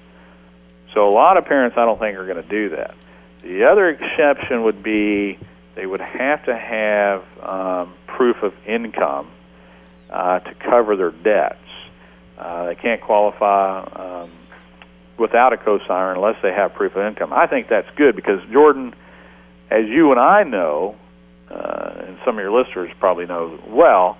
So 0.97 1.07
a 1.07 1.13
lot 1.13 1.37
of 1.37 1.45
parents, 1.45 1.77
I 1.77 1.85
don't 1.85 1.99
think, 1.99 2.17
are 2.17 2.25
going 2.25 2.41
to 2.41 2.49
do 2.49 2.69
that. 2.69 2.95
The 3.43 3.65
other 3.65 3.87
exception 3.87 4.63
would 4.63 4.81
be 4.81 5.37
they 5.75 5.85
would 5.85 6.01
have 6.01 6.43
to 6.45 6.57
have 6.57 7.23
um, 7.47 7.93
proof 8.07 8.41
of 8.41 8.51
income 8.65 9.29
uh, 10.09 10.39
to 10.39 10.55
cover 10.55 10.95
their 10.95 11.11
debts. 11.11 11.59
Uh, 12.35 12.65
they 12.65 12.73
can't 12.73 12.99
qualify 12.99 14.23
um, 14.23 14.31
without 15.19 15.53
a 15.53 15.57
cosigner 15.57 16.15
unless 16.15 16.41
they 16.41 16.51
have 16.51 16.73
proof 16.73 16.95
of 16.95 17.05
income. 17.05 17.31
I 17.31 17.45
think 17.45 17.69
that's 17.69 17.89
good 17.95 18.15
because 18.15 18.39
Jordan, 18.51 18.95
as 19.69 19.85
you 19.85 20.09
and 20.09 20.19
I 20.19 20.41
know, 20.41 20.95
uh, 21.51 22.05
and 22.07 22.17
some 22.25 22.39
of 22.39 22.41
your 22.41 22.51
listeners 22.51 22.89
probably 22.99 23.27
know 23.27 23.59
well, 23.67 24.17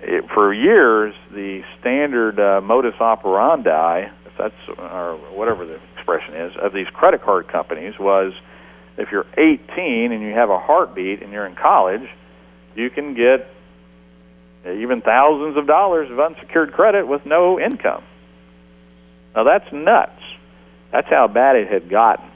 it, 0.00 0.30
for 0.32 0.54
years 0.54 1.12
the 1.32 1.64
standard 1.80 2.38
uh, 2.38 2.60
modus 2.60 2.94
operandi, 3.00 4.08
if 4.26 4.32
that's 4.38 4.78
or 4.78 5.16
whatever 5.34 5.66
the 5.66 5.80
expression 6.08 6.34
is, 6.34 6.56
of 6.60 6.72
these 6.72 6.86
credit 6.88 7.22
card 7.22 7.48
companies 7.48 7.98
was 7.98 8.32
if 8.96 9.10
you're 9.12 9.26
18 9.36 10.12
and 10.12 10.22
you 10.22 10.32
have 10.32 10.50
a 10.50 10.58
heartbeat 10.58 11.22
and 11.22 11.32
you're 11.32 11.46
in 11.46 11.54
college, 11.54 12.08
you 12.74 12.90
can 12.90 13.14
get 13.14 13.48
even 14.66 15.00
thousands 15.02 15.56
of 15.56 15.66
dollars 15.66 16.10
of 16.10 16.18
unsecured 16.18 16.72
credit 16.72 17.06
with 17.06 17.24
no 17.24 17.60
income. 17.60 18.02
Now 19.34 19.44
that's 19.44 19.72
nuts. 19.72 20.20
That's 20.90 21.08
how 21.08 21.28
bad 21.28 21.56
it 21.56 21.68
had 21.68 21.88
gotten. 21.88 22.28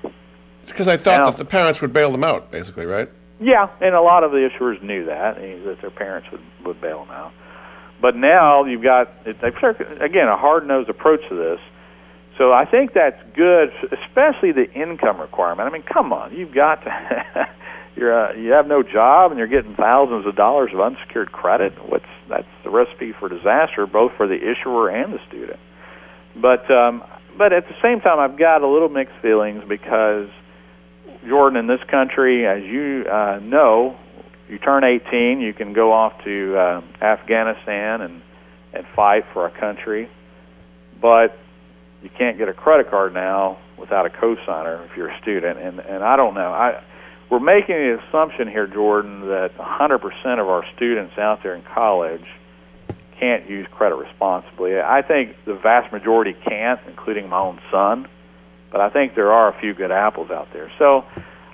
Because 0.67 0.89
I 0.89 0.97
thought 0.97 1.21
Now- 1.21 1.31
that 1.31 1.39
the 1.39 1.45
parents 1.45 1.83
would 1.83 1.93
bail 1.93 2.11
them 2.11 2.25
out, 2.25 2.51
basically, 2.51 2.87
right? 2.87 3.09
Yeah, 3.41 3.69
and 3.81 3.95
a 3.95 4.01
lot 4.01 4.23
of 4.23 4.31
the 4.31 4.49
issuers 4.49 4.81
knew 4.83 5.07
that 5.07 5.35
that 5.65 5.81
their 5.81 5.91
parents 5.91 6.31
would 6.31 6.41
would 6.65 6.81
bail 6.81 7.05
them 7.05 7.11
out. 7.13 7.33
But 8.01 8.15
now 8.15 8.65
you've 8.65 8.83
got 8.83 9.11
again 9.27 10.29
a 10.29 10.37
hard 10.37 10.67
nosed 10.67 10.89
approach 10.89 11.21
to 11.29 11.35
this. 11.35 11.59
So 12.39 12.53
I 12.53 12.65
think 12.65 12.95
that's 12.95 13.21
good, 13.37 13.71
especially 13.93 14.53
the 14.53 14.71
income 14.73 15.21
requirement. 15.21 15.69
I 15.69 15.73
mean, 15.73 15.83
come 15.83 16.13
on, 16.13 16.35
you've 16.35 16.55
got 16.55 16.77
to 16.85 17.49
you're 17.97 18.31
uh, 18.31 18.33
you 18.35 18.53
have 18.53 18.67
no 18.67 18.83
job 18.83 19.33
and 19.33 19.39
you're 19.39 19.49
getting 19.49 19.75
thousands 19.75 20.27
of 20.27 20.35
dollars 20.35 20.71
of 20.73 20.81
unsecured 20.81 21.31
credit. 21.31 21.73
What's 21.89 22.07
that's 22.29 22.49
the 22.65 22.71
recipe 22.71 23.13
for 23.19 23.29
disaster, 23.29 23.87
both 23.87 24.13
for 24.17 24.27
the 24.27 24.37
issuer 24.37 24.89
and 24.89 25.13
the 25.13 25.19
student. 25.29 25.61
But 26.35 26.71
um, 26.71 27.05
but 27.37 27.53
at 27.53 27.69
the 27.69 27.75
same 27.83 28.01
time, 28.01 28.19
I've 28.19 28.39
got 28.39 28.63
a 28.63 28.69
little 28.69 28.89
mixed 28.89 29.17
feelings 29.21 29.63
because 29.69 30.29
Jordan, 31.29 31.59
in 31.59 31.67
this 31.67 31.83
country, 31.91 32.47
as 32.47 32.63
you 32.63 33.05
uh, 33.11 33.41
know, 33.43 33.99
you 34.49 34.59
turn 34.59 34.85
18, 34.85 35.41
you 35.41 35.53
can 35.53 35.73
go 35.73 35.93
off 35.93 36.13
to 36.25 36.57
uh, 36.57 36.81
Afghanistan 37.03 38.01
and 38.01 38.23
and 38.73 38.87
fight 38.97 39.25
for 39.35 39.43
our 39.43 39.61
country, 39.61 40.09
but 40.99 41.37
you 42.03 42.11
can't 42.17 42.39
get 42.39 42.49
a 42.49 42.53
credit 42.53 42.91
card 42.91 43.15
now 43.15 43.59
without 43.79 44.07
a 44.07 44.11
cosigner 44.11 44.85
if 44.87 44.97
you're 44.97 45.09
a 45.09 45.21
student. 45.21 45.59
And 45.59 45.81
and 45.81 46.03
I 46.05 46.17
don't 46.17 46.35
know. 46.35 46.53
I 46.53 46.83
we're 47.31 47.41
making 47.41 47.77
the 47.77 47.99
assumption 48.07 48.47
here, 48.47 48.67
Jordan, 48.67 49.29
that 49.29 49.57
100% 49.57 50.39
of 50.39 50.49
our 50.51 50.67
students 50.77 51.17
out 51.17 51.43
there 51.43 51.55
in 51.55 51.63
college 51.63 52.27
can't 53.19 53.49
use 53.49 53.67
credit 53.71 53.95
responsibly. 53.95 54.79
I 54.79 55.01
think 55.01 55.35
the 55.47 55.55
vast 55.55 55.91
majority 55.95 56.35
can't, 56.47 56.79
including 56.87 57.31
my 57.31 57.39
own 57.39 57.59
son. 57.71 58.07
But 58.71 58.83
I 58.83 58.91
think 58.91 59.15
there 59.15 59.33
are 59.33 59.49
a 59.49 59.59
few 59.61 59.73
good 59.73 59.91
apples 59.91 60.31
out 60.31 60.53
there. 60.53 60.71
So 60.79 61.07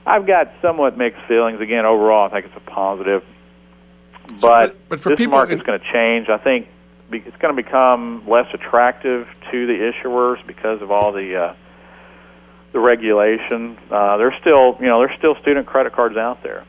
I've 0.05 0.27
got 0.27 0.53
somewhat 0.61 0.99
mixed 0.99 1.23
feelings. 1.29 1.61
Again, 1.61 1.87
overall, 1.87 2.27
I 2.27 2.31
think 2.33 2.47
it's 2.47 2.57
a 2.57 2.71
positive. 2.71 3.23
But, 4.27 4.41
but- 4.41 4.89
but 4.89 5.01
for 5.01 5.11
this 5.11 5.19
people 5.19 5.37
market's 5.37 5.63
going 5.63 5.79
to 5.79 5.93
change. 5.93 6.29
I 6.29 6.39
think 6.39 6.67
it's 7.11 7.37
going 7.37 7.55
to 7.55 7.63
become 7.63 8.29
less 8.29 8.47
attractive 8.53 9.29
to 9.51 9.67
the 9.67 9.93
issuers 9.93 10.45
because 10.47 10.83
of 10.83 10.91
all 10.91 11.13
the 11.13 11.37
uh, 11.37 11.55
the 12.73 12.81
regulation. 12.81 13.79
Uh, 13.91 14.17
there's 14.19 14.35
still, 14.41 14.77
you 14.81 14.87
know, 14.87 15.01
there's 15.01 15.17
still 15.19 15.35
student 15.37 15.67
credit 15.67 15.93
cards 15.93 16.17
out 16.17 16.43
there, 16.43 16.65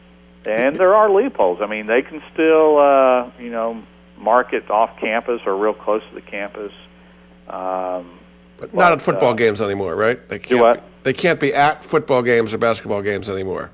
and 0.45 0.75
there 0.75 0.95
are 0.95 1.12
loopholes. 1.12 1.60
I 1.62 1.67
mean, 1.67 1.88
they 1.88 2.02
can 2.02 2.21
still, 2.34 2.78
uh, 2.78 3.32
you 3.39 3.49
know, 3.49 3.84
market 4.17 4.69
off 4.69 4.97
campus 4.99 5.41
or 5.45 5.58
real 5.58 5.73
close 5.73 6.04
to 6.10 6.15
the 6.15 6.21
campus. 6.21 6.71
Um, 7.47 8.19
But 8.58 8.73
not 8.73 8.91
at 8.91 9.02
football 9.02 9.32
uh, 9.32 9.34
games 9.34 9.62
anymore, 9.62 9.95
right? 9.95 10.28
They 10.30 10.39
can't 10.39 10.62
what? 10.62 10.75
Be, 10.78 10.82
they 11.04 11.13
can't 11.13 11.39
be 11.39 11.54
at 11.54 11.84
football 11.84 12.21
games 12.21 12.54
or 12.54 12.58
basketball 12.58 13.02
games 13.02 13.30
anymore. 13.30 13.71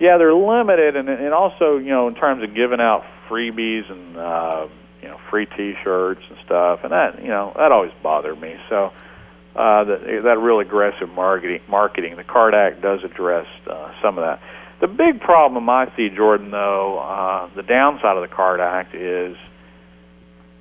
Yeah, 0.00 0.18
they're 0.18 0.34
limited, 0.34 0.96
and 0.96 1.08
and 1.08 1.32
also 1.32 1.76
you 1.76 1.90
know 1.90 2.08
in 2.08 2.14
terms 2.14 2.42
of 2.42 2.54
giving 2.54 2.80
out 2.80 3.04
freebies 3.28 3.90
and 3.90 4.16
uh, 4.16 4.66
you 5.04 5.10
know 5.10 5.20
free 5.28 5.44
T-shirts 5.44 6.22
and 6.30 6.38
stuff, 6.46 6.80
and 6.82 6.92
that 6.92 7.20
you 7.20 7.28
know 7.28 7.52
that 7.56 7.70
always 7.70 7.92
bothered 8.02 8.40
me. 8.40 8.56
So 8.70 8.86
uh, 9.54 9.84
that 9.84 10.00
that 10.24 10.38
real 10.38 10.60
aggressive 10.60 11.10
marketing, 11.10 11.60
marketing, 11.68 12.16
the 12.16 12.24
Card 12.24 12.54
Act 12.54 12.80
does 12.80 13.04
address 13.04 13.46
uh, 13.70 13.92
some 14.02 14.16
of 14.16 14.24
that. 14.24 14.40
The 14.80 14.88
big 14.88 15.20
problem 15.20 15.68
I 15.68 15.92
see, 15.94 16.08
Jordan, 16.08 16.50
though, 16.50 16.98
uh, 16.98 17.54
the 17.54 17.62
downside 17.62 18.16
of 18.16 18.28
the 18.28 18.34
Card 18.34 18.60
Act 18.60 18.94
is, 18.94 19.36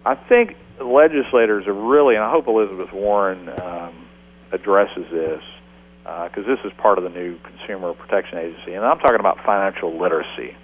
I 0.06 0.16
think 0.16 0.56
legislators 0.80 1.66
are 1.68 1.74
really, 1.74 2.16
and 2.16 2.24
I 2.24 2.32
hope 2.32 2.48
Elizabeth 2.48 2.94
Warren 2.94 3.50
um, 3.50 4.08
addresses 4.52 5.06
this 5.10 5.42
because 6.04 6.46
this 6.46 6.60
is 6.66 6.72
part 6.78 6.98
of 6.98 7.06
the 7.06 7.10
new 7.10 7.40
Consumer 7.40 7.94
Protection 7.94 8.38
Agency, 8.38 8.74
and 8.74 8.84
I'm 8.86 9.00
talking 9.00 9.20
about 9.20 9.38
financial 9.46 9.98
literacy. 9.98 10.56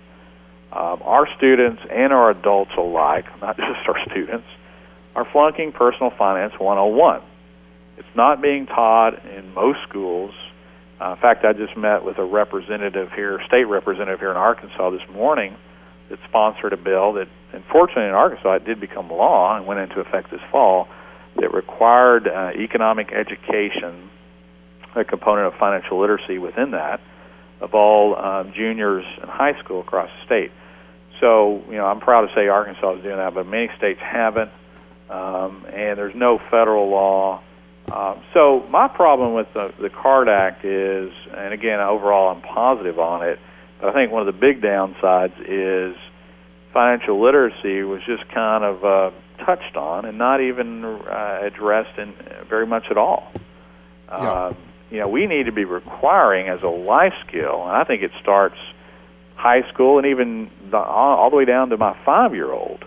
Um, 0.71 1.01
our 1.03 1.27
students 1.37 1.81
and 1.89 2.13
our 2.13 2.29
adults 2.29 2.71
alike, 2.77 3.25
not 3.41 3.57
just 3.57 3.87
our 3.87 3.99
students, 4.09 4.47
are 5.15 5.25
flunking 5.31 5.71
personal 5.71 6.11
finance 6.17 6.53
101. 6.57 7.21
It's 7.97 8.15
not 8.15 8.41
being 8.41 8.65
taught 8.65 9.25
in 9.25 9.53
most 9.53 9.79
schools. 9.87 10.33
Uh, 11.01 11.13
in 11.13 11.17
fact, 11.17 11.43
I 11.43 11.53
just 11.53 11.75
met 11.75 12.03
with 12.03 12.17
a 12.17 12.23
representative 12.23 13.11
here, 13.13 13.41
state 13.47 13.65
representative 13.65 14.19
here 14.19 14.31
in 14.31 14.37
Arkansas 14.37 14.89
this 14.91 15.07
morning, 15.11 15.55
that 16.09 16.19
sponsored 16.27 16.73
a 16.73 16.77
bill 16.77 17.13
that, 17.13 17.27
unfortunately, 17.51 18.05
in 18.05 18.13
Arkansas, 18.13 18.55
it 18.55 18.65
did 18.65 18.79
become 18.79 19.09
law 19.09 19.55
and 19.55 19.65
went 19.65 19.79
into 19.79 19.99
effect 19.99 20.31
this 20.31 20.41
fall 20.51 20.87
that 21.35 21.53
required 21.53 22.27
uh, 22.27 22.51
economic 22.55 23.11
education 23.11 24.09
a 24.95 25.03
component 25.03 25.47
of 25.47 25.59
financial 25.59 25.99
literacy 25.99 26.37
within 26.37 26.71
that 26.71 26.99
of 27.61 27.73
all 27.73 28.15
um, 28.15 28.53
juniors 28.55 29.05
in 29.21 29.27
high 29.27 29.57
school 29.59 29.81
across 29.81 30.09
the 30.19 30.25
state. 30.25 30.51
So, 31.19 31.63
you 31.69 31.77
know, 31.77 31.85
I'm 31.85 31.99
proud 31.99 32.27
to 32.27 32.33
say 32.33 32.47
Arkansas 32.47 32.95
is 32.95 33.03
doing 33.03 33.17
that, 33.17 33.33
but 33.33 33.45
many 33.47 33.69
states 33.77 33.99
haven't, 34.01 34.51
um, 35.09 35.65
and 35.65 35.97
there's 35.97 36.15
no 36.15 36.39
federal 36.49 36.89
law. 36.89 37.41
Um, 37.91 38.21
so, 38.33 38.65
my 38.69 38.87
problem 38.87 39.33
with 39.33 39.51
the, 39.53 39.73
the 39.79 39.89
CARD 39.89 40.29
Act 40.29 40.63
is, 40.63 41.11
and 41.35 41.53
again, 41.53 41.79
overall, 41.79 42.35
I'm 42.35 42.41
positive 42.41 42.99
on 42.99 43.27
it, 43.27 43.39
but 43.79 43.89
I 43.89 43.93
think 43.93 44.11
one 44.11 44.27
of 44.27 44.33
the 44.33 44.39
big 44.39 44.61
downsides 44.61 45.33
is 45.39 45.97
financial 46.71 47.21
literacy 47.21 47.81
was 47.83 48.01
just 48.05 48.27
kind 48.29 48.63
of 48.63 48.85
uh, 48.85 49.11
touched 49.43 49.75
on 49.75 50.05
and 50.05 50.17
not 50.17 50.41
even 50.41 50.85
uh, 50.85 51.39
addressed 51.41 51.97
in 51.97 52.13
very 52.47 52.67
much 52.67 52.85
at 52.91 52.97
all. 52.97 53.31
Yeah. 54.07 54.45
Um, 54.45 54.57
you 54.91 54.99
know, 54.99 55.07
we 55.07 55.27
need 55.27 55.45
to 55.45 55.51
be 55.51 55.65
requiring 55.65 56.49
as 56.49 56.63
a 56.63 56.67
life 56.67 57.13
skill, 57.27 57.63
and 57.63 57.75
I 57.75 57.83
think 57.83 58.01
it 58.01 58.11
starts 58.21 58.57
high 59.39 59.67
school 59.71 59.97
and 59.97 60.05
even 60.05 60.51
the, 60.69 60.77
all 60.77 61.29
the 61.29 61.35
way 61.37 61.45
down 61.45 61.69
to 61.69 61.77
my 61.77 61.97
five-year-old 62.05 62.83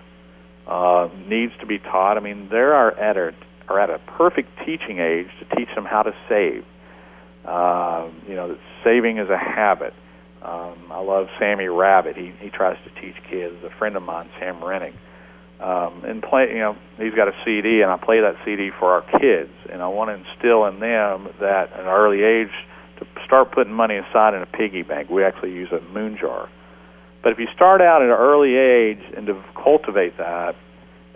uh, 0.66 1.08
needs 1.26 1.52
to 1.60 1.66
be 1.66 1.78
taught. 1.78 2.18
I 2.18 2.20
mean, 2.20 2.48
they 2.50 2.58
are 2.58 2.92
at 2.98 3.16
a 3.16 3.34
are 3.68 3.80
at 3.80 3.88
a 3.88 3.98
perfect 4.18 4.50
teaching 4.66 4.98
age 4.98 5.28
to 5.38 5.56
teach 5.56 5.74
them 5.74 5.86
how 5.86 6.02
to 6.02 6.12
save. 6.28 6.64
Um, 7.46 8.22
you 8.28 8.34
know, 8.34 8.48
that 8.48 8.58
saving 8.84 9.18
is 9.18 9.30
a 9.30 9.38
habit. 9.38 9.94
Um, 10.42 10.90
I 10.90 11.00
love 11.00 11.28
Sammy 11.38 11.68
Rabbit. 11.68 12.16
He 12.16 12.32
he 12.38 12.50
tries 12.50 12.76
to 12.84 13.00
teach 13.00 13.16
kids. 13.30 13.56
A 13.64 13.70
friend 13.78 13.96
of 13.96 14.02
mine, 14.02 14.28
Sam 14.38 14.56
Renick, 14.56 14.94
um, 15.58 16.04
and 16.04 16.22
play. 16.22 16.48
You 16.50 16.58
know, 16.58 16.76
he's 16.98 17.14
got 17.14 17.28
a 17.28 17.34
CD, 17.46 17.80
and 17.80 17.90
I 17.90 17.96
play 17.96 18.20
that 18.20 18.36
CD 18.44 18.70
for 18.78 18.92
our 18.92 19.02
kids, 19.18 19.52
and 19.72 19.80
I 19.80 19.88
want 19.88 20.10
to 20.10 20.14
instill 20.20 20.66
in 20.66 20.80
them 20.80 21.32
that 21.40 21.72
at 21.72 21.80
an 21.80 21.86
early 21.86 22.22
age 22.22 22.52
to 23.04 23.24
start 23.24 23.52
putting 23.52 23.72
money 23.72 23.96
aside 23.96 24.34
in 24.34 24.42
a 24.42 24.46
piggy 24.46 24.82
bank. 24.82 25.10
We 25.10 25.24
actually 25.24 25.52
use 25.52 25.70
a 25.72 25.80
moon 25.92 26.16
jar. 26.20 26.48
But 27.22 27.32
if 27.32 27.38
you 27.38 27.46
start 27.54 27.80
out 27.80 28.02
at 28.02 28.08
an 28.08 28.14
early 28.14 28.56
age 28.56 29.02
and 29.16 29.26
to 29.26 29.42
cultivate 29.54 30.18
that, 30.18 30.56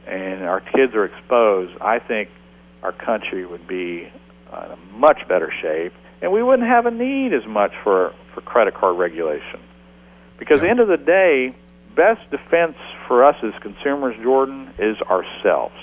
and 0.07 0.45
our 0.45 0.61
kids 0.61 0.95
are 0.95 1.05
exposed, 1.05 1.77
I 1.81 1.99
think 1.99 2.31
our 2.83 2.93
country 2.93 3.45
would 3.45 3.67
be 3.67 4.05
in 4.05 4.13
a 4.53 4.77
much 4.93 5.27
better 5.29 5.53
shape, 5.61 5.93
and 6.23 6.33
we 6.33 6.43
wouldn't 6.43 6.69
have 6.69 6.87
a 6.87 6.91
need 6.91 7.33
as 7.35 7.47
much 7.47 7.73
for 7.83 8.15
for 8.35 8.41
credit 8.43 8.75
card 8.75 8.97
regulation. 8.99 9.61
Because 10.39 10.59
at 10.59 10.65
the 10.65 10.71
end 10.71 10.81
of 10.81 10.89
the 10.89 10.99
day, 10.99 11.55
best 11.97 12.31
defense 12.31 12.77
for 13.09 13.25
us 13.25 13.37
as 13.43 13.55
consumers, 13.63 14.15
Jordan, 14.23 14.73
is 14.79 14.97
ourselves. 15.03 15.75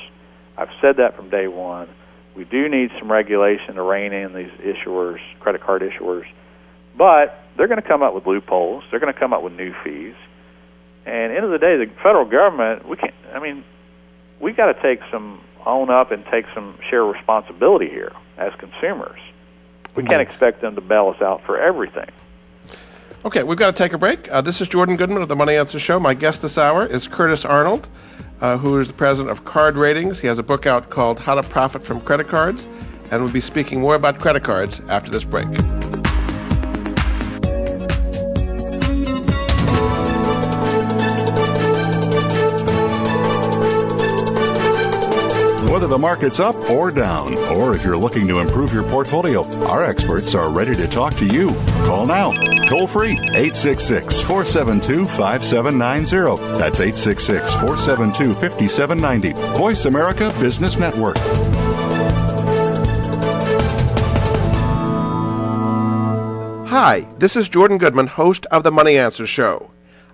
I've 0.58 0.70
said 0.80 0.98
that 0.98 1.16
from 1.16 1.30
day 1.30 1.48
one. 1.48 1.90
We 2.36 2.46
do 2.46 2.68
need 2.68 2.92
some 3.00 3.12
regulation 3.12 3.76
to 3.76 3.82
rein 3.82 4.14
in 4.14 4.34
these 4.34 4.52
issuers, 4.60 5.20
credit 5.40 5.62
card 5.62 5.82
issuers, 5.82 6.26
but 6.98 7.40
they're 7.56 7.68
going 7.68 7.82
to 7.82 7.88
come 7.88 8.02
up 8.02 8.14
with 8.14 8.26
loopholes. 8.26 8.84
They're 8.90 9.00
going 9.00 9.14
to 9.14 9.20
come 9.20 9.34
up 9.34 9.44
with 9.44 9.54
new 9.54 9.74
fees. 9.84 10.16
And 11.06 11.32
end 11.34 11.46
of 11.46 11.52
the 11.52 11.60
day, 11.60 11.78
the 11.78 11.92
federal 12.02 12.26
government, 12.26 12.88
we 12.88 12.98
can't. 12.98 13.14
I 13.34 13.40
mean, 13.40 13.64
we 14.40 14.52
got 14.54 14.74
to 14.74 14.82
take 14.82 15.02
some 15.12 15.42
own 15.66 15.90
up 15.90 16.12
and 16.12 16.26
take 16.26 16.46
some 16.54 16.78
share 16.90 17.04
responsibility 17.04 17.90
here 17.90 18.12
as 18.38 18.54
consumers. 18.56 19.20
we 19.96 20.04
can't 20.04 20.22
expect 20.22 20.62
them 20.62 20.76
to 20.76 20.82
bail 20.82 21.14
us 21.16 21.22
out 21.22 21.44
for 21.46 21.60
everything. 21.60 22.10
Okay, 23.26 23.44
we've 23.44 23.58
got 23.58 23.76
to 23.76 23.84
take 23.84 23.94
a 23.94 23.98
break. 23.98 24.30
Uh, 24.30 24.42
this 24.42 24.60
is 24.60 24.68
Jordan 24.68 24.98
Goodman 24.98 25.22
of 25.22 25.30
the 25.30 25.36
Money 25.36 25.56
Answer 25.56 25.80
Show. 25.80 26.00
My 26.00 26.14
guest 26.14 26.42
this 26.42 26.58
hour 26.58 26.86
is 26.86 27.08
Curtis 27.08 27.46
Arnold, 27.46 27.88
uh, 28.44 28.58
who 28.58 28.78
is 28.78 28.90
the 28.90 28.94
president 28.94 29.32
of 29.32 29.46
Card 29.46 29.78
Ratings. 29.78 30.20
He 30.20 30.28
has 30.28 30.38
a 30.38 30.44
book 30.44 30.68
out 30.68 30.90
called 30.90 31.18
How 31.18 31.34
to 31.34 31.44
Profit 31.44 31.82
from 31.82 32.02
Credit 32.02 32.28
Cards, 32.28 32.68
and 33.10 33.24
we'll 33.24 33.32
be 33.32 33.40
speaking 33.40 33.80
more 33.80 33.96
about 33.96 34.20
credit 34.20 34.44
cards 34.44 34.82
after 34.90 35.10
this 35.10 35.24
break. 35.24 35.48
Whether 45.84 45.96
the 45.96 46.00
market's 46.00 46.40
up 46.40 46.56
or 46.70 46.92
down, 46.92 47.38
or 47.50 47.76
if 47.76 47.84
you're 47.84 47.98
looking 47.98 48.26
to 48.30 48.40
improve 48.40 48.72
your 48.72 48.84
portfolio, 48.84 49.44
our 49.66 49.84
experts 49.84 50.34
are 50.34 50.50
ready 50.50 50.74
to 50.76 50.88
talk 50.88 51.14
to 51.16 51.26
you. 51.26 51.50
Call 51.86 52.06
now. 52.06 52.32
Toll 52.70 52.88
free 52.88 53.12
866 53.12 54.22
472 54.22 55.06
5790. 55.06 56.58
That's 56.58 56.80
866 56.80 57.54
472 57.56 58.34
5790. 58.34 59.58
Voice 59.58 59.84
America 59.84 60.34
Business 60.40 60.78
Network. 60.78 61.18
Hi, 66.70 67.06
this 67.18 67.36
is 67.36 67.50
Jordan 67.50 67.78
Goodman, 67.78 68.08
host 68.08 68.46
of 68.46 68.64
the 68.64 68.72
Money 68.72 68.98
Answer 68.98 69.28
Show. 69.28 69.70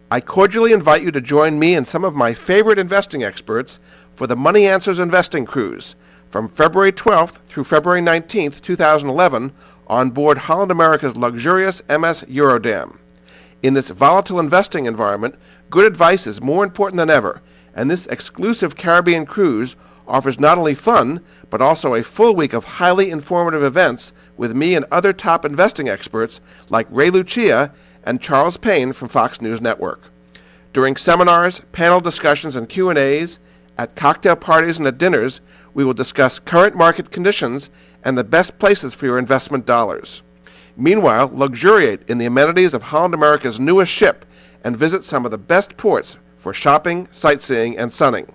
I 0.10 0.21
cordially 0.21 0.73
invite 0.73 1.03
you 1.03 1.12
to 1.12 1.21
join 1.21 1.60
me 1.60 1.75
and 1.75 1.88
some 1.88 2.03
of 2.03 2.15
my 2.15 2.34
favorite 2.34 2.79
investing 2.79 3.23
experts 3.23 3.79
for 4.19 4.27
the 4.27 4.36
Money 4.36 4.67
Answers 4.67 4.99
Investing 4.99 5.45
Cruise 5.45 5.95
from 6.29 6.49
February 6.49 6.91
12th 6.91 7.38
through 7.47 7.63
February 7.63 8.01
19th, 8.01 8.60
2011, 8.60 9.53
on 9.88 10.10
board 10.10 10.38
Holland 10.38 10.71
America's 10.71 11.15
luxurious 11.15 11.82
MS 11.88 12.25
Eurodam. 12.27 12.97
In 13.63 13.73
this 13.73 13.89
volatile 13.89 14.41
investing 14.41 14.88
environment, 14.88 15.36
good 15.69 15.86
advice 15.86 16.27
is 16.27 16.41
more 16.41 16.65
important 16.65 16.97
than 16.97 17.10
ever, 17.10 17.41
and 17.73 17.89
this 17.89 18.08
exclusive 18.08 18.75
Caribbean 18.75 19.25
cruise 19.25 19.77
offers 20.05 20.38
not 20.38 20.58
only 20.58 20.75
fun, 20.75 21.21
but 21.49 21.62
also 21.62 21.95
a 21.95 22.03
full 22.03 22.36
week 22.36 22.51
of 22.51 22.65
highly 22.65 23.12
informative 23.12 23.63
events 23.63 24.12
with 24.36 24.53
me 24.53 24.75
and 24.75 24.86
other 24.91 25.13
top 25.13 25.45
investing 25.45 25.88
experts 25.88 26.41
like 26.67 26.88
Ray 26.89 27.10
Lucia 27.10 27.71
and 28.03 28.19
Charles 28.19 28.58
Payne 28.58 28.91
from 28.91 29.08
Fox 29.08 29.39
News 29.41 29.62
Network. 29.62 30.01
During 30.73 30.97
seminars, 30.97 31.62
panel 31.71 32.01
discussions, 32.01 32.58
and 32.58 32.67
Q&As, 32.67 33.39
at 33.79 33.95
cocktail 33.95 34.35
parties 34.35 34.77
and 34.77 34.87
at 34.89 34.97
dinners, 34.97 35.39
we 35.73 35.85
will 35.85 35.93
discuss 35.93 36.39
current 36.39 36.75
market 36.75 37.09
conditions 37.09 37.69
and 38.03 38.17
the 38.17 38.25
best 38.25 38.59
places 38.59 38.93
for 38.93 39.05
your 39.05 39.17
investment 39.17 39.65
dollars. 39.65 40.21
Meanwhile, 40.75 41.31
luxuriate 41.33 42.01
in 42.09 42.17
the 42.17 42.25
amenities 42.25 42.73
of 42.73 42.83
Holland 42.83 43.13
America's 43.13 43.57
newest 43.57 43.89
ship 43.89 44.25
and 44.65 44.75
visit 44.75 45.05
some 45.05 45.23
of 45.23 45.31
the 45.31 45.37
best 45.37 45.77
ports 45.77 46.17
for 46.39 46.53
shopping, 46.53 47.07
sightseeing, 47.11 47.77
and 47.77 47.93
sunning. 47.93 48.29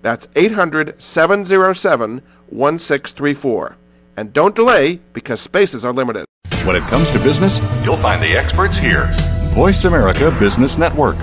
That's 0.00 0.26
800 0.34 1.02
707 1.02 2.22
1634. 2.48 3.76
And 4.16 4.32
don't 4.32 4.54
delay 4.54 5.00
because 5.12 5.40
spaces 5.40 5.84
are 5.84 5.92
limited. 5.92 6.24
When 6.64 6.76
it 6.76 6.82
comes 6.84 7.10
to 7.10 7.18
business, 7.18 7.58
you'll 7.84 7.96
find 7.96 8.22
the 8.22 8.36
experts 8.36 8.76
here. 8.76 9.08
Voice 9.54 9.84
America 9.84 10.30
Business 10.38 10.78
Network. 10.78 11.16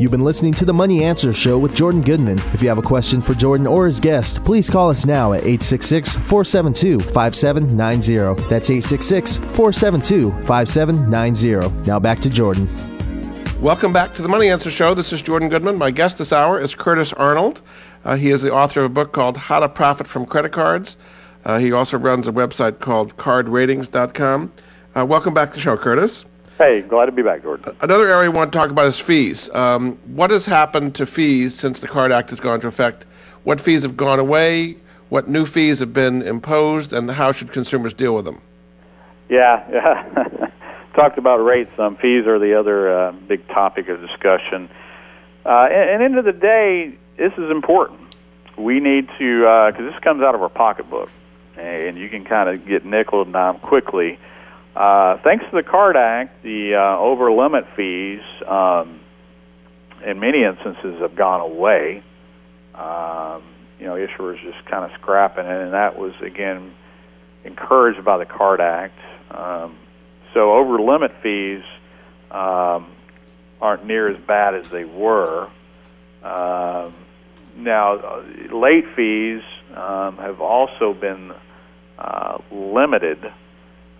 You've 0.00 0.10
been 0.10 0.24
listening 0.24 0.54
to 0.54 0.64
the 0.64 0.72
Money 0.72 1.04
Answer 1.04 1.34
Show 1.34 1.58
with 1.58 1.74
Jordan 1.74 2.00
Goodman. 2.00 2.38
If 2.54 2.62
you 2.62 2.70
have 2.70 2.78
a 2.78 2.82
question 2.82 3.20
for 3.20 3.34
Jordan 3.34 3.66
or 3.66 3.84
his 3.84 4.00
guest, 4.00 4.42
please 4.44 4.70
call 4.70 4.88
us 4.88 5.04
now 5.04 5.34
at 5.34 5.40
866 5.40 6.14
472 6.14 7.00
5790. 7.00 8.42
That's 8.48 8.70
866 8.70 9.36
472 9.36 10.30
5790. 10.46 11.86
Now 11.86 11.98
back 12.00 12.18
to 12.20 12.30
Jordan. 12.30 12.66
Welcome 13.60 13.92
back 13.92 14.14
to 14.14 14.22
the 14.22 14.28
Money 14.28 14.48
Answer 14.48 14.70
Show. 14.70 14.94
This 14.94 15.12
is 15.12 15.20
Jordan 15.20 15.50
Goodman. 15.50 15.76
My 15.76 15.90
guest 15.90 16.16
this 16.16 16.32
hour 16.32 16.58
is 16.58 16.74
Curtis 16.74 17.12
Arnold. 17.12 17.60
Uh, 18.04 18.16
he 18.16 18.30
is 18.30 18.42
the 18.42 18.52
author 18.52 18.80
of 18.80 18.86
a 18.86 18.94
book 18.94 19.12
called 19.12 19.36
How 19.36 19.60
to 19.60 19.68
Profit 19.68 20.06
from 20.06 20.26
Credit 20.26 20.52
Cards. 20.52 20.96
Uh, 21.44 21.58
he 21.58 21.72
also 21.72 21.98
runs 21.98 22.28
a 22.28 22.32
website 22.32 22.78
called 22.78 23.16
cardratings.com. 23.16 24.52
Uh, 24.96 25.06
welcome 25.06 25.34
back 25.34 25.50
to 25.50 25.54
the 25.54 25.60
show, 25.60 25.76
Curtis. 25.76 26.24
Hey, 26.58 26.82
glad 26.82 27.06
to 27.06 27.12
be 27.12 27.22
back, 27.22 27.42
Jordan. 27.42 27.74
Another 27.80 28.06
area 28.08 28.30
we 28.30 28.36
want 28.36 28.52
to 28.52 28.58
talk 28.58 28.70
about 28.70 28.86
is 28.86 29.00
fees. 29.00 29.48
Um, 29.48 29.98
what 30.14 30.30
has 30.30 30.44
happened 30.44 30.96
to 30.96 31.06
fees 31.06 31.54
since 31.54 31.80
the 31.80 31.88
Card 31.88 32.12
Act 32.12 32.30
has 32.30 32.40
gone 32.40 32.56
into 32.56 32.66
effect? 32.66 33.06
What 33.44 33.60
fees 33.60 33.84
have 33.84 33.96
gone 33.96 34.18
away? 34.18 34.76
What 35.08 35.26
new 35.28 35.46
fees 35.46 35.80
have 35.80 35.94
been 35.94 36.22
imposed? 36.22 36.92
And 36.92 37.10
how 37.10 37.32
should 37.32 37.52
consumers 37.52 37.94
deal 37.94 38.14
with 38.14 38.26
them? 38.26 38.42
Yeah, 39.30 39.64
yeah. 39.72 40.50
Talked 40.94 41.16
about 41.16 41.38
rates. 41.38 41.70
Um, 41.78 41.96
fees 41.96 42.26
are 42.26 42.38
the 42.38 42.58
other 42.58 42.94
uh, 42.94 43.12
big 43.12 43.46
topic 43.48 43.88
of 43.88 44.00
discussion. 44.00 44.68
Uh, 45.46 45.66
and, 45.70 45.90
and 45.90 46.02
end 46.02 46.18
of 46.18 46.26
the 46.26 46.32
day, 46.32 46.98
this 47.20 47.32
is 47.36 47.50
important. 47.50 48.00
We 48.56 48.80
need 48.80 49.06
to, 49.18 49.40
because 49.68 49.86
uh, 49.86 49.90
this 49.90 50.02
comes 50.02 50.22
out 50.22 50.34
of 50.34 50.40
our 50.40 50.48
pocketbook, 50.48 51.10
and 51.56 51.98
you 51.98 52.08
can 52.08 52.24
kind 52.24 52.48
of 52.48 52.66
get 52.66 52.84
nickel 52.86 53.22
and 53.22 53.32
dime 53.32 53.58
quickly. 53.58 54.18
Uh, 54.74 55.18
thanks 55.22 55.44
to 55.44 55.50
the 55.52 55.62
Card 55.62 55.96
Act, 55.96 56.42
the 56.42 56.74
uh, 56.76 56.98
over 56.98 57.30
limit 57.30 57.66
fees, 57.76 58.22
um, 58.48 59.00
in 60.04 60.18
many 60.18 60.42
instances, 60.44 61.00
have 61.02 61.14
gone 61.14 61.42
away. 61.42 62.02
Um, 62.74 63.42
you 63.78 63.86
know, 63.86 63.96
issuers 63.96 64.42
just 64.42 64.64
kind 64.64 64.90
of 64.90 64.98
scrapping 64.98 65.44
it, 65.44 65.62
and 65.62 65.74
that 65.74 65.98
was 65.98 66.14
again 66.22 66.72
encouraged 67.44 68.02
by 68.02 68.16
the 68.16 68.24
Card 68.24 68.62
Act. 68.62 68.98
Um, 69.30 69.76
so 70.32 70.54
over 70.54 70.80
limit 70.80 71.12
fees 71.22 71.62
um, 72.30 72.90
aren't 73.60 73.84
near 73.84 74.08
as 74.08 74.18
bad 74.26 74.54
as 74.54 74.68
they 74.70 74.84
were. 74.84 75.50
Um, 76.22 76.94
now, 77.60 77.98
uh, 77.98 78.22
late 78.54 78.84
fees 78.96 79.42
um, 79.70 80.16
have 80.16 80.40
also 80.40 80.94
been 80.94 81.32
uh, 81.98 82.38
limited 82.52 83.18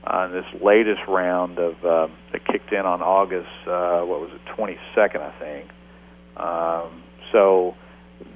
on 0.05 0.33
this 0.33 0.47
latest 0.63 1.01
round 1.07 1.59
of 1.59 1.75
uh, 1.85 2.13
that 2.33 2.47
kicked 2.47 2.73
in 2.73 2.87
on 2.87 3.03
August 3.03 3.49
uh, 3.67 4.01
what 4.01 4.21
was 4.21 4.31
it 4.33 4.41
22nd 4.59 5.21
I 5.21 5.39
think. 5.39 5.71
Um, 6.37 7.03
so 7.33 7.75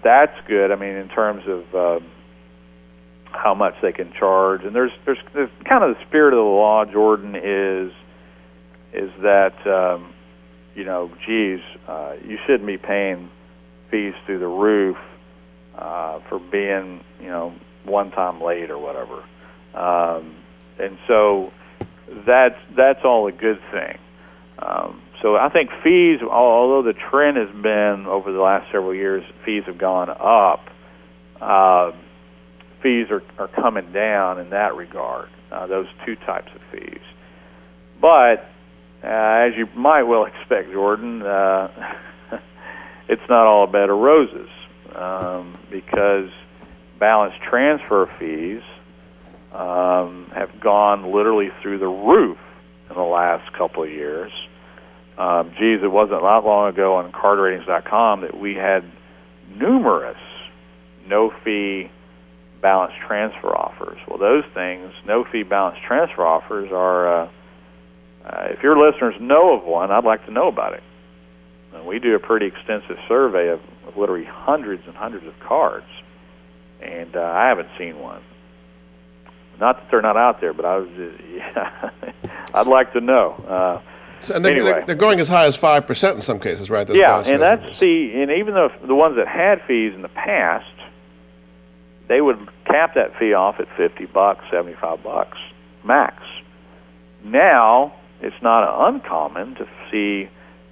that's 0.02 0.36
good. 0.46 0.70
I 0.70 0.76
mean, 0.76 0.96
in 0.96 1.08
terms 1.08 1.42
of 1.46 1.74
um, 1.74 2.10
how 3.32 3.54
much 3.54 3.74
they 3.82 3.92
can 3.92 4.12
charge, 4.18 4.62
and 4.64 4.74
there's, 4.74 4.92
there's 5.06 5.18
there's 5.32 5.50
kind 5.68 5.82
of 5.82 5.96
the 5.96 6.04
spirit 6.06 6.34
of 6.34 6.38
the 6.38 6.42
law. 6.42 6.84
Jordan 6.84 7.34
is 7.34 7.92
is 8.92 9.10
that 9.22 9.54
um, 9.66 10.12
you 10.74 10.84
know, 10.84 11.10
geez, 11.26 11.60
uh, 11.88 12.14
you 12.24 12.36
shouldn't 12.46 12.66
be 12.66 12.76
paying 12.76 13.30
fees 13.90 14.14
through 14.26 14.40
the 14.40 14.46
roof 14.46 14.96
uh, 15.76 16.20
for 16.28 16.38
being 16.38 17.04
you 17.20 17.28
know 17.28 17.54
one 17.84 18.10
time 18.10 18.40
late 18.40 18.70
or 18.70 18.78
whatever. 18.78 19.24
Um, 19.74 20.36
and 20.78 20.98
so 21.06 21.52
that's 22.26 22.58
that's 22.76 23.04
all 23.04 23.26
a 23.26 23.32
good 23.32 23.60
thing. 23.72 23.98
Um, 24.58 25.02
so 25.20 25.36
I 25.36 25.48
think 25.48 25.70
fees, 25.82 26.20
although 26.22 26.82
the 26.82 26.92
trend 26.92 27.36
has 27.36 27.50
been 27.50 28.06
over 28.06 28.32
the 28.32 28.40
last 28.40 28.70
several 28.70 28.94
years, 28.94 29.24
fees 29.44 29.64
have 29.66 29.78
gone 29.78 30.10
up. 30.10 30.68
Uh, 31.40 31.92
fees 32.82 33.08
are, 33.10 33.22
are 33.38 33.48
coming 33.48 33.92
down 33.92 34.38
in 34.38 34.50
that 34.50 34.76
regard. 34.76 35.28
Uh, 35.50 35.66
those 35.66 35.86
two 36.04 36.16
types 36.16 36.50
of 36.54 36.60
fees, 36.72 37.02
but 38.00 38.50
uh, 39.04 39.46
as 39.46 39.52
you 39.56 39.68
might 39.76 40.02
well 40.02 40.24
expect, 40.24 40.72
Jordan, 40.72 41.22
uh, 41.22 41.68
it's 43.08 43.22
not 43.28 43.46
all 43.46 43.64
a 43.64 43.66
bed 43.66 43.90
of 43.90 43.98
roses 43.98 44.48
um, 44.94 45.58
because 45.70 46.30
balance 46.98 47.34
transfer 47.48 48.10
fees 48.18 48.62
um, 49.52 50.30
have 50.34 50.60
gone 50.60 51.14
literally 51.14 51.48
through 51.62 51.78
the 51.78 51.86
roof 51.86 52.38
in 52.90 52.96
the 52.96 53.02
last 53.02 53.52
couple 53.56 53.82
of 53.82 53.90
years. 53.90 54.32
Um, 55.16 55.50
geez, 55.58 55.80
it 55.82 55.90
wasn't 55.90 56.20
that 56.20 56.42
long 56.44 56.72
ago 56.72 56.96
on 56.96 57.12
cardratings.com 57.12 58.22
that 58.22 58.36
we 58.36 58.54
had 58.54 58.84
numerous 59.56 60.16
no 61.06 61.32
fee 61.44 61.90
balance 62.62 62.94
transfer 63.06 63.54
offers. 63.54 63.98
Well, 64.08 64.18
those 64.18 64.44
things, 64.54 64.92
no 65.06 65.24
fee 65.30 65.42
balance 65.42 65.78
transfer 65.86 66.24
offers, 66.24 66.70
are, 66.72 67.24
uh, 67.24 67.30
uh, 68.24 68.46
if 68.50 68.62
your 68.62 68.78
listeners 68.78 69.14
know 69.20 69.54
of 69.56 69.64
one, 69.64 69.90
I'd 69.90 70.04
like 70.04 70.24
to 70.26 70.32
know 70.32 70.48
about 70.48 70.72
it. 70.72 70.82
And 71.74 71.86
we 71.86 71.98
do 71.98 72.14
a 72.14 72.18
pretty 72.18 72.46
extensive 72.46 72.96
survey 73.06 73.48
of, 73.48 73.60
literally 73.96 74.24
hundreds 74.24 74.86
and 74.86 74.94
hundreds 74.96 75.26
of 75.26 75.38
cards, 75.40 75.86
and 76.80 77.14
uh, 77.16 77.20
I 77.20 77.48
haven't 77.48 77.68
seen 77.78 77.98
one. 77.98 78.22
Not 79.60 79.76
that 79.76 79.90
they're 79.90 80.02
not 80.02 80.16
out 80.16 80.40
there, 80.40 80.52
but 80.52 80.64
I 80.64 80.76
was 80.78 80.88
just, 80.96 81.22
yeah, 81.32 81.90
I'd 82.52 82.66
like 82.66 82.92
to 82.94 83.00
know. 83.00 83.32
Uh, 83.32 83.80
So, 84.20 84.34
and 84.34 84.44
they're, 84.44 84.52
Anyway. 84.54 84.72
they're, 84.72 84.82
they're 84.86 84.96
going 84.96 85.20
as 85.20 85.28
high 85.28 85.46
as 85.46 85.54
five 85.56 85.86
percent 85.86 86.16
in 86.16 86.20
some 86.22 86.40
cases, 86.40 86.70
right? 86.70 86.86
Those 86.86 86.96
yeah, 86.98 87.22
and 87.26 87.42
that's 87.42 87.78
the 87.78 88.12
and 88.14 88.30
even 88.32 88.54
though 88.54 88.70
the 88.84 88.94
ones 88.94 89.16
that 89.16 89.28
had 89.28 89.62
fees 89.66 89.92
in 89.94 90.02
the 90.02 90.08
past, 90.08 90.66
they 92.08 92.20
would 92.20 92.38
cap 92.66 92.94
that 92.94 93.18
fee 93.18 93.34
off 93.34 93.60
at 93.60 93.68
fifty 93.76 94.06
bucks, 94.06 94.44
seventy 94.50 94.76
five 94.76 95.02
bucks 95.02 95.38
max. 95.84 96.22
Now 97.22 97.92
it's 98.20 98.40
not 98.42 98.88
uncommon 98.88 99.56
to 99.56 99.68
see 99.90 100.28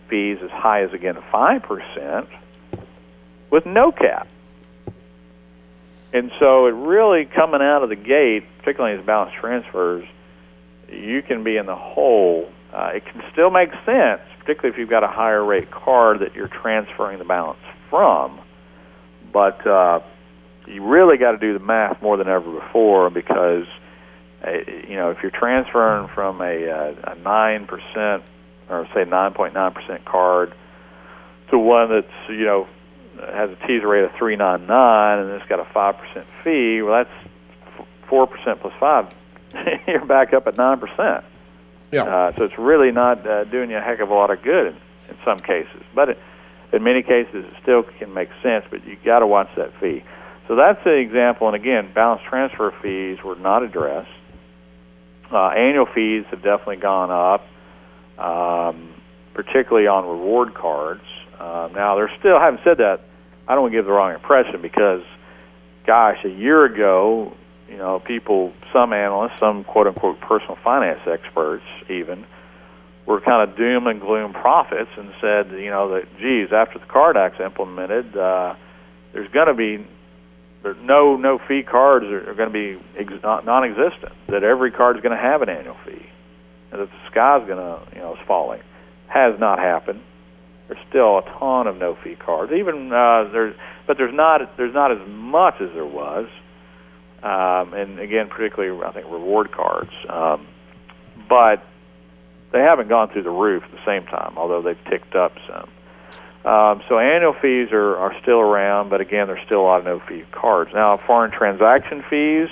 fees 0.09 0.39
as 0.43 0.51
high 0.51 0.83
as 0.85 0.93
again 0.93 1.19
five 1.31 1.63
percent 1.63 2.29
with 3.53 3.67
no 3.67 3.93
cap. 3.93 4.27
And 6.13 6.33
so 6.41 6.67
it 6.67 6.71
really 6.71 7.27
coming 7.27 7.63
out 7.63 7.83
of 7.83 7.91
the 7.91 7.97
gate, 7.97 8.45
particularly 8.59 8.99
as 8.99 9.07
balance 9.07 9.33
transfers, 9.39 10.05
you 10.89 11.23
can 11.23 11.45
be 11.45 11.57
in 11.57 11.67
the 11.67 11.77
hole. 11.77 12.51
Uh, 12.73 12.93
it 12.95 13.05
can 13.05 13.23
still 13.33 13.51
make 13.51 13.71
sense, 13.87 14.21
particularly 14.39 14.75
if 14.75 14.79
you've 14.79 14.91
got 14.91 15.05
a 15.05 15.09
higher 15.09 15.45
rate 15.45 15.71
card 15.71 16.21
that 16.21 16.35
you're 16.35 16.49
transferring 16.49 17.19
the 17.19 17.25
balance 17.25 17.61
from. 17.89 18.41
But 19.33 19.67
uh, 19.67 20.01
you 20.67 20.85
really 20.85 21.19
got 21.19 21.33
to 21.33 21.39
do 21.39 21.53
the 21.53 21.65
math 21.65 22.03
more 22.03 22.17
than 22.17 22.29
ever 22.29 22.51
before 22.51 23.11
because, 23.11 23.67
uh, 24.47 24.51
you 24.89 24.97
know, 24.97 25.11
if 25.11 25.19
you're 25.23 25.31
transferring 25.31 26.09
from 26.09 26.41
a 26.41 26.69
uh, 26.69 27.15
nine 27.23 27.67
percent 27.67 28.23
or 28.69 28.87
say 28.95 29.05
nine 29.05 29.33
point 29.33 29.55
nine 29.55 29.73
percent 29.73 30.05
card 30.05 30.55
to 31.51 31.59
one 31.59 31.91
that's 31.91 32.31
you 32.31 32.45
know 32.45 32.69
has 33.33 33.51
a 33.51 33.67
teaser 33.67 33.89
rate 33.89 34.05
of 34.05 34.13
three 34.19 34.37
nine 34.37 34.67
nine 34.67 35.19
and 35.19 35.31
it's 35.31 35.49
got 35.49 35.61
a 35.61 35.65
five 35.73 35.97
percent 35.99 36.27
fee, 36.43 36.83
well 36.83 37.05
that's 37.05 37.87
four 38.09 38.27
percent 38.27 38.61
plus 38.61 38.75
five. 38.79 39.15
You're 39.87 40.05
back 40.05 40.33
up 40.33 40.47
at 40.47 40.57
nine 40.57 40.79
percent. 40.81 41.25
Yeah. 41.91 42.05
Uh, 42.05 42.37
so 42.37 42.45
it's 42.45 42.59
really 42.59 42.91
not 42.91 43.27
uh, 43.27 43.45
doing 43.45 43.71
you 43.71 43.77
a 43.77 43.81
heck 43.81 44.01
of 44.01 44.11
a 44.11 44.15
lot 44.15 44.31
of 44.31 44.43
good 44.43 44.69
in, 44.69 44.75
in 45.11 45.17
some 45.25 45.39
cases. 45.39 45.83
But 45.95 46.11
it, 46.11 46.19
in 46.73 46.83
many 46.83 47.03
cases, 47.03 47.45
it 47.45 47.55
still 47.63 47.83
can 47.83 48.15
make 48.15 48.31
sense. 48.43 48.65
But 48.71 48.87
you 48.87 48.97
got 49.05 49.19
to 49.19 49.27
watch 49.27 49.51
that 49.57 49.79
fee. 49.79 50.03
So 50.49 50.57
that's 50.57 50.85
an 50.87 50.95
example. 50.95 51.49
And 51.49 51.57
again, 51.57 51.93
balance 51.93 52.23
transfer 52.29 52.75
fees 52.83 53.23
were 53.23 53.37
not 53.37 53.63
addressed. 53.63 54.11
Uh, 55.31 55.49
annual 55.49 55.87
fees 55.87 56.25
have 56.31 56.43
definitely 56.43 56.77
gone 56.77 57.11
up, 57.11 57.47
um, 58.23 58.95
particularly 59.35 59.87
on 59.87 60.07
reward 60.07 60.55
cards. 60.55 61.05
Uh, 61.39 61.69
now, 61.73 61.95
they're 61.97 62.13
still. 62.19 62.39
Having 62.39 62.61
said 62.65 62.79
that, 62.79 63.01
I 63.49 63.55
don't 63.55 63.71
give 63.71 63.85
the 63.85 63.93
wrong 63.93 64.15
impression 64.15 64.63
because, 64.63 65.03
gosh, 65.87 66.19
a 66.25 66.29
year 66.29 66.65
ago, 66.65 67.35
you 67.69 67.77
know, 67.77 68.01
people, 68.01 68.53
some 68.73 68.93
analysts, 68.93 69.39
some 69.41 69.65
quote 69.65 69.87
unquote 69.87 70.21
personal 70.21 70.57
finance 70.63 71.01
experts, 71.07 71.65
even, 71.89 72.27
were 73.07 73.21
kind 73.21 73.49
of 73.49 73.57
doom 73.57 73.87
and 73.87 74.01
gloom 74.01 74.33
prophets 74.33 74.91
and 74.97 75.13
said, 75.21 75.51
you 75.53 75.71
know, 75.71 75.95
that 75.95 76.05
geez, 76.19 76.53
after 76.53 76.79
the 76.79 76.87
card 76.87 77.17
act's 77.17 77.41
implemented, 77.41 78.17
uh, 78.17 78.55
there's 79.13 79.31
going 79.33 79.49
to 79.49 79.55
be 79.55 79.85
no 80.83 81.17
no 81.17 81.39
fee 81.39 81.63
cards 81.63 82.07
are, 82.07 82.35
going 82.35 82.49
to 82.49 82.53
be 82.53 82.81
ex- 82.97 83.23
non- 83.23 83.45
non-existent. 83.45 84.13
That 84.29 84.45
every 84.45 84.71
card's 84.71 85.01
going 85.01 85.17
to 85.17 85.23
have 85.23 85.43
an 85.43 85.49
annual 85.49 85.77
fee, 85.85 86.07
and 86.71 86.81
that 86.81 86.89
the 86.91 87.11
sky's 87.11 87.47
going 87.47 87.59
to 87.59 87.83
you 87.95 88.01
know 88.01 88.15
is 88.15 88.21
falling. 88.27 88.63
Has 89.09 89.39
not 89.39 89.59
happened. 89.59 90.03
There's 90.73 90.87
still 90.89 91.19
a 91.19 91.23
ton 91.39 91.67
of 91.67 91.77
no 91.77 91.97
fee 91.97 92.17
cards. 92.17 92.51
Even 92.51 92.91
uh, 92.91 93.25
there's, 93.31 93.55
but 93.87 93.99
there's 93.99 94.15
not 94.15 94.57
there's 94.57 94.73
not 94.73 94.91
as 94.91 95.07
much 95.07 95.61
as 95.61 95.71
there 95.75 95.85
was. 95.85 96.29
Um, 97.23 97.75
and 97.75 97.99
again, 97.99 98.29
particularly 98.29 98.83
I 98.83 98.91
think 98.93 99.07
reward 99.11 99.53
cards. 99.53 99.91
Um, 100.09 100.47
but 101.29 101.63
they 102.53 102.61
haven't 102.61 102.89
gone 102.89 103.11
through 103.11 103.25
the 103.25 103.31
roof 103.31 103.65
at 103.65 103.71
the 103.71 103.85
same 103.85 104.05
time, 104.05 104.39
although 104.39 104.63
they've 104.63 104.83
ticked 104.89 105.15
up 105.15 105.35
some. 105.47 105.69
Um, 106.51 106.83
so 106.89 106.99
annual 106.99 107.35
fees 107.35 107.69
are, 107.71 107.97
are 107.97 108.19
still 108.23 108.41
around, 108.41 108.89
but 108.89 109.01
again, 109.01 109.27
there's 109.27 109.45
still 109.45 109.61
a 109.61 109.63
lot 109.63 109.79
of 109.81 109.85
no 109.85 110.01
fee 110.01 110.25
cards. 110.33 110.71
Now, 110.75 110.97
foreign 110.97 111.31
transaction 111.31 112.03
fees, 112.09 112.49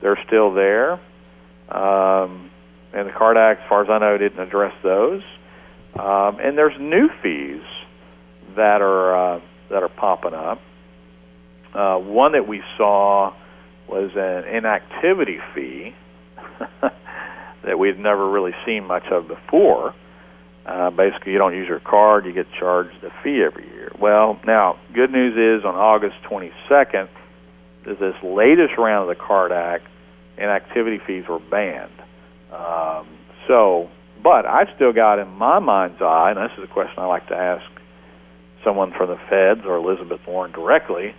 they're 0.00 0.18
still 0.26 0.54
there. 0.54 0.92
Um, 1.68 2.50
and 2.92 3.08
the 3.08 3.12
Card 3.12 3.36
Act, 3.36 3.62
as 3.62 3.68
far 3.68 3.82
as 3.82 3.90
I 3.90 3.98
know, 3.98 4.16
didn't 4.16 4.40
address 4.40 4.74
those. 4.82 5.22
Um, 5.98 6.38
and 6.40 6.56
there's 6.56 6.78
new 6.78 7.08
fees 7.22 7.62
that 8.56 8.80
are 8.80 9.36
uh, 9.36 9.40
that 9.70 9.82
are 9.82 9.88
popping 9.88 10.34
up. 10.34 10.60
Uh, 11.74 11.98
one 11.98 12.32
that 12.32 12.48
we 12.48 12.62
saw 12.76 13.32
was 13.88 14.10
an 14.16 14.54
inactivity 14.54 15.38
fee 15.54 15.94
that 17.64 17.78
we've 17.78 17.98
never 17.98 18.28
really 18.28 18.52
seen 18.64 18.86
much 18.86 19.04
of 19.10 19.28
before. 19.28 19.94
Uh, 20.66 20.90
basically, 20.90 21.32
you 21.32 21.38
don't 21.38 21.54
use 21.54 21.68
your 21.68 21.80
card, 21.80 22.26
you 22.26 22.32
get 22.32 22.46
charged 22.58 23.02
a 23.02 23.10
fee 23.22 23.42
every 23.42 23.66
year. 23.68 23.90
Well, 23.98 24.38
now, 24.46 24.78
good 24.94 25.10
news 25.10 25.34
is 25.34 25.64
on 25.64 25.74
August 25.74 26.16
22nd, 26.30 27.08
is 27.86 27.98
this 27.98 28.14
latest 28.22 28.76
round 28.78 29.10
of 29.10 29.16
the 29.16 29.22
Card 29.22 29.52
Act, 29.52 29.84
inactivity 30.36 30.98
fees 31.06 31.24
were 31.28 31.38
banned. 31.38 31.90
Um, 32.52 33.08
so, 33.48 33.88
but 34.22 34.46
I've 34.46 34.68
still 34.76 34.92
got 34.92 35.18
in 35.18 35.28
my 35.28 35.58
mind's 35.58 36.00
eye, 36.00 36.32
and 36.34 36.38
this 36.38 36.56
is 36.58 36.64
a 36.64 36.72
question 36.72 36.98
I 36.98 37.06
like 37.06 37.28
to 37.28 37.36
ask 37.36 37.64
someone 38.64 38.92
from 38.92 39.08
the 39.08 39.18
Feds 39.28 39.66
or 39.66 39.76
Elizabeth 39.76 40.20
Warren 40.26 40.52
directly. 40.52 41.14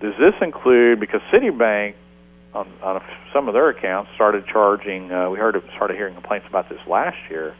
Does 0.00 0.14
this 0.18 0.34
include 0.40 1.00
because 1.00 1.20
Citibank 1.32 1.94
on, 2.52 2.68
on 2.82 3.02
some 3.32 3.48
of 3.48 3.54
their 3.54 3.68
accounts 3.68 4.10
started 4.14 4.46
charging? 4.46 5.10
Uh, 5.10 5.30
we 5.30 5.38
heard 5.38 5.60
started 5.76 5.96
hearing 5.96 6.14
complaints 6.14 6.46
about 6.48 6.68
this 6.68 6.80
last 6.86 7.16
year, 7.30 7.54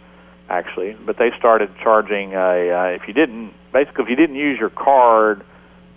actually, 0.49 0.97
but 1.07 1.17
they 1.19 1.31
started 1.39 1.71
charging 1.83 2.35
a 2.35 2.71
uh, 2.71 2.97
if 2.97 3.03
you 3.07 3.15
didn't 3.15 3.53
basically 3.73 4.05
if 4.05 4.11
you 4.11 4.17
didn't 4.17 4.37
use 4.37 4.59
your 4.59 4.71
card 4.71 5.45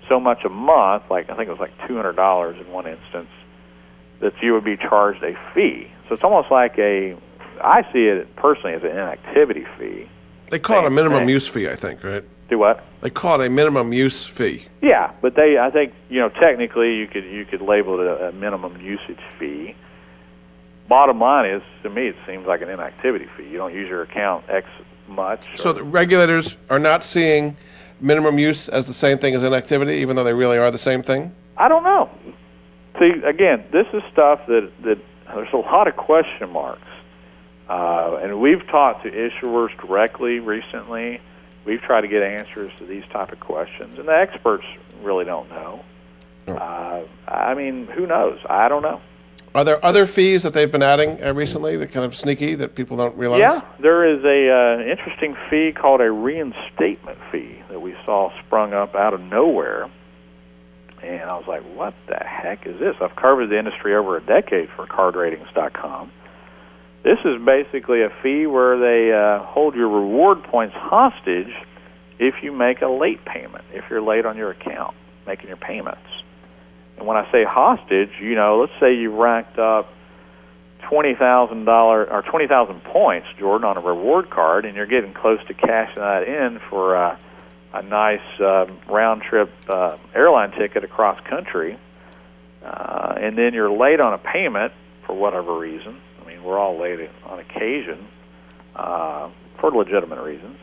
so 0.08 0.20
much 0.20 0.46
a 0.46 0.50
month, 0.50 1.04
like 1.10 1.30
I 1.30 1.36
think 1.36 1.50
it 1.50 1.52
was 1.52 1.60
like 1.60 1.74
two 1.88 1.96
hundred 1.96 2.16
dollars 2.16 2.58
in 2.60 2.72
one 2.72 2.88
instance, 2.88 3.30
that 4.22 4.34
you 4.42 4.54
would 4.54 4.64
be 4.64 4.78
charged 4.78 5.24
a 5.24 5.34
fee. 5.54 5.92
So 6.08 6.16
it's 6.16 6.24
almost 6.24 6.50
like 6.50 6.78
a 6.78 7.18
I 7.62 7.84
see 7.93 8.05
it 8.05 8.36
personally 8.36 8.74
as 8.76 8.84
an 8.84 8.91
inactivity 8.91 9.66
fee. 9.78 10.10
They 10.49 10.60
call 10.60 10.84
it 10.84 10.88
a 10.88 10.89
minimum 10.89 11.20
thing. 11.22 11.30
use 11.30 11.47
fee, 11.47 11.68
I 11.70 11.76
think, 11.76 12.03
right? 12.03 12.24
Do 12.49 12.58
what? 12.58 12.84
They 13.01 13.10
call 13.10 13.41
it 13.41 13.47
a 13.47 13.49
minimum 13.49 13.91
use 13.91 14.26
fee. 14.26 14.66
Yeah, 14.82 15.12
but 15.22 15.36
they, 15.36 15.58
I 15.58 15.70
think, 15.72 15.93
you 16.10 16.20
know, 16.20 16.30
technically 16.30 16.95
you 16.95 17.08
could 17.08 17.26
you 17.26 17.43
could 17.45 17.62
label 17.62 17.99
it 17.99 18.08
a, 18.08 18.30
a 18.30 18.32
minimum 18.32 18.80
usage 18.82 19.20
fee. 19.38 19.76
Bottom 20.88 21.20
line 21.20 21.49
is, 21.49 21.62
to 21.84 21.89
me, 21.89 22.08
it 22.08 22.16
seems 22.26 22.47
like 22.47 22.62
an 22.62 22.70
inactivity 22.70 23.28
fee. 23.36 23.49
You 23.49 23.58
don't 23.58 23.74
use 23.74 23.89
your 23.89 24.03
account 24.03 24.45
X 24.49 24.68
much. 25.10 25.45
So 25.60 25.72
or- 25.72 25.74
the 25.74 25.84
regulators 25.84 26.55
are 26.70 26.80
not 26.80 27.03
seeing 27.03 27.58
minimum 27.99 28.39
use 28.39 28.70
as 28.70 28.88
the 28.88 28.93
same 28.93 29.18
thing 29.18 29.36
as 29.36 29.43
inactivity, 29.43 29.95
even 29.95 30.16
though 30.16 30.24
they 30.24 30.34
really 30.34 30.58
are 30.58 30.72
the 30.72 30.78
same 30.78 31.03
thing. 31.03 31.36
I 31.58 31.68
don't 31.68 31.84
know. 31.84 32.10
See, 32.99 33.12
again, 33.26 33.66
this 33.72 33.88
is 33.93 34.01
stuff 34.14 34.45
that 34.47 34.72
that 34.84 34.97
there's 35.28 35.51
a 35.53 35.58
lot 35.58 35.88
of 35.89 35.97
question 35.97 36.49
marks, 36.51 36.88
uh, 37.70 38.20
and 38.22 38.39
we've 38.39 38.65
talked 38.68 39.03
to 39.03 39.11
issuers 39.11 39.70
directly 39.86 40.39
recently. 40.39 41.22
We've 41.65 41.82
tried 41.82 42.01
to 42.01 42.07
get 42.07 42.24
answers 42.24 42.72
to 42.80 42.86
these 42.86 43.03
type 43.11 43.32
of 43.32 43.39
questions, 43.39 43.97
and 43.99 44.07
the 44.07 44.18
experts 44.18 44.65
really 45.01 45.26
don't 45.26 45.49
know. 45.49 45.84
Uh, 46.47 47.03
I 47.28 47.53
mean, 47.55 47.88
who 47.88 48.07
knows? 48.07 48.39
I 48.49 48.70
don't 48.70 48.82
know. 48.82 49.01
Are 49.53 49.63
there 49.63 49.84
other 49.84 50.05
fees 50.05 50.43
that 50.43 50.53
they've 50.53 50.72
been 50.72 50.84
adding 50.84 51.24
uh, 51.24 51.34
recently 51.34 51.78
that 51.78 51.91
kind 51.91 52.05
of 52.05 52.15
sneaky 52.15 52.55
that 52.55 52.76
people 52.76 52.97
don't 52.97 53.18
realize? 53.18 53.39
Yeah, 53.39 53.61
there 53.80 54.05
is 54.05 54.24
a 54.24 54.51
uh, 54.51 54.91
interesting 54.91 55.36
fee 55.49 55.72
called 55.72 55.99
a 55.99 56.11
reinstatement 56.11 57.18
fee 57.32 57.61
that 57.70 57.82
we 57.82 57.95
saw 58.05 58.32
sprung 58.45 58.74
up 58.74 58.95
out 58.95 59.13
of 59.13 59.22
nowhere, 59.22 59.89
and 61.01 61.22
I 61.22 61.36
was 61.38 61.47
like, 61.47 61.63
"What 61.76 61.95
the 62.07 62.24
heck 62.24 62.68
is 62.68 62.80
this?" 62.80 62.95
I've 63.01 63.15
covered 63.15 63.47
the 63.47 63.57
industry 63.57 63.95
over 63.95 64.15
a 64.15 64.22
decade 64.22 64.70
for 64.70 64.86
CardRatings.com. 64.86 66.11
This 67.08 67.20
is 67.24 67.41
basically 67.41 68.01
a 68.03 68.10
fee 68.22 68.47
where 68.47 68.78
they 68.78 69.14
uh, 69.14 69.41
hold 69.45 69.76
your 69.76 69.88
reward 69.88 70.43
points 70.43 70.76
hostage 70.76 71.53
if 72.20 72.43
you 72.43 72.51
make 72.51 72.82
a 72.82 72.89
late 72.89 73.24
payment, 73.24 73.64
if 73.72 73.86
you're 73.89 74.01
late 74.01 74.26
on 74.26 74.36
your 74.36 74.51
account 74.51 74.93
making 75.26 75.47
your 75.47 75.55
payments. 75.55 76.01
And 76.97 77.08
when 77.08 77.16
I 77.16 77.32
say 77.32 77.45
hostage, 77.45 78.10
you 78.20 78.36
know, 78.36 78.60
let's 78.60 78.78
say 78.82 78.93
you 78.95 79.16
racked 79.16 79.58
up 79.58 79.88
twenty 80.89 81.16
thousand 81.16 81.64
dollar 81.64 82.12
or 82.12 82.24
twenty 82.24 82.45
thousand 82.45 82.84
points, 82.84 83.28
Jordan, 83.39 83.64
on 83.64 83.78
a 83.78 83.82
reward 83.82 84.30
card, 84.30 84.66
and 84.66 84.76
you're 84.76 84.86
getting 84.86 85.14
close 85.14 85.39
to 85.47 85.53
cashing 85.53 86.01
that 86.01 86.28
in 86.28 86.60
for 86.70 86.97
uh, 86.97 87.18
a 87.74 87.84
nice 87.84 88.20
um, 88.41 88.80
round 88.89 89.22
trip 89.22 89.49
uh, 89.70 89.95
airline 90.14 90.51
ticket 90.51 90.84
across 90.84 91.22
country, 91.22 91.80
uh, 92.66 93.14
and 93.16 93.38
then 93.38 93.53
you're 93.53 93.72
late 93.72 94.01
on 94.01 94.14
a 94.14 94.18
payment 94.18 94.74
for 95.05 95.16
whatever 95.16 95.58
reason. 95.58 96.01
Mean, 96.38 96.46
we're 96.46 96.58
all 96.58 96.80
late 96.80 97.10
on 97.26 97.40
occasion 97.40 98.08
uh, 98.76 99.30
for 99.60 99.72
legitimate 99.72 100.22
reasons. 100.22 100.58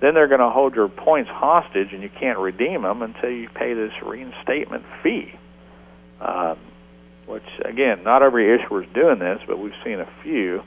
Then 0.00 0.14
they're 0.14 0.28
going 0.28 0.40
to 0.40 0.50
hold 0.50 0.74
your 0.74 0.88
points 0.88 1.30
hostage, 1.30 1.92
and 1.92 2.02
you 2.02 2.08
can't 2.08 2.38
redeem 2.38 2.82
them 2.82 3.02
until 3.02 3.30
you 3.30 3.48
pay 3.48 3.74
this 3.74 3.92
reinstatement 4.02 4.84
fee. 5.02 5.32
Um, 6.20 6.58
which 7.26 7.44
again, 7.64 8.04
not 8.04 8.22
every 8.22 8.54
issuer 8.54 8.82
is 8.82 8.88
doing 8.94 9.18
this, 9.18 9.40
but 9.46 9.58
we've 9.58 9.74
seen 9.84 10.00
a 10.00 10.08
few. 10.22 10.62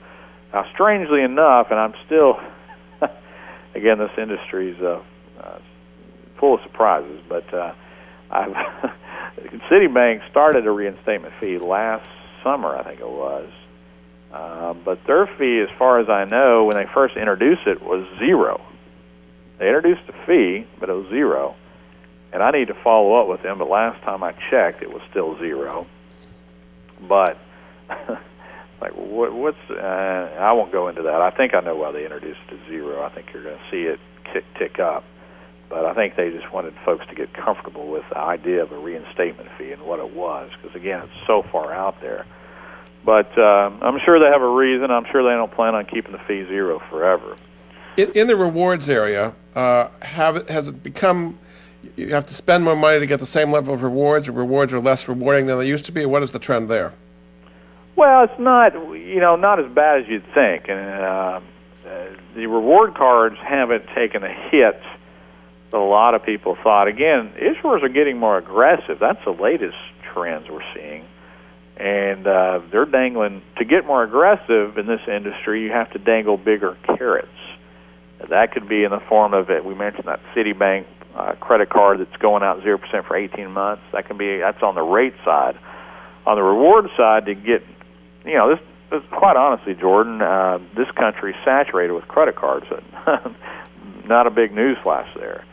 now, 0.52 0.64
strangely 0.72 1.22
enough, 1.22 1.68
and 1.70 1.78
I'm 1.78 1.94
still, 2.06 2.40
again, 3.74 3.98
this 3.98 4.12
industry 4.16 4.70
is 4.70 4.80
uh, 4.80 5.02
uh, 5.40 5.58
full 6.38 6.54
of 6.54 6.60
surprises, 6.62 7.20
but 7.28 7.52
uh, 7.52 7.74
I've 8.30 8.52
Citibank 9.70 10.28
started 10.30 10.66
a 10.66 10.70
reinstatement 10.70 11.34
fee 11.40 11.58
last 11.58 12.08
summer, 12.44 12.76
I 12.76 12.82
think 12.84 13.00
it 13.00 13.08
was. 13.08 13.50
Uh, 14.32 14.72
but 14.72 14.98
their 15.06 15.26
fee, 15.38 15.60
as 15.60 15.68
far 15.78 16.00
as 16.00 16.08
I 16.08 16.24
know, 16.24 16.64
when 16.64 16.76
they 16.76 16.90
first 16.92 17.16
introduced 17.16 17.66
it, 17.66 17.82
was 17.82 18.06
zero. 18.18 18.60
They 19.58 19.66
introduced 19.66 20.02
a 20.08 20.26
fee, 20.26 20.66
but 20.80 20.88
it 20.88 20.92
was 20.92 21.06
zero. 21.10 21.54
And 22.32 22.42
I 22.42 22.50
need 22.50 22.68
to 22.68 22.74
follow 22.82 23.20
up 23.20 23.28
with 23.28 23.42
them, 23.42 23.58
but 23.58 23.68
last 23.68 24.02
time 24.04 24.22
I 24.22 24.32
checked, 24.50 24.82
it 24.82 24.90
was 24.90 25.02
still 25.10 25.38
zero. 25.38 25.86
But 27.06 27.36
like, 28.80 28.92
what, 28.94 29.34
what's? 29.34 29.58
Uh, 29.68 29.74
I 30.40 30.52
won't 30.52 30.72
go 30.72 30.88
into 30.88 31.02
that. 31.02 31.20
I 31.20 31.30
think 31.30 31.54
I 31.54 31.60
know 31.60 31.76
why 31.76 31.92
they 31.92 32.04
introduced 32.04 32.40
it 32.48 32.56
to 32.56 32.68
zero. 32.68 33.02
I 33.02 33.10
think 33.10 33.28
you're 33.34 33.42
going 33.42 33.58
to 33.58 33.70
see 33.70 33.82
it 33.82 34.00
tick 34.32 34.44
tick 34.58 34.80
up. 34.80 35.04
But 35.68 35.84
I 35.84 35.94
think 35.94 36.16
they 36.16 36.30
just 36.30 36.52
wanted 36.52 36.74
folks 36.84 37.06
to 37.08 37.14
get 37.14 37.32
comfortable 37.32 37.88
with 37.88 38.04
the 38.10 38.18
idea 38.18 38.62
of 38.62 38.72
a 38.72 38.78
reinstatement 38.78 39.48
fee 39.56 39.72
and 39.72 39.82
what 39.82 40.00
it 40.00 40.14
was, 40.14 40.50
because 40.60 40.76
again, 40.76 41.02
it's 41.02 41.26
so 41.26 41.42
far 41.50 41.72
out 41.72 42.00
there. 42.00 42.26
But 43.04 43.36
uh, 43.36 43.42
I'm 43.42 43.98
sure 44.04 44.18
they 44.20 44.30
have 44.32 44.42
a 44.42 44.48
reason. 44.48 44.90
I'm 44.90 45.06
sure 45.10 45.22
they 45.22 45.36
don't 45.36 45.52
plan 45.52 45.74
on 45.74 45.86
keeping 45.86 46.12
the 46.12 46.18
fee 46.18 46.46
zero 46.46 46.80
forever. 46.90 47.36
In, 47.96 48.12
in 48.12 48.26
the 48.26 48.36
rewards 48.36 48.88
area, 48.88 49.34
uh, 49.54 49.88
have 50.00 50.48
has 50.48 50.68
it 50.68 50.82
become 50.82 51.38
you 51.96 52.14
have 52.14 52.26
to 52.26 52.34
spend 52.34 52.62
more 52.62 52.76
money 52.76 53.00
to 53.00 53.06
get 53.06 53.18
the 53.18 53.26
same 53.26 53.50
level 53.50 53.74
of 53.74 53.82
rewards, 53.82 54.28
or 54.28 54.32
rewards 54.32 54.72
are 54.72 54.80
less 54.80 55.08
rewarding 55.08 55.46
than 55.46 55.58
they 55.58 55.66
used 55.66 55.86
to 55.86 55.92
be? 55.92 56.06
What 56.06 56.22
is 56.22 56.30
the 56.30 56.38
trend 56.38 56.70
there? 56.70 56.92
Well, 57.96 58.24
it's 58.24 58.38
not 58.38 58.72
you 58.74 59.20
know 59.20 59.34
not 59.36 59.58
as 59.58 59.70
bad 59.72 60.02
as 60.02 60.08
you'd 60.08 60.24
think, 60.32 60.68
and 60.68 60.78
uh, 60.78 61.40
the 62.34 62.46
reward 62.46 62.94
cards 62.94 63.36
haven't 63.42 63.86
taken 63.94 64.22
a 64.22 64.32
hit 64.50 64.80
that 65.72 65.76
a 65.76 65.78
lot 65.78 66.14
of 66.14 66.24
people 66.24 66.56
thought. 66.62 66.86
Again, 66.86 67.32
issuers 67.36 67.82
are 67.82 67.88
getting 67.88 68.18
more 68.18 68.38
aggressive. 68.38 68.98
That's 69.00 69.22
the 69.24 69.32
latest 69.32 69.76
trends 70.12 70.48
we're 70.48 70.62
seeing 70.72 71.04
and 71.76 72.26
uh, 72.26 72.60
they're 72.70 72.84
dangling 72.84 73.42
to 73.58 73.64
get 73.64 73.86
more 73.86 74.02
aggressive 74.02 74.78
in 74.78 74.86
this 74.86 75.00
industry. 75.08 75.64
You 75.64 75.70
have 75.72 75.90
to 75.92 75.98
dangle 75.98 76.36
bigger 76.36 76.76
carrots. 76.96 77.28
That 78.28 78.52
could 78.52 78.68
be 78.68 78.84
in 78.84 78.90
the 78.90 79.00
form 79.08 79.34
of 79.34 79.50
it. 79.50 79.64
We 79.64 79.74
mentioned 79.74 80.06
that 80.06 80.20
Citibank 80.34 80.86
uh, 81.14 81.34
credit 81.40 81.70
card 81.70 82.00
that's 82.00 82.16
going 82.16 82.42
out 82.42 82.62
zero 82.62 82.78
percent 82.78 83.06
for 83.06 83.16
18 83.16 83.50
months. 83.50 83.82
That 83.92 84.06
can 84.06 84.16
be 84.16 84.38
that's 84.38 84.62
on 84.62 84.74
the 84.74 84.82
rate 84.82 85.14
side. 85.24 85.58
On 86.24 86.36
the 86.36 86.42
reward 86.42 86.88
side, 86.96 87.26
to 87.26 87.34
get 87.34 87.62
you 88.24 88.34
know 88.34 88.54
this. 88.54 88.64
this 88.90 89.02
quite 89.10 89.36
honestly, 89.36 89.74
Jordan, 89.74 90.22
uh, 90.22 90.58
this 90.76 90.90
country 90.92 91.32
is 91.32 91.36
saturated 91.44 91.94
with 91.94 92.06
credit 92.06 92.36
cards. 92.36 92.66
Not 94.06 94.26
a 94.26 94.30
big 94.30 94.52
news 94.52 94.78
flash 94.82 95.08
there. 95.16 95.44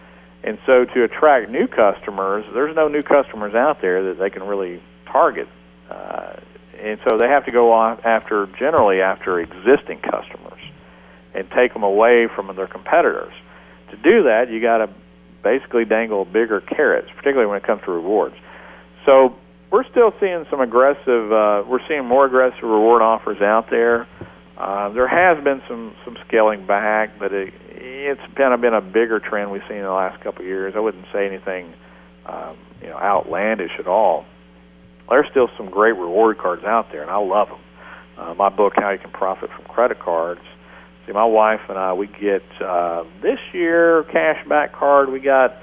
And 0.43 0.57
so 0.65 0.86
to 0.86 1.03
attract 1.03 1.49
new 1.49 1.67
customers, 1.67 2.45
there's 2.53 2.76
no 2.76 2.88
new 2.88 3.03
customers 3.03 3.53
out 3.55 3.82
there 3.82 4.03
that 4.03 4.20
they 4.20 4.30
can 4.30 4.43
really 4.43 4.82
target 5.11 5.47
uh, 5.89 6.39
and 6.81 6.99
so 7.07 7.17
they 7.17 7.27
have 7.27 7.45
to 7.45 7.51
go 7.51 7.73
after 7.75 8.47
generally 8.57 9.01
after 9.01 9.39
existing 9.39 9.99
customers 9.99 10.61
and 11.33 11.49
take 11.51 11.73
them 11.73 11.83
away 11.83 12.27
from 12.33 12.55
their 12.55 12.67
competitors. 12.67 13.33
To 13.91 13.97
do 13.97 14.23
that, 14.23 14.49
you 14.49 14.61
got 14.61 14.77
to 14.77 14.89
basically 15.43 15.85
dangle 15.85 16.25
bigger 16.25 16.61
carrots, 16.61 17.09
particularly 17.15 17.47
when 17.47 17.57
it 17.57 17.63
comes 17.63 17.81
to 17.85 17.91
rewards. 17.91 18.35
So 19.05 19.35
we're 19.71 19.87
still 19.89 20.13
seeing 20.19 20.45
some 20.49 20.61
aggressive. 20.61 21.31
Uh, 21.31 21.63
we're 21.67 21.85
seeing 21.87 22.05
more 22.05 22.25
aggressive 22.25 22.63
reward 22.63 23.01
offers 23.01 23.41
out 23.41 23.69
there. 23.69 24.07
Uh, 24.57 24.89
there 24.89 25.07
has 25.07 25.41
been 25.43 25.61
some 25.67 25.95
some 26.03 26.17
scaling 26.27 26.65
back, 26.65 27.17
but 27.17 27.31
it, 27.33 27.53
it's 27.69 28.21
kind 28.35 28.53
of 28.53 28.61
been 28.61 28.73
a 28.73 28.81
bigger 28.81 29.19
trend 29.19 29.51
we've 29.51 29.61
seen 29.67 29.77
in 29.77 29.83
the 29.83 29.91
last 29.91 30.21
couple 30.21 30.41
of 30.41 30.47
years. 30.47 30.73
I 30.75 30.79
wouldn't 30.79 31.05
say 31.13 31.25
anything, 31.25 31.73
um, 32.25 32.57
you 32.81 32.87
know, 32.87 32.97
outlandish 32.97 33.71
at 33.79 33.87
all 33.87 34.25
there's 35.10 35.28
still 35.32 35.49
some 35.57 35.70
great 35.70 35.95
reward 35.95 36.38
cards 36.38 36.64
out 36.64 36.91
there, 36.91 37.01
and 37.01 37.12
I 37.12 37.18
love 37.18 37.49
them. 37.49 37.60
Uh, 38.18 38.34
my 38.34 38.49
book, 38.49 38.74
How 38.76 38.91
You 38.91 38.99
Can 38.99 39.12
Profit 39.12 39.49
from 39.55 39.66
Credit 39.66 39.99
Cards. 39.99 40.41
See, 41.05 41.14
my 41.14 41.26
wife 41.26 41.62
and 41.70 41.78
I, 41.78 41.93
we 41.93 42.07
get 42.07 42.43
uh, 42.62 43.03
this 43.22 43.39
year 43.53 44.03
cash 44.12 44.45
back 44.47 44.74
card. 44.74 45.10
We 45.10 45.20
got 45.20 45.57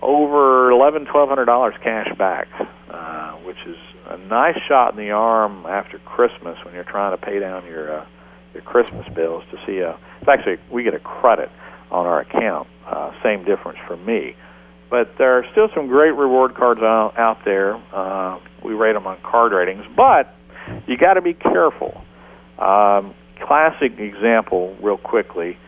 over 0.00 0.70
eleven, 0.70 1.06
twelve 1.06 1.28
hundred 1.28 1.46
dollars 1.46 1.74
cash 1.82 2.08
back, 2.18 2.48
uh, 2.90 3.32
which 3.38 3.56
is 3.66 3.76
a 4.08 4.18
nice 4.18 4.58
shot 4.68 4.92
in 4.92 4.98
the 4.98 5.10
arm 5.12 5.64
after 5.66 5.98
Christmas 6.00 6.58
when 6.64 6.74
you're 6.74 6.84
trying 6.84 7.16
to 7.18 7.24
pay 7.24 7.38
down 7.38 7.64
your 7.66 8.00
uh, 8.00 8.06
your 8.52 8.62
Christmas 8.62 9.06
bills 9.14 9.44
to 9.50 9.58
see 9.66 9.78
a. 9.78 9.98
It's 10.20 10.28
actually 10.28 10.58
we 10.70 10.82
get 10.82 10.94
a 10.94 11.00
credit 11.00 11.50
on 11.90 12.06
our 12.06 12.20
account. 12.20 12.68
Uh, 12.86 13.12
same 13.22 13.44
difference 13.44 13.78
for 13.86 13.96
me. 13.96 14.36
But 14.90 15.16
there 15.16 15.38
are 15.38 15.44
still 15.52 15.68
some 15.74 15.86
great 15.86 16.10
reward 16.10 16.54
cards 16.54 16.82
out, 16.82 17.14
out 17.16 17.38
there. 17.46 17.76
Uh, 17.94 18.38
we 18.64 18.74
rate 18.74 18.92
them 18.94 19.06
on 19.06 19.18
card 19.22 19.52
ratings, 19.52 19.84
but 19.96 20.34
you 20.86 20.96
got 20.96 21.14
to 21.14 21.22
be 21.22 21.34
careful. 21.34 22.02
Um, 22.58 23.14
classic 23.40 23.98
example, 23.98 24.76
real 24.80 24.96
quickly. 24.96 25.58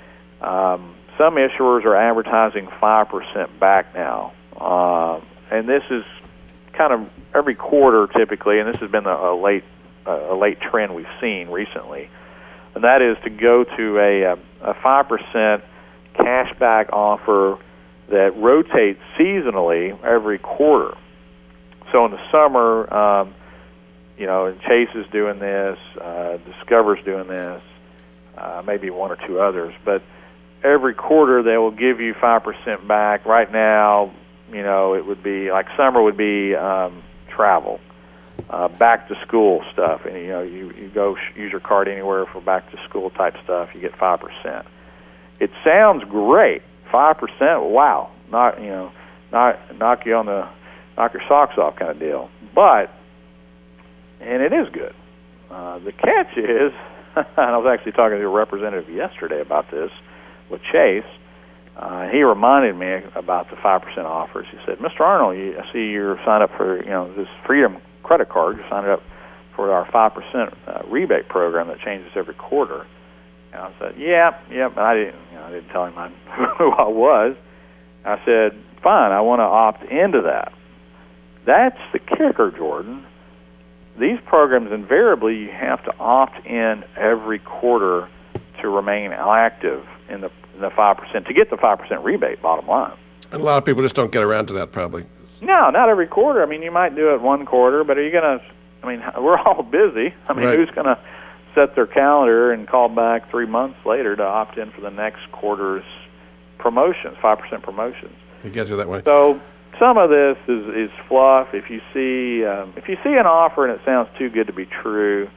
Um, 0.40 0.94
some 1.18 1.34
issuers 1.34 1.84
are 1.84 1.96
advertising 1.96 2.68
five 2.80 3.08
percent 3.08 3.58
back 3.58 3.94
now, 3.94 4.32
uh, 4.56 5.20
and 5.50 5.68
this 5.68 5.82
is 5.90 6.04
kind 6.76 6.92
of 6.92 7.08
every 7.34 7.54
quarter 7.54 8.06
typically, 8.16 8.58
and 8.58 8.68
this 8.68 8.80
has 8.80 8.90
been 8.90 9.06
a, 9.06 9.14
a 9.14 9.34
late 9.40 9.64
a 10.06 10.34
late 10.34 10.60
trend 10.60 10.94
we've 10.94 11.06
seen 11.20 11.48
recently, 11.48 12.10
and 12.74 12.84
that 12.84 13.00
is 13.00 13.16
to 13.24 13.30
go 13.30 13.64
to 13.64 13.98
a 13.98 14.36
a 14.62 14.74
five 14.82 15.08
percent 15.08 15.64
cashback 16.14 16.90
offer 16.92 17.58
that 18.10 18.36
rotates 18.36 19.00
seasonally 19.18 19.98
every 20.04 20.38
quarter. 20.38 20.96
So 21.94 22.04
in 22.06 22.10
the 22.10 22.30
summer, 22.32 22.92
um, 22.92 23.34
you 24.18 24.26
know, 24.26 24.46
and 24.46 24.60
Chase 24.62 24.88
is 24.96 25.06
doing 25.12 25.38
this, 25.38 25.78
uh, 26.00 26.38
Discover's 26.38 26.98
doing 27.04 27.28
this, 27.28 27.62
uh, 28.36 28.64
maybe 28.66 28.90
one 28.90 29.12
or 29.12 29.18
two 29.28 29.38
others, 29.38 29.72
but 29.84 30.02
every 30.64 30.94
quarter 30.94 31.44
they 31.44 31.56
will 31.56 31.70
give 31.70 32.00
you 32.00 32.12
five 32.20 32.42
percent 32.42 32.88
back. 32.88 33.24
Right 33.26 33.50
now, 33.52 34.12
you 34.50 34.64
know, 34.64 34.94
it 34.94 35.06
would 35.06 35.22
be 35.22 35.52
like 35.52 35.66
summer 35.76 36.02
would 36.02 36.16
be 36.16 36.56
um, 36.56 37.04
travel, 37.28 37.78
uh, 38.50 38.66
back 38.66 39.06
to 39.06 39.14
school 39.24 39.62
stuff, 39.72 40.00
and 40.04 40.16
you 40.16 40.26
know, 40.26 40.42
you 40.42 40.72
you 40.72 40.90
go 40.92 41.14
sh- 41.14 41.36
use 41.36 41.52
your 41.52 41.60
card 41.60 41.86
anywhere 41.86 42.26
for 42.26 42.40
back 42.40 42.68
to 42.72 42.76
school 42.88 43.10
type 43.10 43.36
stuff, 43.44 43.68
you 43.72 43.80
get 43.80 43.96
five 43.96 44.18
percent. 44.18 44.66
It 45.38 45.52
sounds 45.64 46.02
great 46.10 46.62
five 46.90 47.18
percent, 47.18 47.62
wow, 47.62 48.10
not 48.32 48.60
you 48.60 48.70
know, 48.70 48.90
not 49.30 49.78
knock 49.78 50.06
you 50.06 50.16
on 50.16 50.26
the 50.26 50.48
knock 50.96 51.12
your 51.12 51.22
socks 51.28 51.58
off 51.58 51.76
kind 51.76 51.90
of 51.90 51.98
deal. 51.98 52.30
But 52.54 52.90
and 54.20 54.42
it 54.42 54.52
is 54.52 54.68
good. 54.72 54.94
Uh, 55.50 55.78
the 55.78 55.92
catch 55.92 56.36
is, 56.36 56.72
and 57.16 57.26
I 57.36 57.56
was 57.58 57.66
actually 57.70 57.92
talking 57.92 58.18
to 58.18 58.24
a 58.24 58.28
representative 58.28 58.88
yesterday 58.88 59.40
about 59.40 59.70
this 59.70 59.90
with 60.50 60.60
Chase. 60.72 61.04
Uh, 61.76 62.08
he 62.08 62.22
reminded 62.22 62.76
me 62.76 63.02
about 63.16 63.50
the 63.50 63.56
five 63.62 63.82
percent 63.82 64.06
offers. 64.06 64.46
He 64.50 64.58
said, 64.64 64.78
"Mr. 64.78 65.00
Arnold, 65.00 65.36
you, 65.36 65.58
I 65.58 65.72
see 65.72 65.90
you're 65.90 66.16
signed 66.24 66.42
up 66.42 66.50
for 66.56 66.82
you 66.82 66.90
know 66.90 67.12
this 67.14 67.28
Freedom 67.46 67.78
credit 68.02 68.28
card. 68.28 68.56
You 68.56 68.62
signed 68.70 68.86
up 68.86 69.02
for 69.56 69.72
our 69.72 69.90
five 69.90 70.14
percent 70.14 70.56
uh, 70.66 70.82
rebate 70.88 71.28
program 71.28 71.68
that 71.68 71.80
changes 71.80 72.12
every 72.14 72.34
quarter." 72.34 72.86
And 73.52 73.62
I 73.62 73.74
said, 73.80 73.94
"Yeah, 73.98 74.38
yeah." 74.50 74.68
But 74.68 74.84
I 74.84 74.94
didn't, 74.94 75.20
you 75.32 75.38
know, 75.38 75.44
I 75.44 75.50
didn't 75.50 75.68
tell 75.70 75.86
him 75.86 75.98
I, 75.98 76.08
who 76.58 76.70
I 76.70 76.86
was. 76.86 77.36
I 78.04 78.24
said, 78.24 78.52
"Fine, 78.82 79.10
I 79.10 79.20
want 79.20 79.40
to 79.40 79.44
opt 79.44 79.82
into 79.90 80.22
that." 80.22 80.52
That's 81.44 81.78
the 81.92 81.98
kicker, 81.98 82.50
Jordan. 82.56 83.04
These 83.98 84.18
programs 84.26 84.72
invariably 84.72 85.36
you 85.38 85.50
have 85.50 85.84
to 85.84 85.94
opt 85.98 86.44
in 86.46 86.84
every 86.96 87.38
quarter 87.38 88.08
to 88.60 88.68
remain 88.68 89.12
active 89.12 89.86
in 90.08 90.20
the 90.20 90.30
in 90.54 90.60
the 90.60 90.70
five 90.70 90.96
percent 90.96 91.26
to 91.26 91.34
get 91.34 91.50
the 91.50 91.56
five 91.56 91.78
percent 91.78 92.02
rebate. 92.02 92.40
Bottom 92.42 92.66
line. 92.66 92.96
And 93.32 93.40
a 93.40 93.44
lot 93.44 93.58
of 93.58 93.64
people 93.64 93.82
just 93.82 93.94
don't 93.96 94.12
get 94.12 94.22
around 94.22 94.46
to 94.46 94.52
that, 94.54 94.72
probably. 94.72 95.04
No, 95.42 95.70
not 95.70 95.88
every 95.88 96.06
quarter. 96.06 96.42
I 96.42 96.46
mean, 96.46 96.62
you 96.62 96.70
might 96.70 96.94
do 96.94 97.12
it 97.14 97.20
one 97.20 97.44
quarter, 97.46 97.84
but 97.84 97.98
are 97.98 98.02
you 98.04 98.10
going 98.12 98.38
to? 98.38 98.44
I 98.82 98.88
mean, 98.88 99.02
we're 99.22 99.38
all 99.38 99.62
busy. 99.62 100.14
I 100.28 100.32
mean, 100.32 100.46
Right. 100.46 100.58
who's 100.58 100.70
going 100.70 100.86
to 100.86 100.98
set 101.54 101.74
their 101.74 101.86
calendar 101.86 102.52
and 102.52 102.66
call 102.66 102.88
back 102.88 103.30
three 103.30 103.46
months 103.46 103.78
later 103.84 104.16
to 104.16 104.22
opt 104.24 104.58
in 104.58 104.70
for 104.72 104.80
the 104.80 104.90
next 104.90 105.30
quarter's 105.32 105.84
promotions, 106.58 107.16
five 107.20 107.38
percent 107.38 107.62
promotions? 107.62 108.14
It 108.42 108.52
gets 108.52 108.70
you 108.70 108.76
that 108.76 108.88
way. 108.88 109.02
So 109.04 109.40
some 109.78 109.98
of 109.98 110.10
this 110.10 110.36
is 110.48 110.66
is 110.74 110.90
fluff. 111.08 111.48
If 111.54 111.70
you 111.70 111.80
see 111.92 112.44
um, 112.44 112.74
if 112.76 112.88
you 112.88 112.96
see 113.02 113.14
an 113.14 113.26
offer 113.26 113.66
and 113.66 113.78
it 113.78 113.84
sounds 113.84 114.08
too 114.18 114.30
good 114.30 114.46
to 114.46 114.52
be 114.52 114.66
true, 114.66 115.28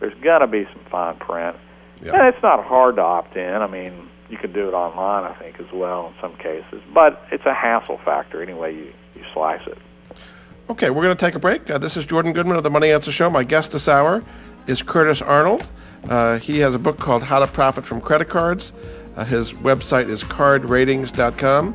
there's 0.00 0.18
got 0.22 0.38
to 0.38 0.46
be 0.46 0.64
some 0.72 0.84
fine 0.90 1.16
print. 1.16 1.56
Yeah. 2.02 2.12
And 2.14 2.34
it's 2.34 2.42
not 2.42 2.64
hard 2.64 2.96
to 2.96 3.02
opt 3.02 3.36
in. 3.36 3.54
I 3.54 3.66
mean, 3.66 4.08
you 4.30 4.38
can 4.38 4.52
do 4.52 4.68
it 4.68 4.72
online, 4.72 5.24
I 5.24 5.34
think, 5.34 5.60
as 5.60 5.70
well 5.72 6.08
in 6.08 6.14
some 6.20 6.36
cases. 6.36 6.82
But 6.94 7.22
it's 7.30 7.44
a 7.44 7.54
hassle 7.54 7.98
factor 8.04 8.42
anyway 8.42 8.74
you 8.74 8.92
you 9.14 9.24
slice 9.34 9.66
it. 9.66 9.78
Okay, 10.70 10.88
we're 10.88 11.02
going 11.02 11.16
to 11.16 11.26
take 11.26 11.34
a 11.34 11.40
break. 11.40 11.68
Uh, 11.68 11.78
this 11.78 11.96
is 11.96 12.04
Jordan 12.04 12.32
Goodman 12.32 12.56
of 12.56 12.62
the 12.62 12.70
Money 12.70 12.92
Answer 12.92 13.10
Show. 13.10 13.28
My 13.28 13.42
guest 13.42 13.72
this 13.72 13.88
hour 13.88 14.22
is 14.68 14.82
Curtis 14.82 15.20
Arnold. 15.20 15.68
Uh, 16.08 16.38
he 16.38 16.60
has 16.60 16.76
a 16.76 16.78
book 16.78 16.98
called 16.98 17.24
How 17.24 17.40
to 17.40 17.48
Profit 17.48 17.84
from 17.84 18.00
Credit 18.00 18.28
Cards. 18.28 18.72
Uh, 19.16 19.24
his 19.24 19.52
website 19.52 20.08
is 20.08 20.22
cardratings.com. 20.22 21.74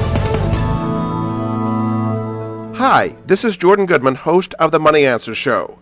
Hi, 2.83 3.15
this 3.27 3.45
is 3.45 3.57
Jordan 3.57 3.85
Goodman, 3.85 4.15
host 4.15 4.55
of 4.55 4.71
the 4.71 4.79
Money 4.79 5.05
Answer 5.05 5.35
Show. 5.35 5.77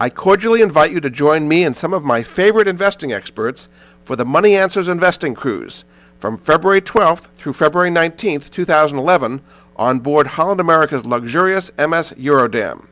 I 0.00 0.08
cordially 0.08 0.62
invite 0.62 0.92
you 0.92 1.00
to 1.00 1.10
join 1.10 1.46
me 1.46 1.62
and 1.64 1.76
some 1.76 1.92
of 1.92 2.04
my 2.04 2.22
favorite 2.22 2.68
investing 2.68 3.12
experts 3.12 3.68
for 4.06 4.16
the 4.16 4.24
Money 4.24 4.56
Answers 4.56 4.88
Investing 4.88 5.34
Cruise 5.34 5.84
from 6.20 6.38
February 6.38 6.80
12th 6.80 7.26
through 7.36 7.52
February 7.52 7.90
19th, 7.90 8.48
2011, 8.48 9.42
on 9.76 9.98
board 9.98 10.26
Holland 10.26 10.58
America's 10.58 11.04
luxurious 11.04 11.70
MS 11.76 12.14
Eurodam. 12.16 12.86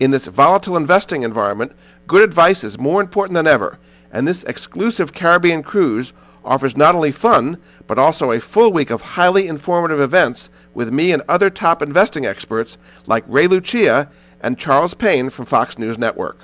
In 0.00 0.10
this 0.10 0.26
volatile 0.26 0.78
investing 0.78 1.22
environment, 1.22 1.72
good 2.06 2.22
advice 2.22 2.64
is 2.64 2.78
more 2.78 3.02
important 3.02 3.34
than 3.34 3.46
ever, 3.46 3.78
and 4.10 4.26
this 4.26 4.44
exclusive 4.44 5.12
Caribbean 5.12 5.62
cruise 5.62 6.14
offers 6.46 6.76
not 6.76 6.94
only 6.94 7.12
fun, 7.12 7.58
but 7.86 7.98
also 7.98 8.32
a 8.32 8.40
full 8.40 8.72
week 8.72 8.90
of 8.90 9.02
highly 9.02 9.48
informative 9.48 10.00
events 10.00 10.48
with 10.72 10.92
me 10.92 11.12
and 11.12 11.22
other 11.28 11.50
top 11.50 11.82
investing 11.82 12.24
experts 12.24 12.78
like 13.06 13.24
Ray 13.26 13.48
Lucia 13.48 14.08
and 14.40 14.58
Charles 14.58 14.94
Payne 14.94 15.30
from 15.30 15.46
Fox 15.46 15.78
News 15.78 15.98
Network. 15.98 16.38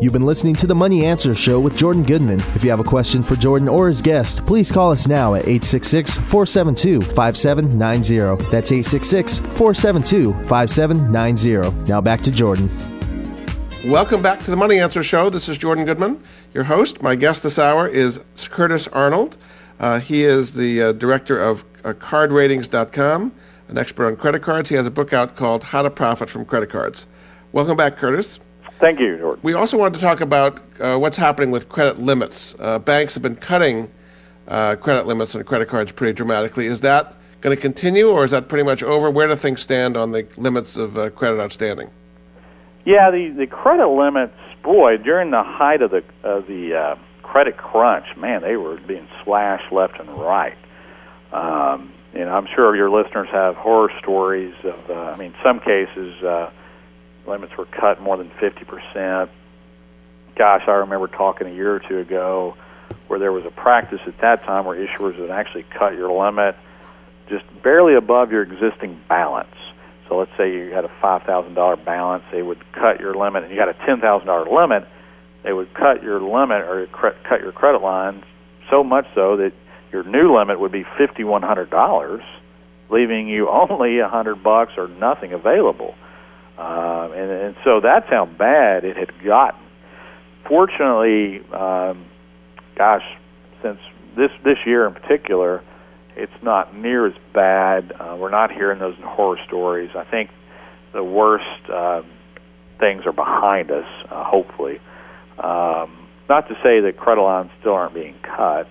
You've 0.01 0.13
been 0.13 0.25
listening 0.25 0.55
to 0.55 0.65
the 0.65 0.73
Money 0.73 1.05
Answer 1.05 1.35
Show 1.35 1.59
with 1.59 1.77
Jordan 1.77 2.01
Goodman. 2.01 2.39
If 2.55 2.63
you 2.63 2.71
have 2.71 2.79
a 2.79 2.83
question 2.83 3.21
for 3.21 3.35
Jordan 3.35 3.67
or 3.69 3.87
his 3.87 4.01
guest, 4.01 4.43
please 4.47 4.71
call 4.71 4.91
us 4.91 5.07
now 5.07 5.35
at 5.35 5.43
866 5.43 6.17
472 6.17 7.01
5790. 7.13 8.43
That's 8.49 8.71
866 8.71 9.37
472 9.37 10.33
5790. 10.47 11.87
Now 11.87 12.01
back 12.01 12.21
to 12.21 12.31
Jordan. 12.31 12.67
Welcome 13.85 14.23
back 14.23 14.41
to 14.45 14.49
the 14.49 14.57
Money 14.57 14.79
Answer 14.79 15.03
Show. 15.03 15.29
This 15.29 15.47
is 15.49 15.59
Jordan 15.59 15.85
Goodman, 15.85 16.23
your 16.51 16.63
host. 16.63 17.03
My 17.03 17.13
guest 17.13 17.43
this 17.43 17.59
hour 17.59 17.87
is 17.87 18.19
Curtis 18.49 18.87
Arnold. 18.87 19.37
Uh, 19.79 19.99
he 19.99 20.23
is 20.23 20.51
the 20.51 20.81
uh, 20.81 20.91
director 20.93 21.39
of 21.39 21.63
uh, 21.83 21.93
cardratings.com, 21.93 23.31
an 23.67 23.77
expert 23.77 24.07
on 24.07 24.15
credit 24.15 24.41
cards. 24.41 24.67
He 24.67 24.75
has 24.77 24.87
a 24.87 24.91
book 24.91 25.13
out 25.13 25.35
called 25.35 25.63
How 25.63 25.83
to 25.83 25.91
Profit 25.91 26.27
from 26.27 26.45
Credit 26.45 26.71
Cards. 26.71 27.05
Welcome 27.51 27.77
back, 27.77 27.97
Curtis. 27.97 28.39
Thank 28.81 28.99
you, 28.99 29.15
Jordan. 29.19 29.41
We 29.43 29.53
also 29.53 29.77
wanted 29.77 29.99
to 29.99 30.01
talk 30.01 30.21
about 30.21 30.59
uh, 30.79 30.97
what's 30.97 31.15
happening 31.15 31.51
with 31.51 31.69
credit 31.69 31.99
limits. 31.99 32.55
Uh, 32.57 32.79
banks 32.79 33.13
have 33.13 33.21
been 33.21 33.35
cutting 33.35 33.91
uh, 34.47 34.75
credit 34.75 35.05
limits 35.05 35.35
on 35.35 35.43
credit 35.43 35.67
cards 35.67 35.91
pretty 35.91 36.13
dramatically. 36.13 36.65
Is 36.65 36.81
that 36.81 37.13
going 37.41 37.55
to 37.55 37.61
continue, 37.61 38.09
or 38.09 38.25
is 38.25 38.31
that 38.31 38.49
pretty 38.49 38.63
much 38.63 38.81
over? 38.81 39.11
Where 39.11 39.27
do 39.27 39.35
things 39.35 39.61
stand 39.61 39.97
on 39.97 40.11
the 40.11 40.27
limits 40.35 40.77
of 40.77 40.97
uh, 40.97 41.11
credit 41.11 41.39
outstanding? 41.39 41.91
Yeah, 42.83 43.11
the 43.11 43.29
the 43.37 43.45
credit 43.45 43.87
limits, 43.87 44.33
boy, 44.63 44.97
during 44.97 45.29
the 45.29 45.43
height 45.43 45.83
of 45.83 45.91
the 45.91 46.03
of 46.23 46.47
the 46.47 46.73
uh, 46.73 46.95
credit 47.21 47.57
crunch, 47.57 48.07
man, 48.17 48.41
they 48.41 48.57
were 48.57 48.77
being 48.77 49.07
slashed 49.23 49.71
left 49.71 49.99
and 49.99 50.09
right. 50.09 50.57
Um, 51.31 51.93
and 52.15 52.27
I'm 52.27 52.47
sure 52.55 52.75
your 52.75 52.89
listeners 52.89 53.29
have 53.31 53.55
horror 53.57 53.91
stories 53.99 54.55
of. 54.63 54.89
Uh, 54.89 54.93
I 54.93 55.17
mean, 55.17 55.35
some 55.43 55.59
cases. 55.59 56.15
Limits 57.27 57.53
were 57.57 57.65
cut 57.65 58.01
more 58.01 58.17
than 58.17 58.29
50%. 58.31 59.29
Gosh, 60.35 60.63
I 60.67 60.71
remember 60.71 61.07
talking 61.07 61.47
a 61.47 61.53
year 61.53 61.75
or 61.75 61.79
two 61.79 61.99
ago 61.99 62.55
where 63.07 63.19
there 63.19 63.31
was 63.31 63.45
a 63.45 63.51
practice 63.51 63.99
at 64.07 64.19
that 64.21 64.43
time 64.43 64.65
where 64.65 64.77
issuers 64.77 65.19
would 65.19 65.31
actually 65.31 65.65
cut 65.77 65.93
your 65.95 66.11
limit 66.11 66.55
just 67.29 67.45
barely 67.63 67.95
above 67.95 68.31
your 68.31 68.41
existing 68.41 68.99
balance. 69.07 69.55
So 70.07 70.17
let's 70.17 70.31
say 70.37 70.51
you 70.51 70.71
had 70.71 70.83
a 70.83 70.91
$5,000 71.01 71.85
balance, 71.85 72.23
they 72.31 72.41
would 72.41 72.59
cut 72.73 72.99
your 72.99 73.15
limit, 73.15 73.43
and 73.43 73.51
you 73.51 73.57
got 73.57 73.69
a 73.69 73.73
$10,000 73.73 74.51
limit, 74.51 74.87
they 75.43 75.53
would 75.53 75.73
cut 75.73 76.03
your 76.03 76.19
limit 76.19 76.61
or 76.61 76.87
cut 76.87 77.41
your 77.41 77.53
credit 77.53 77.81
lines 77.81 78.23
so 78.69 78.83
much 78.83 79.05
so 79.15 79.37
that 79.37 79.53
your 79.91 80.03
new 80.03 80.37
limit 80.37 80.59
would 80.59 80.71
be 80.71 80.83
$5,100, 80.83 82.23
leaving 82.89 83.27
you 83.27 83.49
only 83.69 83.99
a 83.99 84.07
hundred 84.07 84.43
bucks 84.43 84.73
or 84.77 84.87
nothing 84.87 85.33
available. 85.33 85.95
Uh, 86.57 87.09
and, 87.15 87.31
and 87.31 87.55
so 87.63 87.79
that's 87.81 88.07
how 88.09 88.25
bad 88.25 88.83
it 88.83 88.97
had 88.97 89.11
gotten. 89.23 89.61
Fortunately, 90.47 91.39
um, 91.53 92.05
gosh, 92.77 93.03
since 93.61 93.79
this 94.17 94.31
this 94.43 94.57
year 94.65 94.85
in 94.85 94.93
particular, 94.93 95.63
it's 96.15 96.43
not 96.43 96.75
near 96.75 97.07
as 97.07 97.13
bad. 97.33 97.91
Uh, 97.91 98.17
we're 98.19 98.31
not 98.31 98.51
hearing 98.51 98.79
those 98.79 98.95
horror 99.03 99.37
stories. 99.47 99.89
I 99.95 100.03
think 100.03 100.29
the 100.93 101.03
worst 101.03 101.69
uh, 101.71 102.01
things 102.79 103.03
are 103.05 103.13
behind 103.13 103.71
us, 103.71 103.85
uh, 104.09 104.23
hopefully. 104.23 104.79
Um, 105.37 106.07
not 106.27 106.47
to 106.49 106.55
say 106.63 106.81
that 106.81 106.95
credit 106.97 107.21
lines 107.21 107.51
still 107.59 107.73
aren't 107.73 107.93
being 107.93 108.15
cut. 108.23 108.67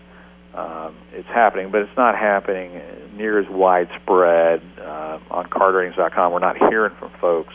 Um, 0.54 0.96
it's 1.12 1.28
happening, 1.28 1.70
but 1.70 1.82
it's 1.82 1.96
not 1.96 2.16
happening 2.16 2.80
near 3.16 3.38
as 3.38 3.46
widespread. 3.48 4.60
Uh, 4.78 5.18
on 5.30 5.46
cardratings.com, 5.46 6.32
we're 6.32 6.40
not 6.40 6.56
hearing 6.56 6.94
from 6.98 7.10
folks 7.20 7.54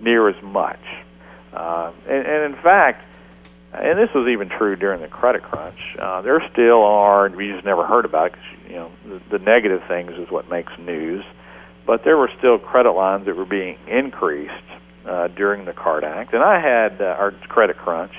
near 0.00 0.28
as 0.28 0.42
much. 0.42 0.80
Uh, 1.52 1.92
and, 2.08 2.26
and 2.26 2.54
in 2.54 2.62
fact, 2.62 3.04
and 3.72 3.98
this 3.98 4.12
was 4.14 4.28
even 4.28 4.48
true 4.48 4.76
during 4.76 5.00
the 5.00 5.08
credit 5.08 5.42
crunch. 5.42 5.78
Uh, 5.98 6.22
there 6.22 6.40
still 6.52 6.84
are, 6.84 7.28
we 7.28 7.48
just 7.48 7.64
never 7.64 7.84
heard 7.84 8.04
about 8.04 8.26
it 8.26 8.32
because 8.32 8.70
you 8.70 8.76
know 8.76 8.90
the, 9.06 9.38
the 9.38 9.44
negative 9.44 9.82
things 9.88 10.12
is 10.12 10.30
what 10.30 10.48
makes 10.48 10.72
news. 10.78 11.24
But 11.86 12.04
there 12.04 12.16
were 12.16 12.30
still 12.38 12.58
credit 12.58 12.92
lines 12.92 13.26
that 13.26 13.36
were 13.36 13.44
being 13.44 13.76
increased 13.86 14.52
uh, 15.06 15.28
during 15.28 15.64
the 15.64 15.72
Card 15.72 16.04
Act, 16.04 16.32
and 16.32 16.42
I 16.42 16.60
had 16.60 17.00
uh, 17.00 17.16
our 17.18 17.32
credit 17.48 17.76
crunch. 17.76 18.14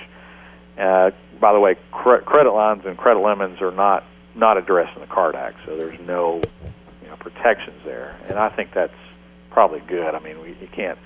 Uh, 0.77 1.11
by 1.39 1.53
the 1.53 1.59
way, 1.59 1.75
cre- 1.91 2.17
credit 2.17 2.51
lines 2.51 2.83
and 2.85 2.97
credit 2.97 3.21
limits 3.21 3.61
are 3.61 3.71
not 3.71 4.03
not 4.35 4.57
addressed 4.57 4.93
in 4.95 5.01
the 5.01 5.07
Card 5.07 5.35
Act, 5.35 5.57
so 5.65 5.77
there's 5.77 5.99
no 6.01 6.41
you 7.01 7.07
know 7.07 7.15
protections 7.15 7.81
there, 7.85 8.15
and 8.27 8.37
I 8.37 8.49
think 8.49 8.73
that's 8.73 8.93
probably 9.51 9.79
good. 9.79 10.13
I 10.13 10.19
mean, 10.19 10.41
we, 10.41 10.49
you 10.49 10.67
can't 10.71 10.99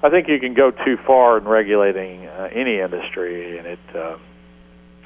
I 0.00 0.10
think 0.10 0.28
you 0.28 0.38
can 0.38 0.54
go 0.54 0.70
too 0.70 0.96
far 1.06 1.38
in 1.38 1.44
regulating 1.44 2.26
uh, 2.26 2.48
any 2.52 2.78
industry, 2.78 3.58
and 3.58 3.66
it 3.66 3.78
uh, 3.94 4.16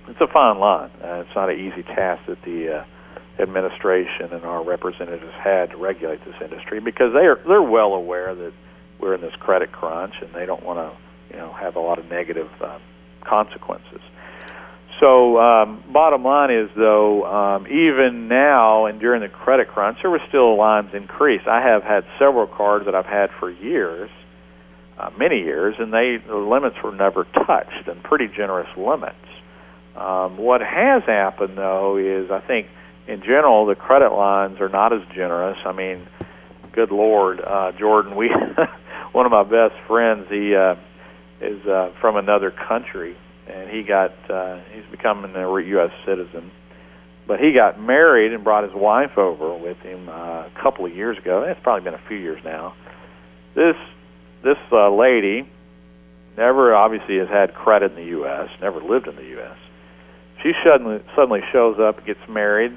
it's 0.09 0.21
a 0.21 0.27
fine 0.27 0.59
line. 0.59 0.91
Uh, 1.03 1.25
it's 1.25 1.35
not 1.35 1.49
an 1.49 1.59
easy 1.59 1.83
task 1.83 2.27
that 2.27 2.43
the 2.43 2.81
uh, 2.81 2.85
administration 3.43 4.33
and 4.33 4.45
our 4.45 4.63
representatives 4.63 5.33
had 5.43 5.71
to 5.71 5.77
regulate 5.79 6.23
this 6.27 6.35
industry 6.43 6.81
because 6.81 7.15
they 7.15 7.27
are 7.27 7.41
they're 7.49 7.63
well 7.63 7.95
aware 7.95 8.35
that 8.35 8.53
we're 9.01 9.15
in 9.15 9.23
this 9.23 9.35
credit 9.41 9.73
crunch, 9.73 10.15
and 10.21 10.35
they 10.35 10.45
don't 10.45 10.63
want 10.63 10.79
to 10.79 11.35
you 11.35 11.41
know 11.41 11.53
have 11.55 11.77
a 11.77 11.81
lot 11.81 11.99
of 11.99 12.05
negative 12.07 12.51
uh, 12.61 12.79
consequences. 13.25 14.01
So, 15.01 15.39
um, 15.39 15.83
bottom 15.91 16.23
line 16.23 16.53
is 16.53 16.69
though, 16.77 17.25
um, 17.25 17.67
even 17.67 18.29
now 18.29 18.85
and 18.87 19.01
during 19.01 19.23
the 19.23 19.29
credit 19.29 19.69
crunch, 19.69 19.99
there 20.03 20.11
were 20.11 20.21
still 20.29 20.57
lines 20.59 20.91
increased. 20.93 21.49
I 21.49 21.63
have 21.63 21.83
had 21.83 22.05
several 22.19 22.47
cards 22.47 22.85
that 22.85 22.95
I've 22.95 23.07
had 23.07 23.31
for 23.41 23.51
years 23.51 24.11
uh, 24.99 25.11
many 25.19 25.41
years, 25.41 25.75
and 25.79 25.93
they 25.93 26.19
the 26.27 26.37
limits 26.37 26.77
were 26.83 26.95
never 26.95 27.25
touched, 27.25 27.89
and 27.89 28.03
pretty 28.03 28.29
generous 28.29 28.69
limits. 28.77 29.17
Um, 29.97 30.39
what 30.39 30.61
has 30.61 31.03
happened 31.07 31.59
though 31.59 31.97
is 31.97 32.31
I 32.31 32.41
think 32.41 32.69
in 33.07 33.21
general 33.21 33.67
the 33.67 33.75
credit 33.75 34.13
lines 34.13 34.61
are 34.61 34.69
not 34.69 34.93
as 34.93 35.03
generous. 35.15 35.59
I 35.65 35.73
mean, 35.73 36.07
good 36.73 36.91
lord, 36.91 37.41
uh, 37.41 37.73
Jordan, 37.79 38.17
we 38.17 38.31
one 39.13 39.27
of 39.27 39.33
my 39.33 39.45
best 39.45 39.75
friends, 39.87 40.27
he 40.31 40.55
uh, 40.55 40.75
is 41.41 41.65
uh, 41.67 41.93
from 42.01 42.17
another 42.17 42.51
country, 42.51 43.17
and 43.47 43.69
he 43.69 43.83
got 43.83 44.13
uh, 44.31 44.61
he's 44.73 44.85
becoming 44.91 45.35
a 45.35 45.61
U.S. 45.61 45.91
citizen. 46.07 46.51
But 47.27 47.39
he 47.39 47.53
got 47.53 47.81
married 47.81 48.33
and 48.33 48.43
brought 48.43 48.65
his 48.65 48.75
wife 48.75 49.17
over 49.17 49.57
with 49.57 49.79
him 49.79 50.09
uh, 50.09 50.13
a 50.13 50.51
couple 50.61 50.87
of 50.87 50.95
years 50.95 51.17
ago. 51.19 51.45
It's 51.47 51.61
probably 51.63 51.85
been 51.85 51.95
a 51.95 52.09
few 52.09 52.17
years 52.17 52.41
now. 52.45 52.75
This 53.55 53.77
this 54.43 54.59
uh, 54.71 54.91
lady 54.91 55.49
never 56.37 56.75
obviously 56.75 57.19
has 57.19 57.29
had 57.29 57.55
credit 57.55 57.93
in 57.93 57.97
the 57.97 58.11
U.S. 58.11 58.49
Never 58.61 58.81
lived 58.81 59.09
in 59.09 59.17
the 59.17 59.25
U.S. 59.25 59.57
She 60.43 60.53
suddenly 60.65 61.01
suddenly 61.15 61.41
shows 61.53 61.79
up, 61.79 62.05
gets 62.05 62.21
married, 62.29 62.77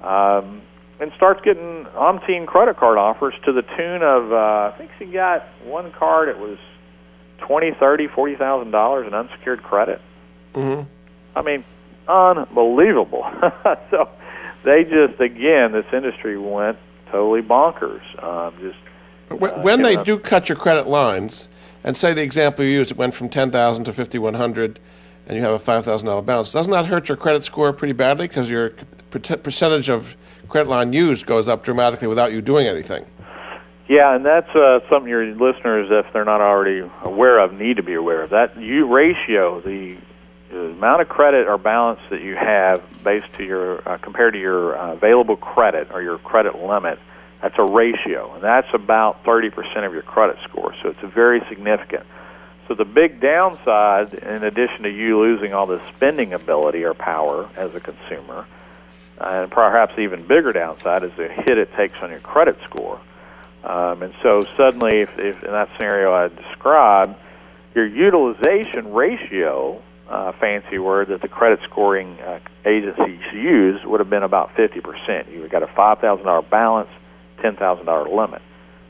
um, 0.00 0.62
and 1.00 1.12
starts 1.16 1.40
getting 1.42 1.84
umpteen 1.96 2.46
credit 2.46 2.76
card 2.76 2.98
offers 2.98 3.34
to 3.44 3.52
the 3.52 3.62
tune 3.62 4.02
of 4.02 4.32
uh, 4.32 4.72
I 4.72 4.74
think 4.78 4.90
she 4.98 5.06
got 5.06 5.46
one 5.64 5.90
card. 5.92 6.28
It 6.28 6.38
was 6.38 6.58
twenty, 7.38 7.72
thirty, 7.72 8.06
forty 8.06 8.36
thousand 8.36 8.70
dollars 8.70 9.06
in 9.06 9.14
unsecured 9.14 9.62
credit. 9.62 10.00
Mm-hmm. 10.54 10.88
I 11.34 11.42
mean, 11.42 11.64
unbelievable. 12.06 13.24
so 13.90 14.08
they 14.64 14.84
just 14.84 15.20
again, 15.20 15.72
this 15.72 15.86
industry 15.92 16.38
went 16.38 16.78
totally 17.10 17.42
bonkers. 17.42 18.02
Um, 18.22 18.54
just 18.60 18.78
when, 19.36 19.80
uh, 19.80 19.82
they 19.82 19.96
do 20.02 20.18
cut 20.18 20.48
your 20.48 20.56
credit 20.56 20.86
lines, 20.88 21.48
and 21.84 21.96
say 21.96 22.14
the 22.14 22.22
example 22.22 22.64
you 22.64 22.72
used, 22.72 22.90
it 22.90 22.96
went 22.96 23.14
from 23.14 23.28
ten 23.28 23.50
thousand 23.50 23.84
to 23.84 23.92
fifty 23.92 24.18
one 24.18 24.34
hundred, 24.34 24.78
and 25.26 25.36
you 25.36 25.42
have 25.42 25.54
a 25.54 25.58
five 25.58 25.84
thousand 25.84 26.06
dollar 26.06 26.22
balance. 26.22 26.52
Doesn't 26.52 26.72
that 26.72 26.86
hurt 26.86 27.08
your 27.08 27.16
credit 27.16 27.44
score 27.44 27.72
pretty 27.72 27.94
badly 27.94 28.28
because 28.28 28.48
your 28.48 28.70
percentage 29.10 29.90
of 29.90 30.16
credit 30.48 30.68
line 30.68 30.92
used 30.92 31.26
goes 31.26 31.48
up 31.48 31.64
dramatically 31.64 32.08
without 32.08 32.32
you 32.32 32.40
doing 32.40 32.66
anything? 32.66 33.04
Yeah, 33.88 34.14
and 34.14 34.24
that's 34.24 34.48
uh, 34.54 34.80
something 34.88 35.08
your 35.08 35.26
listeners, 35.26 35.88
if 35.90 36.10
they're 36.12 36.24
not 36.24 36.40
already 36.40 36.88
aware 37.02 37.38
of, 37.40 37.52
need 37.52 37.76
to 37.76 37.82
be 37.82 37.94
aware 37.94 38.22
of. 38.22 38.30
That 38.30 38.56
you 38.56 38.86
ratio, 38.86 39.60
the, 39.60 39.98
the 40.50 40.58
amount 40.58 41.02
of 41.02 41.08
credit 41.08 41.46
or 41.48 41.58
balance 41.58 42.00
that 42.10 42.22
you 42.22 42.34
have 42.34 42.82
based 43.02 43.32
to 43.34 43.44
your 43.44 43.86
uh, 43.86 43.98
compared 43.98 44.34
to 44.34 44.40
your 44.40 44.78
uh, 44.78 44.92
available 44.92 45.36
credit 45.36 45.88
or 45.90 46.00
your 46.00 46.18
credit 46.18 46.62
limit, 46.62 47.00
that's 47.42 47.58
a 47.58 47.64
ratio, 47.64 48.34
and 48.34 48.42
that's 48.42 48.68
about 48.72 49.24
30% 49.24 49.84
of 49.84 49.92
your 49.92 50.02
credit 50.02 50.36
score. 50.48 50.74
So 50.82 50.90
it's 50.90 51.14
very 51.14 51.42
significant. 51.48 52.06
So 52.68 52.74
the 52.74 52.84
big 52.84 53.20
downside, 53.20 54.14
in 54.14 54.44
addition 54.44 54.84
to 54.84 54.90
you 54.90 55.18
losing 55.18 55.52
all 55.52 55.66
this 55.66 55.82
spending 55.96 56.32
ability 56.32 56.84
or 56.84 56.94
power 56.94 57.48
as 57.56 57.74
a 57.74 57.80
consumer, 57.80 58.46
and 59.18 59.50
perhaps 59.50 59.98
even 59.98 60.26
bigger 60.26 60.52
downside, 60.52 61.02
is 61.02 61.10
the 61.16 61.28
hit 61.28 61.58
it 61.58 61.74
takes 61.76 61.96
on 62.00 62.10
your 62.10 62.20
credit 62.20 62.56
score. 62.70 63.00
Um, 63.64 64.02
and 64.02 64.14
so 64.22 64.46
suddenly, 64.56 65.00
if, 65.00 65.18
if 65.18 65.42
in 65.42 65.50
that 65.50 65.68
scenario 65.76 66.12
I 66.12 66.28
described, 66.28 67.16
your 67.74 67.86
utilization 67.86 68.92
ratio, 68.92 69.82
uh, 70.08 70.32
fancy 70.32 70.78
word 70.78 71.08
that 71.08 71.22
the 71.22 71.28
credit 71.28 71.58
scoring 71.64 72.18
uh, 72.20 72.38
agencies 72.64 73.20
use, 73.32 73.80
would 73.84 74.00
have 74.00 74.10
been 74.10 74.22
about 74.22 74.54
50%. 74.54 75.32
You've 75.32 75.50
got 75.50 75.62
a 75.62 75.66
$5,000 75.66 76.50
balance, 76.50 76.90
$10,000 77.38 78.16
limit. 78.16 78.42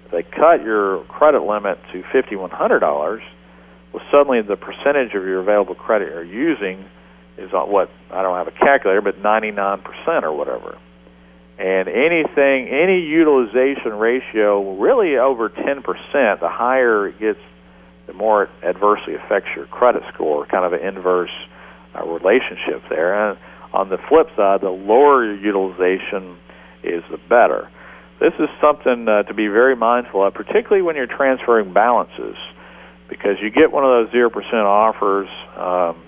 If 0.07 0.13
they 0.13 0.23
cut 0.23 0.63
your 0.63 1.05
credit 1.05 1.43
limit 1.43 1.79
to 1.93 2.03
$5,100, 2.03 3.21
well, 3.93 4.03
suddenly 4.11 4.43
the 4.43 4.57
percentage 4.57 5.15
of 5.15 5.25
your 5.25 5.41
available 5.41 5.75
credit 5.75 6.09
you're 6.09 6.25
using 6.25 6.85
is 7.39 7.53
on 7.53 7.71
what 7.71 7.91
I 8.11 8.23
don't 8.23 8.37
have 8.37 8.49
a 8.49 8.59
calculator, 8.59 9.01
but 9.01 9.23
99% 9.23 10.23
or 10.23 10.33
whatever 10.33 10.79
and 11.63 11.87
anything, 11.89 12.69
any 12.69 13.01
utilization 13.01 13.93
ratio, 13.93 14.79
really 14.81 15.17
over 15.17 15.49
10%, 15.49 15.85
the 16.41 16.49
higher 16.49 17.09
it 17.09 17.21
gets, 17.21 17.39
the 18.07 18.13
more 18.13 18.45
it 18.45 18.51
adversely 18.65 19.15
affects 19.15 19.49
your 19.55 19.67
credit 19.67 20.03
score, 20.13 20.47
kind 20.47 20.65
of 20.65 20.73
an 20.73 20.81
inverse 20.87 21.31
uh, 21.95 22.05
relationship 22.05 22.83
there. 22.89 23.31
And 23.31 23.39
on 23.73 23.91
the 23.91 23.99
flip 24.09 24.27
side, 24.35 24.63
the 24.63 24.71
lower 24.71 25.25
your 25.25 25.37
utilization 25.37 26.37
is, 26.83 27.05
the 27.11 27.19
better. 27.29 27.71
This 28.23 28.35
is 28.39 28.49
something 28.61 29.09
uh, 29.09 29.25
to 29.25 29.35
be 29.35 29.49
very 29.49 29.75
mindful 29.75 30.25
of, 30.25 30.33
particularly 30.33 30.81
when 30.81 30.95
you're 30.95 31.09
transferring 31.09 31.73
balances, 31.73 32.37
because 33.09 33.39
you 33.43 33.51
get 33.51 33.73
one 33.73 33.83
of 33.83 33.91
those 33.91 34.15
0% 34.15 34.31
offers, 34.65 35.29
um, 35.57 36.01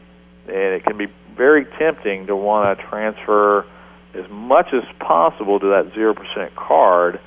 and 0.46 0.74
it 0.74 0.84
can 0.84 0.96
be 0.96 1.08
very 1.36 1.64
tempting 1.76 2.28
to 2.28 2.36
want 2.36 2.78
to 2.78 2.86
transfer 2.86 3.66
as 4.14 4.30
much 4.30 4.68
as 4.72 4.84
possible 5.00 5.58
to 5.58 5.66
that 5.70 5.90
zero 5.92 6.14
percent 6.14 6.54
card 6.54 7.18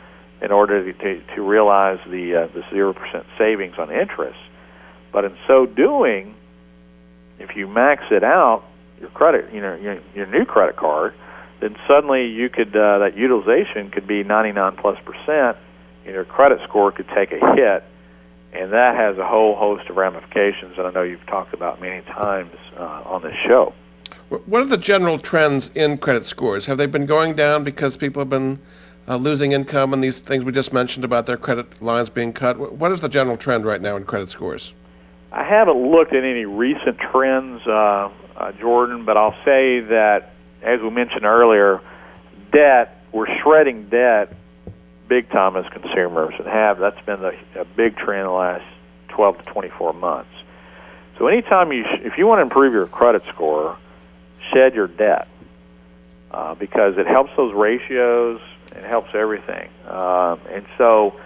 in 0.41 0.53
order 0.53 0.93
to, 0.93 0.97
to, 0.97 1.35
to 1.35 1.41
realize 1.41 1.99
the 2.09 2.43
uh, 2.43 2.47
the 2.53 2.63
zero 2.69 2.93
percent 2.93 3.25
savings 3.37 3.75
on 3.77 3.91
interest. 3.91 4.39
But 5.11 5.25
in 5.25 5.35
so 5.47 5.65
doing, 5.65 6.33
if 7.39 7.57
you 7.57 7.67
max 7.67 8.03
it 8.09 8.23
out, 8.23 8.63
your 9.01 9.09
credit, 9.09 9.53
you 9.53 9.59
know, 9.59 9.75
your, 9.75 9.99
your 10.15 10.27
new 10.27 10.45
credit 10.45 10.77
card, 10.77 11.13
then 11.59 11.75
suddenly 11.87 12.27
you 12.27 12.49
could 12.49 12.75
uh, 12.75 12.99
that 12.99 13.17
utilization 13.17 13.89
could 13.89 14.07
be 14.07 14.23
99 14.23 14.75
plus 14.77 14.97
percent, 15.03 15.57
and 16.05 16.13
your 16.13 16.25
credit 16.25 16.59
score 16.67 16.91
could 16.91 17.07
take 17.15 17.31
a 17.31 17.55
hit, 17.55 17.83
and 18.53 18.73
that 18.73 18.95
has 18.95 19.17
a 19.17 19.25
whole 19.25 19.55
host 19.55 19.89
of 19.89 19.97
ramifications 19.97 20.75
that 20.77 20.85
I 20.85 20.91
know 20.91 21.03
you've 21.03 21.25
talked 21.25 21.53
about 21.53 21.81
many 21.81 22.01
times 22.03 22.53
uh, 22.77 23.03
on 23.05 23.21
this 23.23 23.35
show. 23.47 23.73
What 24.29 24.61
are 24.61 24.65
the 24.65 24.77
general 24.77 25.19
trends 25.19 25.71
in 25.73 25.97
credit 25.97 26.25
scores? 26.25 26.65
Have 26.65 26.77
they 26.77 26.85
been 26.85 27.05
going 27.05 27.35
down 27.35 27.63
because 27.63 27.95
people 27.95 28.21
have 28.21 28.29
been 28.29 28.59
uh, 29.07 29.15
losing 29.15 29.53
income 29.53 29.93
and 29.93 30.03
these 30.03 30.19
things 30.19 30.43
we 30.43 30.51
just 30.51 30.73
mentioned 30.73 31.05
about 31.05 31.25
their 31.25 31.37
credit 31.37 31.81
lines 31.81 32.09
being 32.09 32.33
cut? 32.33 32.57
What 32.57 32.91
is 32.91 33.01
the 33.01 33.09
general 33.09 33.37
trend 33.37 33.65
right 33.65 33.81
now 33.81 33.95
in 33.95 34.03
credit 34.03 34.29
scores? 34.29 34.73
I 35.31 35.43
haven't 35.43 35.91
looked 35.91 36.13
at 36.13 36.23
any 36.23 36.45
recent 36.45 36.97
trends, 36.99 37.61
uh, 37.67 38.09
uh, 38.35 38.51
Jordan, 38.53 39.05
but 39.05 39.17
I'll 39.17 39.37
say 39.45 39.81
that, 39.81 40.31
as 40.61 40.81
we 40.81 40.89
mentioned 40.89 41.25
earlier, 41.25 41.81
debt, 42.51 43.03
we're 43.11 43.27
shredding 43.41 43.89
debt 43.89 44.33
big 45.07 45.29
time 45.29 45.55
as 45.55 45.65
consumers 45.71 46.33
and 46.37 46.47
have. 46.47 46.79
That's 46.79 46.99
been 47.05 47.21
the, 47.21 47.37
a 47.59 47.65
big 47.65 47.95
trend 47.97 48.21
in 48.21 48.27
the 48.27 48.33
last 48.33 48.65
12 49.09 49.37
to 49.39 49.43
24 49.45 49.93
months. 49.93 50.29
So 51.17 51.27
anytime 51.27 51.71
you, 51.71 51.83
sh- 51.83 52.01
if 52.01 52.17
you 52.17 52.27
want 52.27 52.39
to 52.39 52.43
improve 52.43 52.73
your 52.73 52.87
credit 52.87 53.23
score, 53.33 53.77
shed 54.53 54.75
your 54.75 54.87
debt 54.87 55.27
uh, 56.31 56.55
because 56.55 56.97
it 56.97 57.07
helps 57.07 57.31
those 57.37 57.53
ratios. 57.53 58.41
It 58.71 58.83
helps 58.83 59.09
everything. 59.13 59.69
Um, 59.87 60.39
and 60.49 60.65
so 60.77 61.19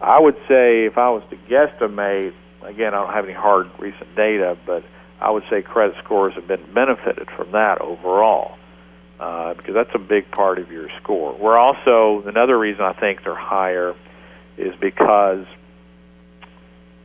I 0.00 0.20
would 0.20 0.36
say 0.48 0.84
if 0.84 0.98
I 0.98 1.10
was 1.10 1.22
to 1.30 1.36
guesstimate, 1.36 2.34
again, 2.62 2.94
I 2.94 3.02
don't 3.02 3.12
have 3.12 3.24
any 3.24 3.34
hard 3.34 3.70
recent 3.78 4.14
data, 4.14 4.56
but 4.66 4.84
I 5.20 5.30
would 5.30 5.44
say 5.50 5.62
credit 5.62 5.96
scores 6.04 6.34
have 6.34 6.46
been 6.46 6.72
benefited 6.72 7.28
from 7.30 7.52
that 7.52 7.80
overall. 7.80 8.56
Uh, 9.22 9.54
because 9.54 9.72
that's 9.72 9.94
a 9.94 10.00
big 10.00 10.28
part 10.32 10.58
of 10.58 10.72
your 10.72 10.88
score. 11.00 11.32
We're 11.38 11.56
also 11.56 12.26
another 12.26 12.58
reason 12.58 12.82
I 12.82 12.92
think 12.92 13.22
they're 13.22 13.36
higher 13.36 13.94
is 14.58 14.74
because 14.80 15.46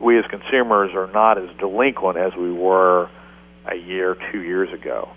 we 0.00 0.18
as 0.18 0.24
consumers 0.28 0.90
are 0.94 1.06
not 1.12 1.38
as 1.38 1.48
delinquent 1.58 2.18
as 2.18 2.34
we 2.34 2.52
were 2.52 3.08
a 3.70 3.76
year, 3.76 4.16
two 4.32 4.42
years 4.42 4.72
ago. 4.72 5.10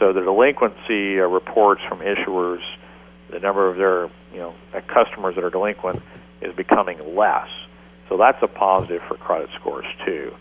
So 0.00 0.12
the 0.12 0.22
delinquency 0.22 1.20
uh, 1.20 1.26
reports 1.26 1.82
from 1.88 2.00
issuers, 2.00 2.62
the 3.30 3.38
number 3.38 3.68
of 3.68 3.76
their 3.76 4.06
you 4.32 4.40
know 4.40 4.54
customers 4.88 5.36
that 5.36 5.44
are 5.44 5.50
delinquent 5.50 6.02
is 6.42 6.52
becoming 6.56 7.14
less. 7.14 7.48
So 8.08 8.16
that's 8.16 8.42
a 8.42 8.48
positive 8.48 9.02
for 9.06 9.16
credit 9.18 9.50
scores 9.60 9.86
too. 10.04 10.34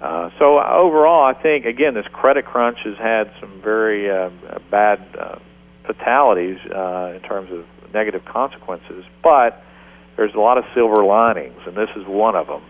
Uh, 0.00 0.30
so 0.38 0.60
overall, 0.60 1.24
I 1.24 1.34
think 1.34 1.64
again 1.64 1.94
this 1.94 2.06
credit 2.12 2.44
crunch 2.44 2.78
has 2.84 2.96
had 2.98 3.32
some 3.40 3.60
very 3.62 4.10
uh, 4.10 4.30
bad 4.70 5.00
uh, 5.18 5.38
fatalities 5.86 6.58
uh, 6.74 7.12
in 7.14 7.20
terms 7.22 7.50
of 7.52 7.64
negative 7.92 8.24
consequences, 8.24 9.04
but 9.22 9.62
there's 10.16 10.34
a 10.34 10.40
lot 10.40 10.58
of 10.58 10.64
silver 10.74 11.04
linings, 11.04 11.60
and 11.66 11.76
this 11.76 11.90
is 11.96 12.06
one 12.06 12.36
of 12.36 12.46
them. 12.46 12.62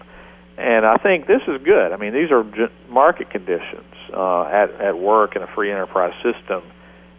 And 0.56 0.86
I 0.86 0.96
think 0.98 1.26
this 1.26 1.42
is 1.48 1.60
good. 1.64 1.92
I 1.92 1.96
mean, 1.96 2.12
these 2.12 2.30
are 2.30 2.44
market 2.88 3.30
conditions 3.30 3.92
uh, 4.12 4.44
at 4.44 4.70
at 4.80 4.98
work 4.98 5.34
in 5.34 5.42
a 5.42 5.48
free 5.48 5.72
enterprise 5.72 6.14
system, 6.22 6.62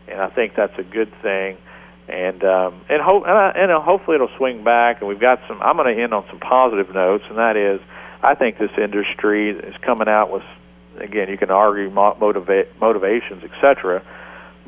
and 0.08 0.22
I 0.22 0.30
think 0.30 0.54
that's 0.56 0.78
a 0.78 0.84
good 0.84 1.12
thing. 1.22 1.58
And 2.08 2.44
um, 2.44 2.82
and 2.88 3.02
hope 3.02 3.24
and, 3.26 3.38
I, 3.38 3.52
and 3.56 3.72
hopefully 3.84 4.16
it'll 4.16 4.36
swing 4.38 4.64
back. 4.64 5.02
And 5.02 5.10
we've 5.10 5.20
got 5.20 5.40
some. 5.48 5.62
I'm 5.62 5.76
going 5.76 5.94
to 5.94 6.02
end 6.02 6.14
on 6.14 6.24
some 6.30 6.40
positive 6.40 6.94
notes, 6.94 7.26
and 7.28 7.38
that 7.38 7.58
is, 7.58 7.82
I 8.26 8.36
think 8.36 8.58
this 8.60 8.72
industry 8.78 9.52
is 9.52 9.76
coming 9.86 10.08
out 10.10 10.32
with. 10.32 10.44
Again, 11.00 11.30
you 11.30 11.38
can 11.38 11.52
argue 11.52 11.92
motiva- 11.92 12.68
motivations, 12.82 13.44
etc. 13.44 14.04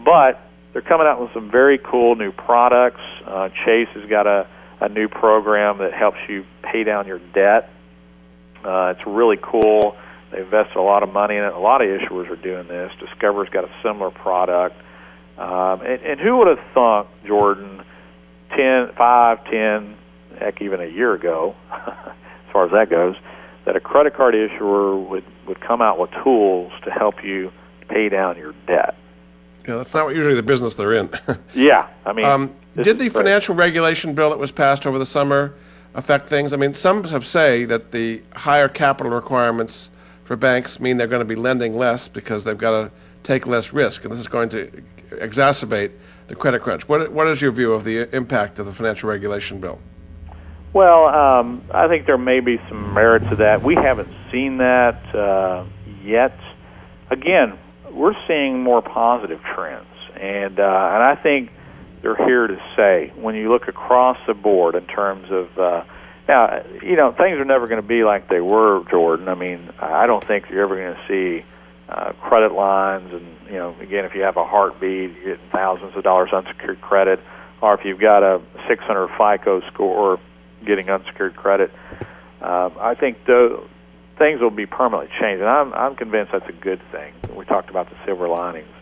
But 0.03 0.41
they're 0.73 0.81
coming 0.83 1.07
out 1.07 1.21
with 1.21 1.31
some 1.33 1.51
very 1.51 1.77
cool 1.79 2.15
new 2.15 2.31
products. 2.33 3.01
Uh, 3.25 3.49
Chase 3.65 3.89
has 3.95 4.09
got 4.09 4.27
a, 4.27 4.47
a 4.81 4.89
new 4.89 5.07
program 5.09 5.79
that 5.79 5.93
helps 5.93 6.19
you 6.29 6.45
pay 6.63 6.83
down 6.83 7.07
your 7.07 7.19
debt 7.33 7.69
Uh, 8.63 8.93
it's 8.97 9.07
really 9.07 9.37
cool. 9.41 9.97
They 10.31 10.41
invested 10.41 10.77
a 10.77 10.81
lot 10.81 11.03
of 11.03 11.13
money 11.13 11.35
in 11.37 11.43
it. 11.43 11.53
A 11.53 11.59
lot 11.59 11.81
of 11.81 11.87
issuers 11.87 12.29
are 12.29 12.35
doing 12.35 12.67
this. 12.67 12.91
Discover's 12.99 13.49
got 13.49 13.63
a 13.63 13.71
similar 13.83 14.11
product. 14.11 14.75
Um, 15.37 15.81
and, 15.81 16.01
and 16.03 16.19
who 16.19 16.37
would 16.39 16.47
have 16.47 16.65
thought, 16.73 17.07
Jordan, 17.25 17.83
ten, 18.55 18.89
five, 18.97 19.45
ten, 19.45 19.97
heck, 20.39 20.61
even 20.61 20.81
a 20.81 20.87
year 20.87 21.13
ago, 21.13 21.55
as 21.71 22.51
far 22.53 22.65
as 22.65 22.71
that 22.71 22.89
goes, 22.89 23.15
that 23.67 23.75
a 23.75 23.81
credit 23.81 24.15
card 24.15 24.33
issuer 24.33 24.97
would 24.97 25.25
would 25.45 25.59
come 25.59 25.81
out 25.81 25.99
with 25.99 26.09
tools 26.23 26.71
to 26.85 26.89
help 26.89 27.23
you 27.23 27.51
pay 27.89 28.07
down 28.07 28.37
your 28.37 28.53
debt. 28.65 28.95
Yeah, 29.67 29.75
that's 29.75 29.93
not 29.93 30.07
usually 30.15 30.35
the 30.35 30.43
business 30.43 30.75
they're 30.75 30.93
in. 30.93 31.09
yeah, 31.53 31.89
I 32.05 32.13
mean, 32.13 32.25
um, 32.25 32.55
did 32.81 32.97
the 32.97 33.09
financial 33.09 33.55
regulation 33.55 34.15
bill 34.15 34.29
that 34.29 34.39
was 34.39 34.53
passed 34.53 34.87
over 34.87 34.97
the 34.97 35.05
summer 35.05 35.53
affect 35.93 36.29
things? 36.29 36.53
I 36.53 36.57
mean, 36.57 36.75
some 36.75 37.03
have 37.03 37.27
say 37.27 37.65
that 37.65 37.91
the 37.91 38.21
higher 38.33 38.69
capital 38.69 39.11
requirements 39.11 39.91
for 40.23 40.37
banks 40.37 40.79
mean 40.79 40.95
they're 40.95 41.07
going 41.07 41.19
to 41.19 41.25
be 41.25 41.35
lending 41.35 41.77
less 41.77 42.07
because 42.07 42.45
they've 42.45 42.57
got 42.57 42.83
to 42.83 42.91
take 43.23 43.47
less 43.47 43.73
risk, 43.73 44.05
and 44.05 44.11
this 44.13 44.19
is 44.19 44.29
going 44.29 44.49
to 44.49 44.81
exacerbate 45.11 45.91
the 46.27 46.35
credit 46.35 46.61
crunch. 46.61 46.87
What, 46.87 47.11
what 47.11 47.27
is 47.27 47.41
your 47.41 47.51
view 47.51 47.73
of 47.73 47.83
the 47.83 48.15
impact 48.15 48.59
of 48.59 48.65
the 48.65 48.71
financial 48.71 49.09
regulation 49.09 49.59
bill? 49.59 49.79
Well, 50.73 51.05
um, 51.05 51.63
I 51.73 51.87
think 51.87 52.05
there 52.05 52.17
may 52.17 52.39
be 52.39 52.59
some 52.69 52.93
merit 52.93 53.29
to 53.29 53.37
that. 53.37 53.63
We 53.63 53.75
haven't 53.75 54.09
seen 54.31 54.57
that 54.57 55.15
uh, 55.15 55.65
yet. 56.03 56.37
Again, 57.09 57.57
we're 57.91 58.15
seeing 58.27 58.61
more 58.61 58.81
positive 58.81 59.41
trends, 59.55 59.87
and 60.15 60.59
uh, 60.59 60.63
and 60.63 61.03
I 61.03 61.15
think 61.21 61.51
they're 62.01 62.15
here 62.15 62.47
to 62.47 62.57
stay. 62.73 63.11
When 63.15 63.35
you 63.35 63.49
look 63.49 63.67
across 63.67 64.17
the 64.27 64.33
board 64.33 64.75
in 64.75 64.85
terms 64.85 65.31
of 65.31 65.57
uh, 65.57 65.83
now, 66.27 66.63
you 66.83 66.95
know, 66.95 67.11
things 67.11 67.39
are 67.39 67.45
never 67.45 67.67
going 67.67 67.81
to 67.81 67.87
be 67.87 68.03
like 68.03 68.29
they 68.29 68.41
were, 68.41 68.83
Jordan. 68.89 69.29
I 69.29 69.35
mean, 69.35 69.69
I 69.79 70.05
don't 70.05 70.25
think 70.25 70.49
you're 70.49 70.63
ever 70.63 70.75
going 70.75 70.95
to 70.95 71.07
see 71.07 71.45
uh, 71.89 72.11
credit 72.21 72.51
lines, 72.51 73.13
and 73.13 73.25
you 73.47 73.57
know, 73.57 73.75
again, 73.79 74.03
if 74.05 74.13
you 74.13 74.21
have 74.23 74.35
a 74.37 74.43
heartbeat, 74.43 75.11
you're 75.11 75.35
getting 75.35 75.49
thousands 75.51 75.95
of 75.95 76.03
dollars 76.03 76.31
unsecured 76.33 76.81
credit, 76.81 77.21
or 77.61 77.73
if 77.73 77.85
you've 77.85 77.99
got 77.99 78.23
a 78.23 78.41
600 78.67 79.07
FICO 79.17 79.61
score, 79.71 80.19
getting 80.67 80.89
unsecured 80.89 81.35
credit. 81.35 81.71
Um, 82.41 82.77
I 82.79 82.95
think 82.99 83.25
the 83.25 83.65
things 84.19 84.41
will 84.41 84.51
be 84.51 84.65
permanently 84.65 85.09
changed, 85.19 85.41
and 85.41 85.49
I'm 85.49 85.73
I'm 85.73 85.95
convinced 85.95 86.31
that's 86.31 86.49
a 86.49 86.53
good 86.61 86.81
thing. 86.91 87.13
We 87.35 87.45
talked 87.45 87.69
about 87.69 87.89
the 87.89 87.95
silver 88.05 88.27
linings, 88.27 88.73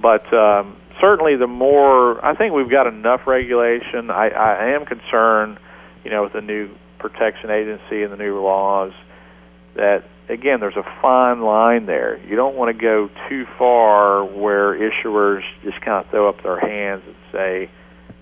but 0.00 0.32
um, 0.32 0.76
certainly 1.00 1.36
the 1.36 1.46
more 1.46 2.24
I 2.24 2.34
think 2.34 2.54
we've 2.54 2.70
got 2.70 2.86
enough 2.86 3.26
regulation. 3.26 4.10
I, 4.10 4.28
I 4.28 4.74
am 4.74 4.86
concerned, 4.86 5.58
you 6.04 6.10
know, 6.10 6.22
with 6.22 6.32
the 6.32 6.40
new 6.40 6.70
protection 6.98 7.50
agency 7.50 8.02
and 8.02 8.12
the 8.12 8.16
new 8.16 8.40
laws 8.40 8.92
that 9.74 10.04
again, 10.28 10.60
there's 10.60 10.76
a 10.76 11.00
fine 11.02 11.42
line 11.42 11.86
there. 11.86 12.18
You 12.26 12.36
don't 12.36 12.56
want 12.56 12.76
to 12.76 12.80
go 12.80 13.08
too 13.28 13.44
far 13.58 14.24
where 14.24 14.74
issuers 14.74 15.42
just 15.62 15.80
kind 15.80 16.04
of 16.04 16.10
throw 16.10 16.28
up 16.28 16.42
their 16.42 16.58
hands 16.58 17.02
and 17.06 17.16
say, 17.32 17.70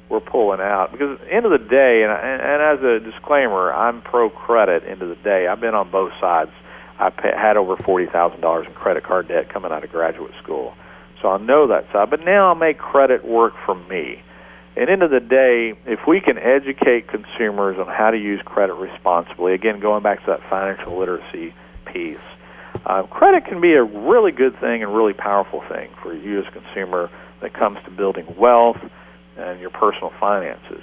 we're 0.09 0.21
pulling 0.21 0.61
out. 0.61 0.93
Because 0.93 1.19
at 1.21 1.27
the 1.27 1.33
end 1.33 1.47
of 1.47 1.53
the 1.53 1.67
day, 1.67 2.03
and, 2.05 2.13
and 2.13 2.63
as 2.63 2.85
a 2.85 3.01
disclaimer, 3.01 3.73
I'm 3.73 4.03
pro 4.03 4.31
credit 4.31 4.85
end 4.87 5.03
of 5.03 5.09
the 5.09 5.23
day. 5.23 5.47
I've 5.47 5.61
been 5.61 5.75
on 5.75 5.91
both 5.91 6.13
sides. 6.21 6.51
I 6.99 7.11
had 7.37 7.57
over 7.57 7.77
$40,000 7.77 8.67
in 8.67 8.73
credit 8.75 9.05
card 9.05 9.29
debt 9.29 9.53
coming 9.53 9.73
out 9.73 9.83
of 9.83 9.91
graduate 9.91 10.33
school. 10.43 10.75
So 11.21 11.29
I 11.29 11.39
know 11.39 11.69
that 11.69 11.91
side. 11.93 12.11
But 12.11 12.21
now 12.21 12.53
I 12.53 12.55
make 12.55 12.79
credit 12.79 13.25
work 13.25 13.55
for 13.65 13.75
me. 13.75 14.23
The 14.77 14.91
end 14.91 15.03
of 15.03 15.11
the 15.11 15.21
day, 15.21 15.79
if 15.87 16.01
we 16.07 16.21
can 16.21 16.37
educate 16.37 17.09
consumers 17.09 17.79
on 17.79 17.87
how 17.87 18.11
to 18.11 18.19
use 18.19 18.41
credit 18.45 18.75
responsibly, 18.75 19.55
again, 19.55 19.81
going 19.81 20.03
back 20.03 20.21
to 20.21 20.27
that 20.27 20.41
financial 20.51 20.99
literacy 20.99 21.55
piece. 21.93 22.19
Uh, 22.85 23.05
credit 23.05 23.47
can 23.47 23.61
be 23.61 23.73
a 23.73 23.83
really 23.83 24.33
good 24.33 24.59
thing 24.61 24.83
and 24.83 24.95
really 24.95 25.13
powerful 25.13 25.63
thing 25.69 25.91
for 26.03 26.13
you 26.13 26.41
as 26.41 26.45
a 26.49 26.51
consumer 26.51 27.09
it 27.41 27.53
comes 27.53 27.79
to 27.85 27.91
building 27.91 28.27
wealth 28.39 28.79
and 29.37 29.61
your 29.61 29.71
personal 29.71 30.13
finances. 30.21 30.83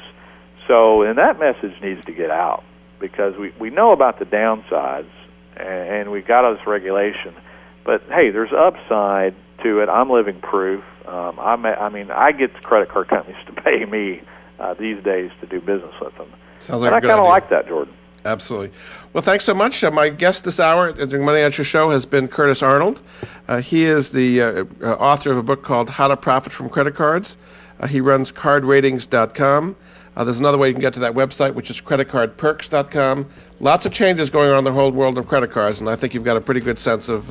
So, 0.67 1.01
and 1.03 1.17
that 1.17 1.39
message 1.39 1.81
needs 1.81 2.05
to 2.05 2.11
get 2.11 2.29
out 2.29 2.63
because 2.99 3.35
we, 3.37 3.53
we 3.59 3.69
know 3.69 3.91
about 3.91 4.19
the 4.19 4.25
downsides 4.25 5.09
and, 5.57 5.67
and 5.67 6.11
we've 6.11 6.25
got 6.25 6.45
all 6.45 6.55
this 6.55 6.67
regulation. 6.67 7.35
But 7.83 8.03
hey, 8.09 8.29
there's 8.31 8.53
upside 8.53 9.35
to 9.63 9.79
it. 9.81 9.89
I'm 9.89 10.09
living 10.09 10.39
proof. 10.39 10.83
Um, 11.05 11.39
I'm, 11.39 11.65
I 11.65 11.89
mean, 11.89 12.11
I 12.11 12.31
get 12.31 12.61
credit 12.61 12.89
card 12.89 13.07
companies 13.07 13.43
to 13.47 13.53
pay 13.53 13.83
me 13.85 14.21
uh, 14.59 14.75
these 14.75 15.03
days 15.03 15.31
to 15.41 15.47
do 15.47 15.59
business 15.59 15.93
with 15.99 16.15
them. 16.17 16.31
Sounds 16.59 16.83
like 16.83 16.93
and 16.93 16.95
I 16.95 16.99
kind 17.01 17.19
of 17.19 17.25
like 17.25 17.49
that, 17.49 17.67
Jordan. 17.67 17.93
Absolutely. 18.23 18.71
Well, 19.13 19.23
thanks 19.23 19.45
so 19.45 19.55
much. 19.55 19.83
Uh, 19.83 19.89
my 19.89 20.09
guest 20.09 20.43
this 20.43 20.59
hour 20.59 20.89
at 20.89 21.09
the 21.09 21.17
Money 21.17 21.41
Answer 21.41 21.63
Show 21.63 21.89
has 21.89 22.05
been 22.05 22.27
Curtis 22.27 22.61
Arnold. 22.61 23.01
Uh, 23.47 23.61
he 23.61 23.83
is 23.83 24.11
the 24.11 24.41
uh, 24.41 24.65
uh, 24.79 24.93
author 24.93 25.31
of 25.31 25.37
a 25.39 25.43
book 25.43 25.63
called 25.63 25.89
How 25.89 26.07
to 26.07 26.17
Profit 26.17 26.53
from 26.53 26.69
Credit 26.69 26.93
Cards. 26.93 27.35
Uh, 27.81 27.87
he 27.87 27.99
runs 27.99 28.31
cardratings.com. 28.31 29.75
Uh, 30.15 30.23
there's 30.23 30.39
another 30.39 30.57
way 30.57 30.67
you 30.67 30.73
can 30.73 30.81
get 30.81 30.93
to 30.93 31.01
that 31.01 31.13
website, 31.13 31.53
which 31.53 31.69
is 31.69 31.81
creditcardperks.com. 31.81 33.29
Lots 33.59 33.85
of 33.85 33.91
changes 33.91 34.29
going 34.29 34.51
on 34.51 34.59
in 34.59 34.63
the 34.63 34.71
whole 34.71 34.91
world 34.91 35.17
of 35.17 35.27
credit 35.27 35.51
cards, 35.51 35.81
and 35.81 35.89
I 35.89 35.95
think 35.95 36.13
you've 36.13 36.23
got 36.23 36.37
a 36.37 36.41
pretty 36.41 36.59
good 36.59 36.79
sense 36.79 37.09
of 37.09 37.27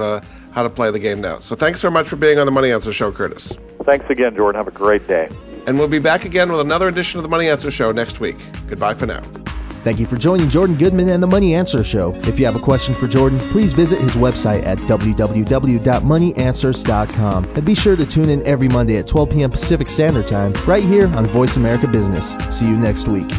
how 0.52 0.62
to 0.62 0.70
play 0.70 0.90
the 0.90 0.98
game 0.98 1.20
now. 1.20 1.40
So 1.40 1.54
thanks 1.54 1.80
so 1.80 1.90
much 1.90 2.08
for 2.08 2.16
being 2.16 2.38
on 2.38 2.46
the 2.46 2.52
Money 2.52 2.72
Answer 2.72 2.92
Show, 2.92 3.12
Curtis. 3.12 3.56
Thanks 3.82 4.08
again, 4.08 4.34
Jordan. 4.34 4.58
Have 4.58 4.68
a 4.68 4.76
great 4.76 5.06
day. 5.06 5.28
And 5.66 5.78
we'll 5.78 5.88
be 5.88 5.98
back 5.98 6.24
again 6.24 6.50
with 6.50 6.60
another 6.60 6.88
edition 6.88 7.18
of 7.18 7.22
the 7.22 7.28
Money 7.28 7.48
Answer 7.48 7.70
Show 7.70 7.92
next 7.92 8.18
week. 8.18 8.36
Goodbye 8.66 8.94
for 8.94 9.06
now. 9.06 9.22
Thank 9.82 9.98
you 9.98 10.04
for 10.06 10.16
joining 10.16 10.50
Jordan 10.50 10.76
Goodman 10.76 11.08
and 11.08 11.22
the 11.22 11.26
Money 11.26 11.54
Answer 11.54 11.82
Show. 11.82 12.12
If 12.24 12.38
you 12.38 12.44
have 12.44 12.56
a 12.56 12.60
question 12.60 12.94
for 12.94 13.06
Jordan, 13.06 13.38
please 13.38 13.72
visit 13.72 13.98
his 14.00 14.14
website 14.14 14.62
at 14.64 14.76
www.moneyanswers.com. 14.78 17.44
And 17.44 17.64
be 17.64 17.74
sure 17.74 17.96
to 17.96 18.04
tune 18.04 18.28
in 18.28 18.46
every 18.46 18.68
Monday 18.68 18.98
at 18.98 19.06
12 19.06 19.30
p.m. 19.30 19.48
Pacific 19.48 19.88
Standard 19.88 20.28
Time, 20.28 20.52
right 20.66 20.84
here 20.84 21.06
on 21.16 21.24
Voice 21.26 21.56
America 21.56 21.86
Business. 21.86 22.36
See 22.50 22.68
you 22.68 22.76
next 22.76 23.08
week. 23.08 23.30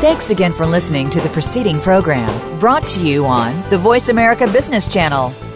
Thanks 0.00 0.30
again 0.30 0.52
for 0.52 0.64
listening 0.66 1.08
to 1.10 1.20
the 1.20 1.28
preceding 1.30 1.80
program 1.80 2.28
brought 2.58 2.86
to 2.88 3.00
you 3.00 3.24
on 3.24 3.62
the 3.70 3.78
Voice 3.78 4.10
America 4.10 4.46
Business 4.46 4.86
Channel. 4.88 5.32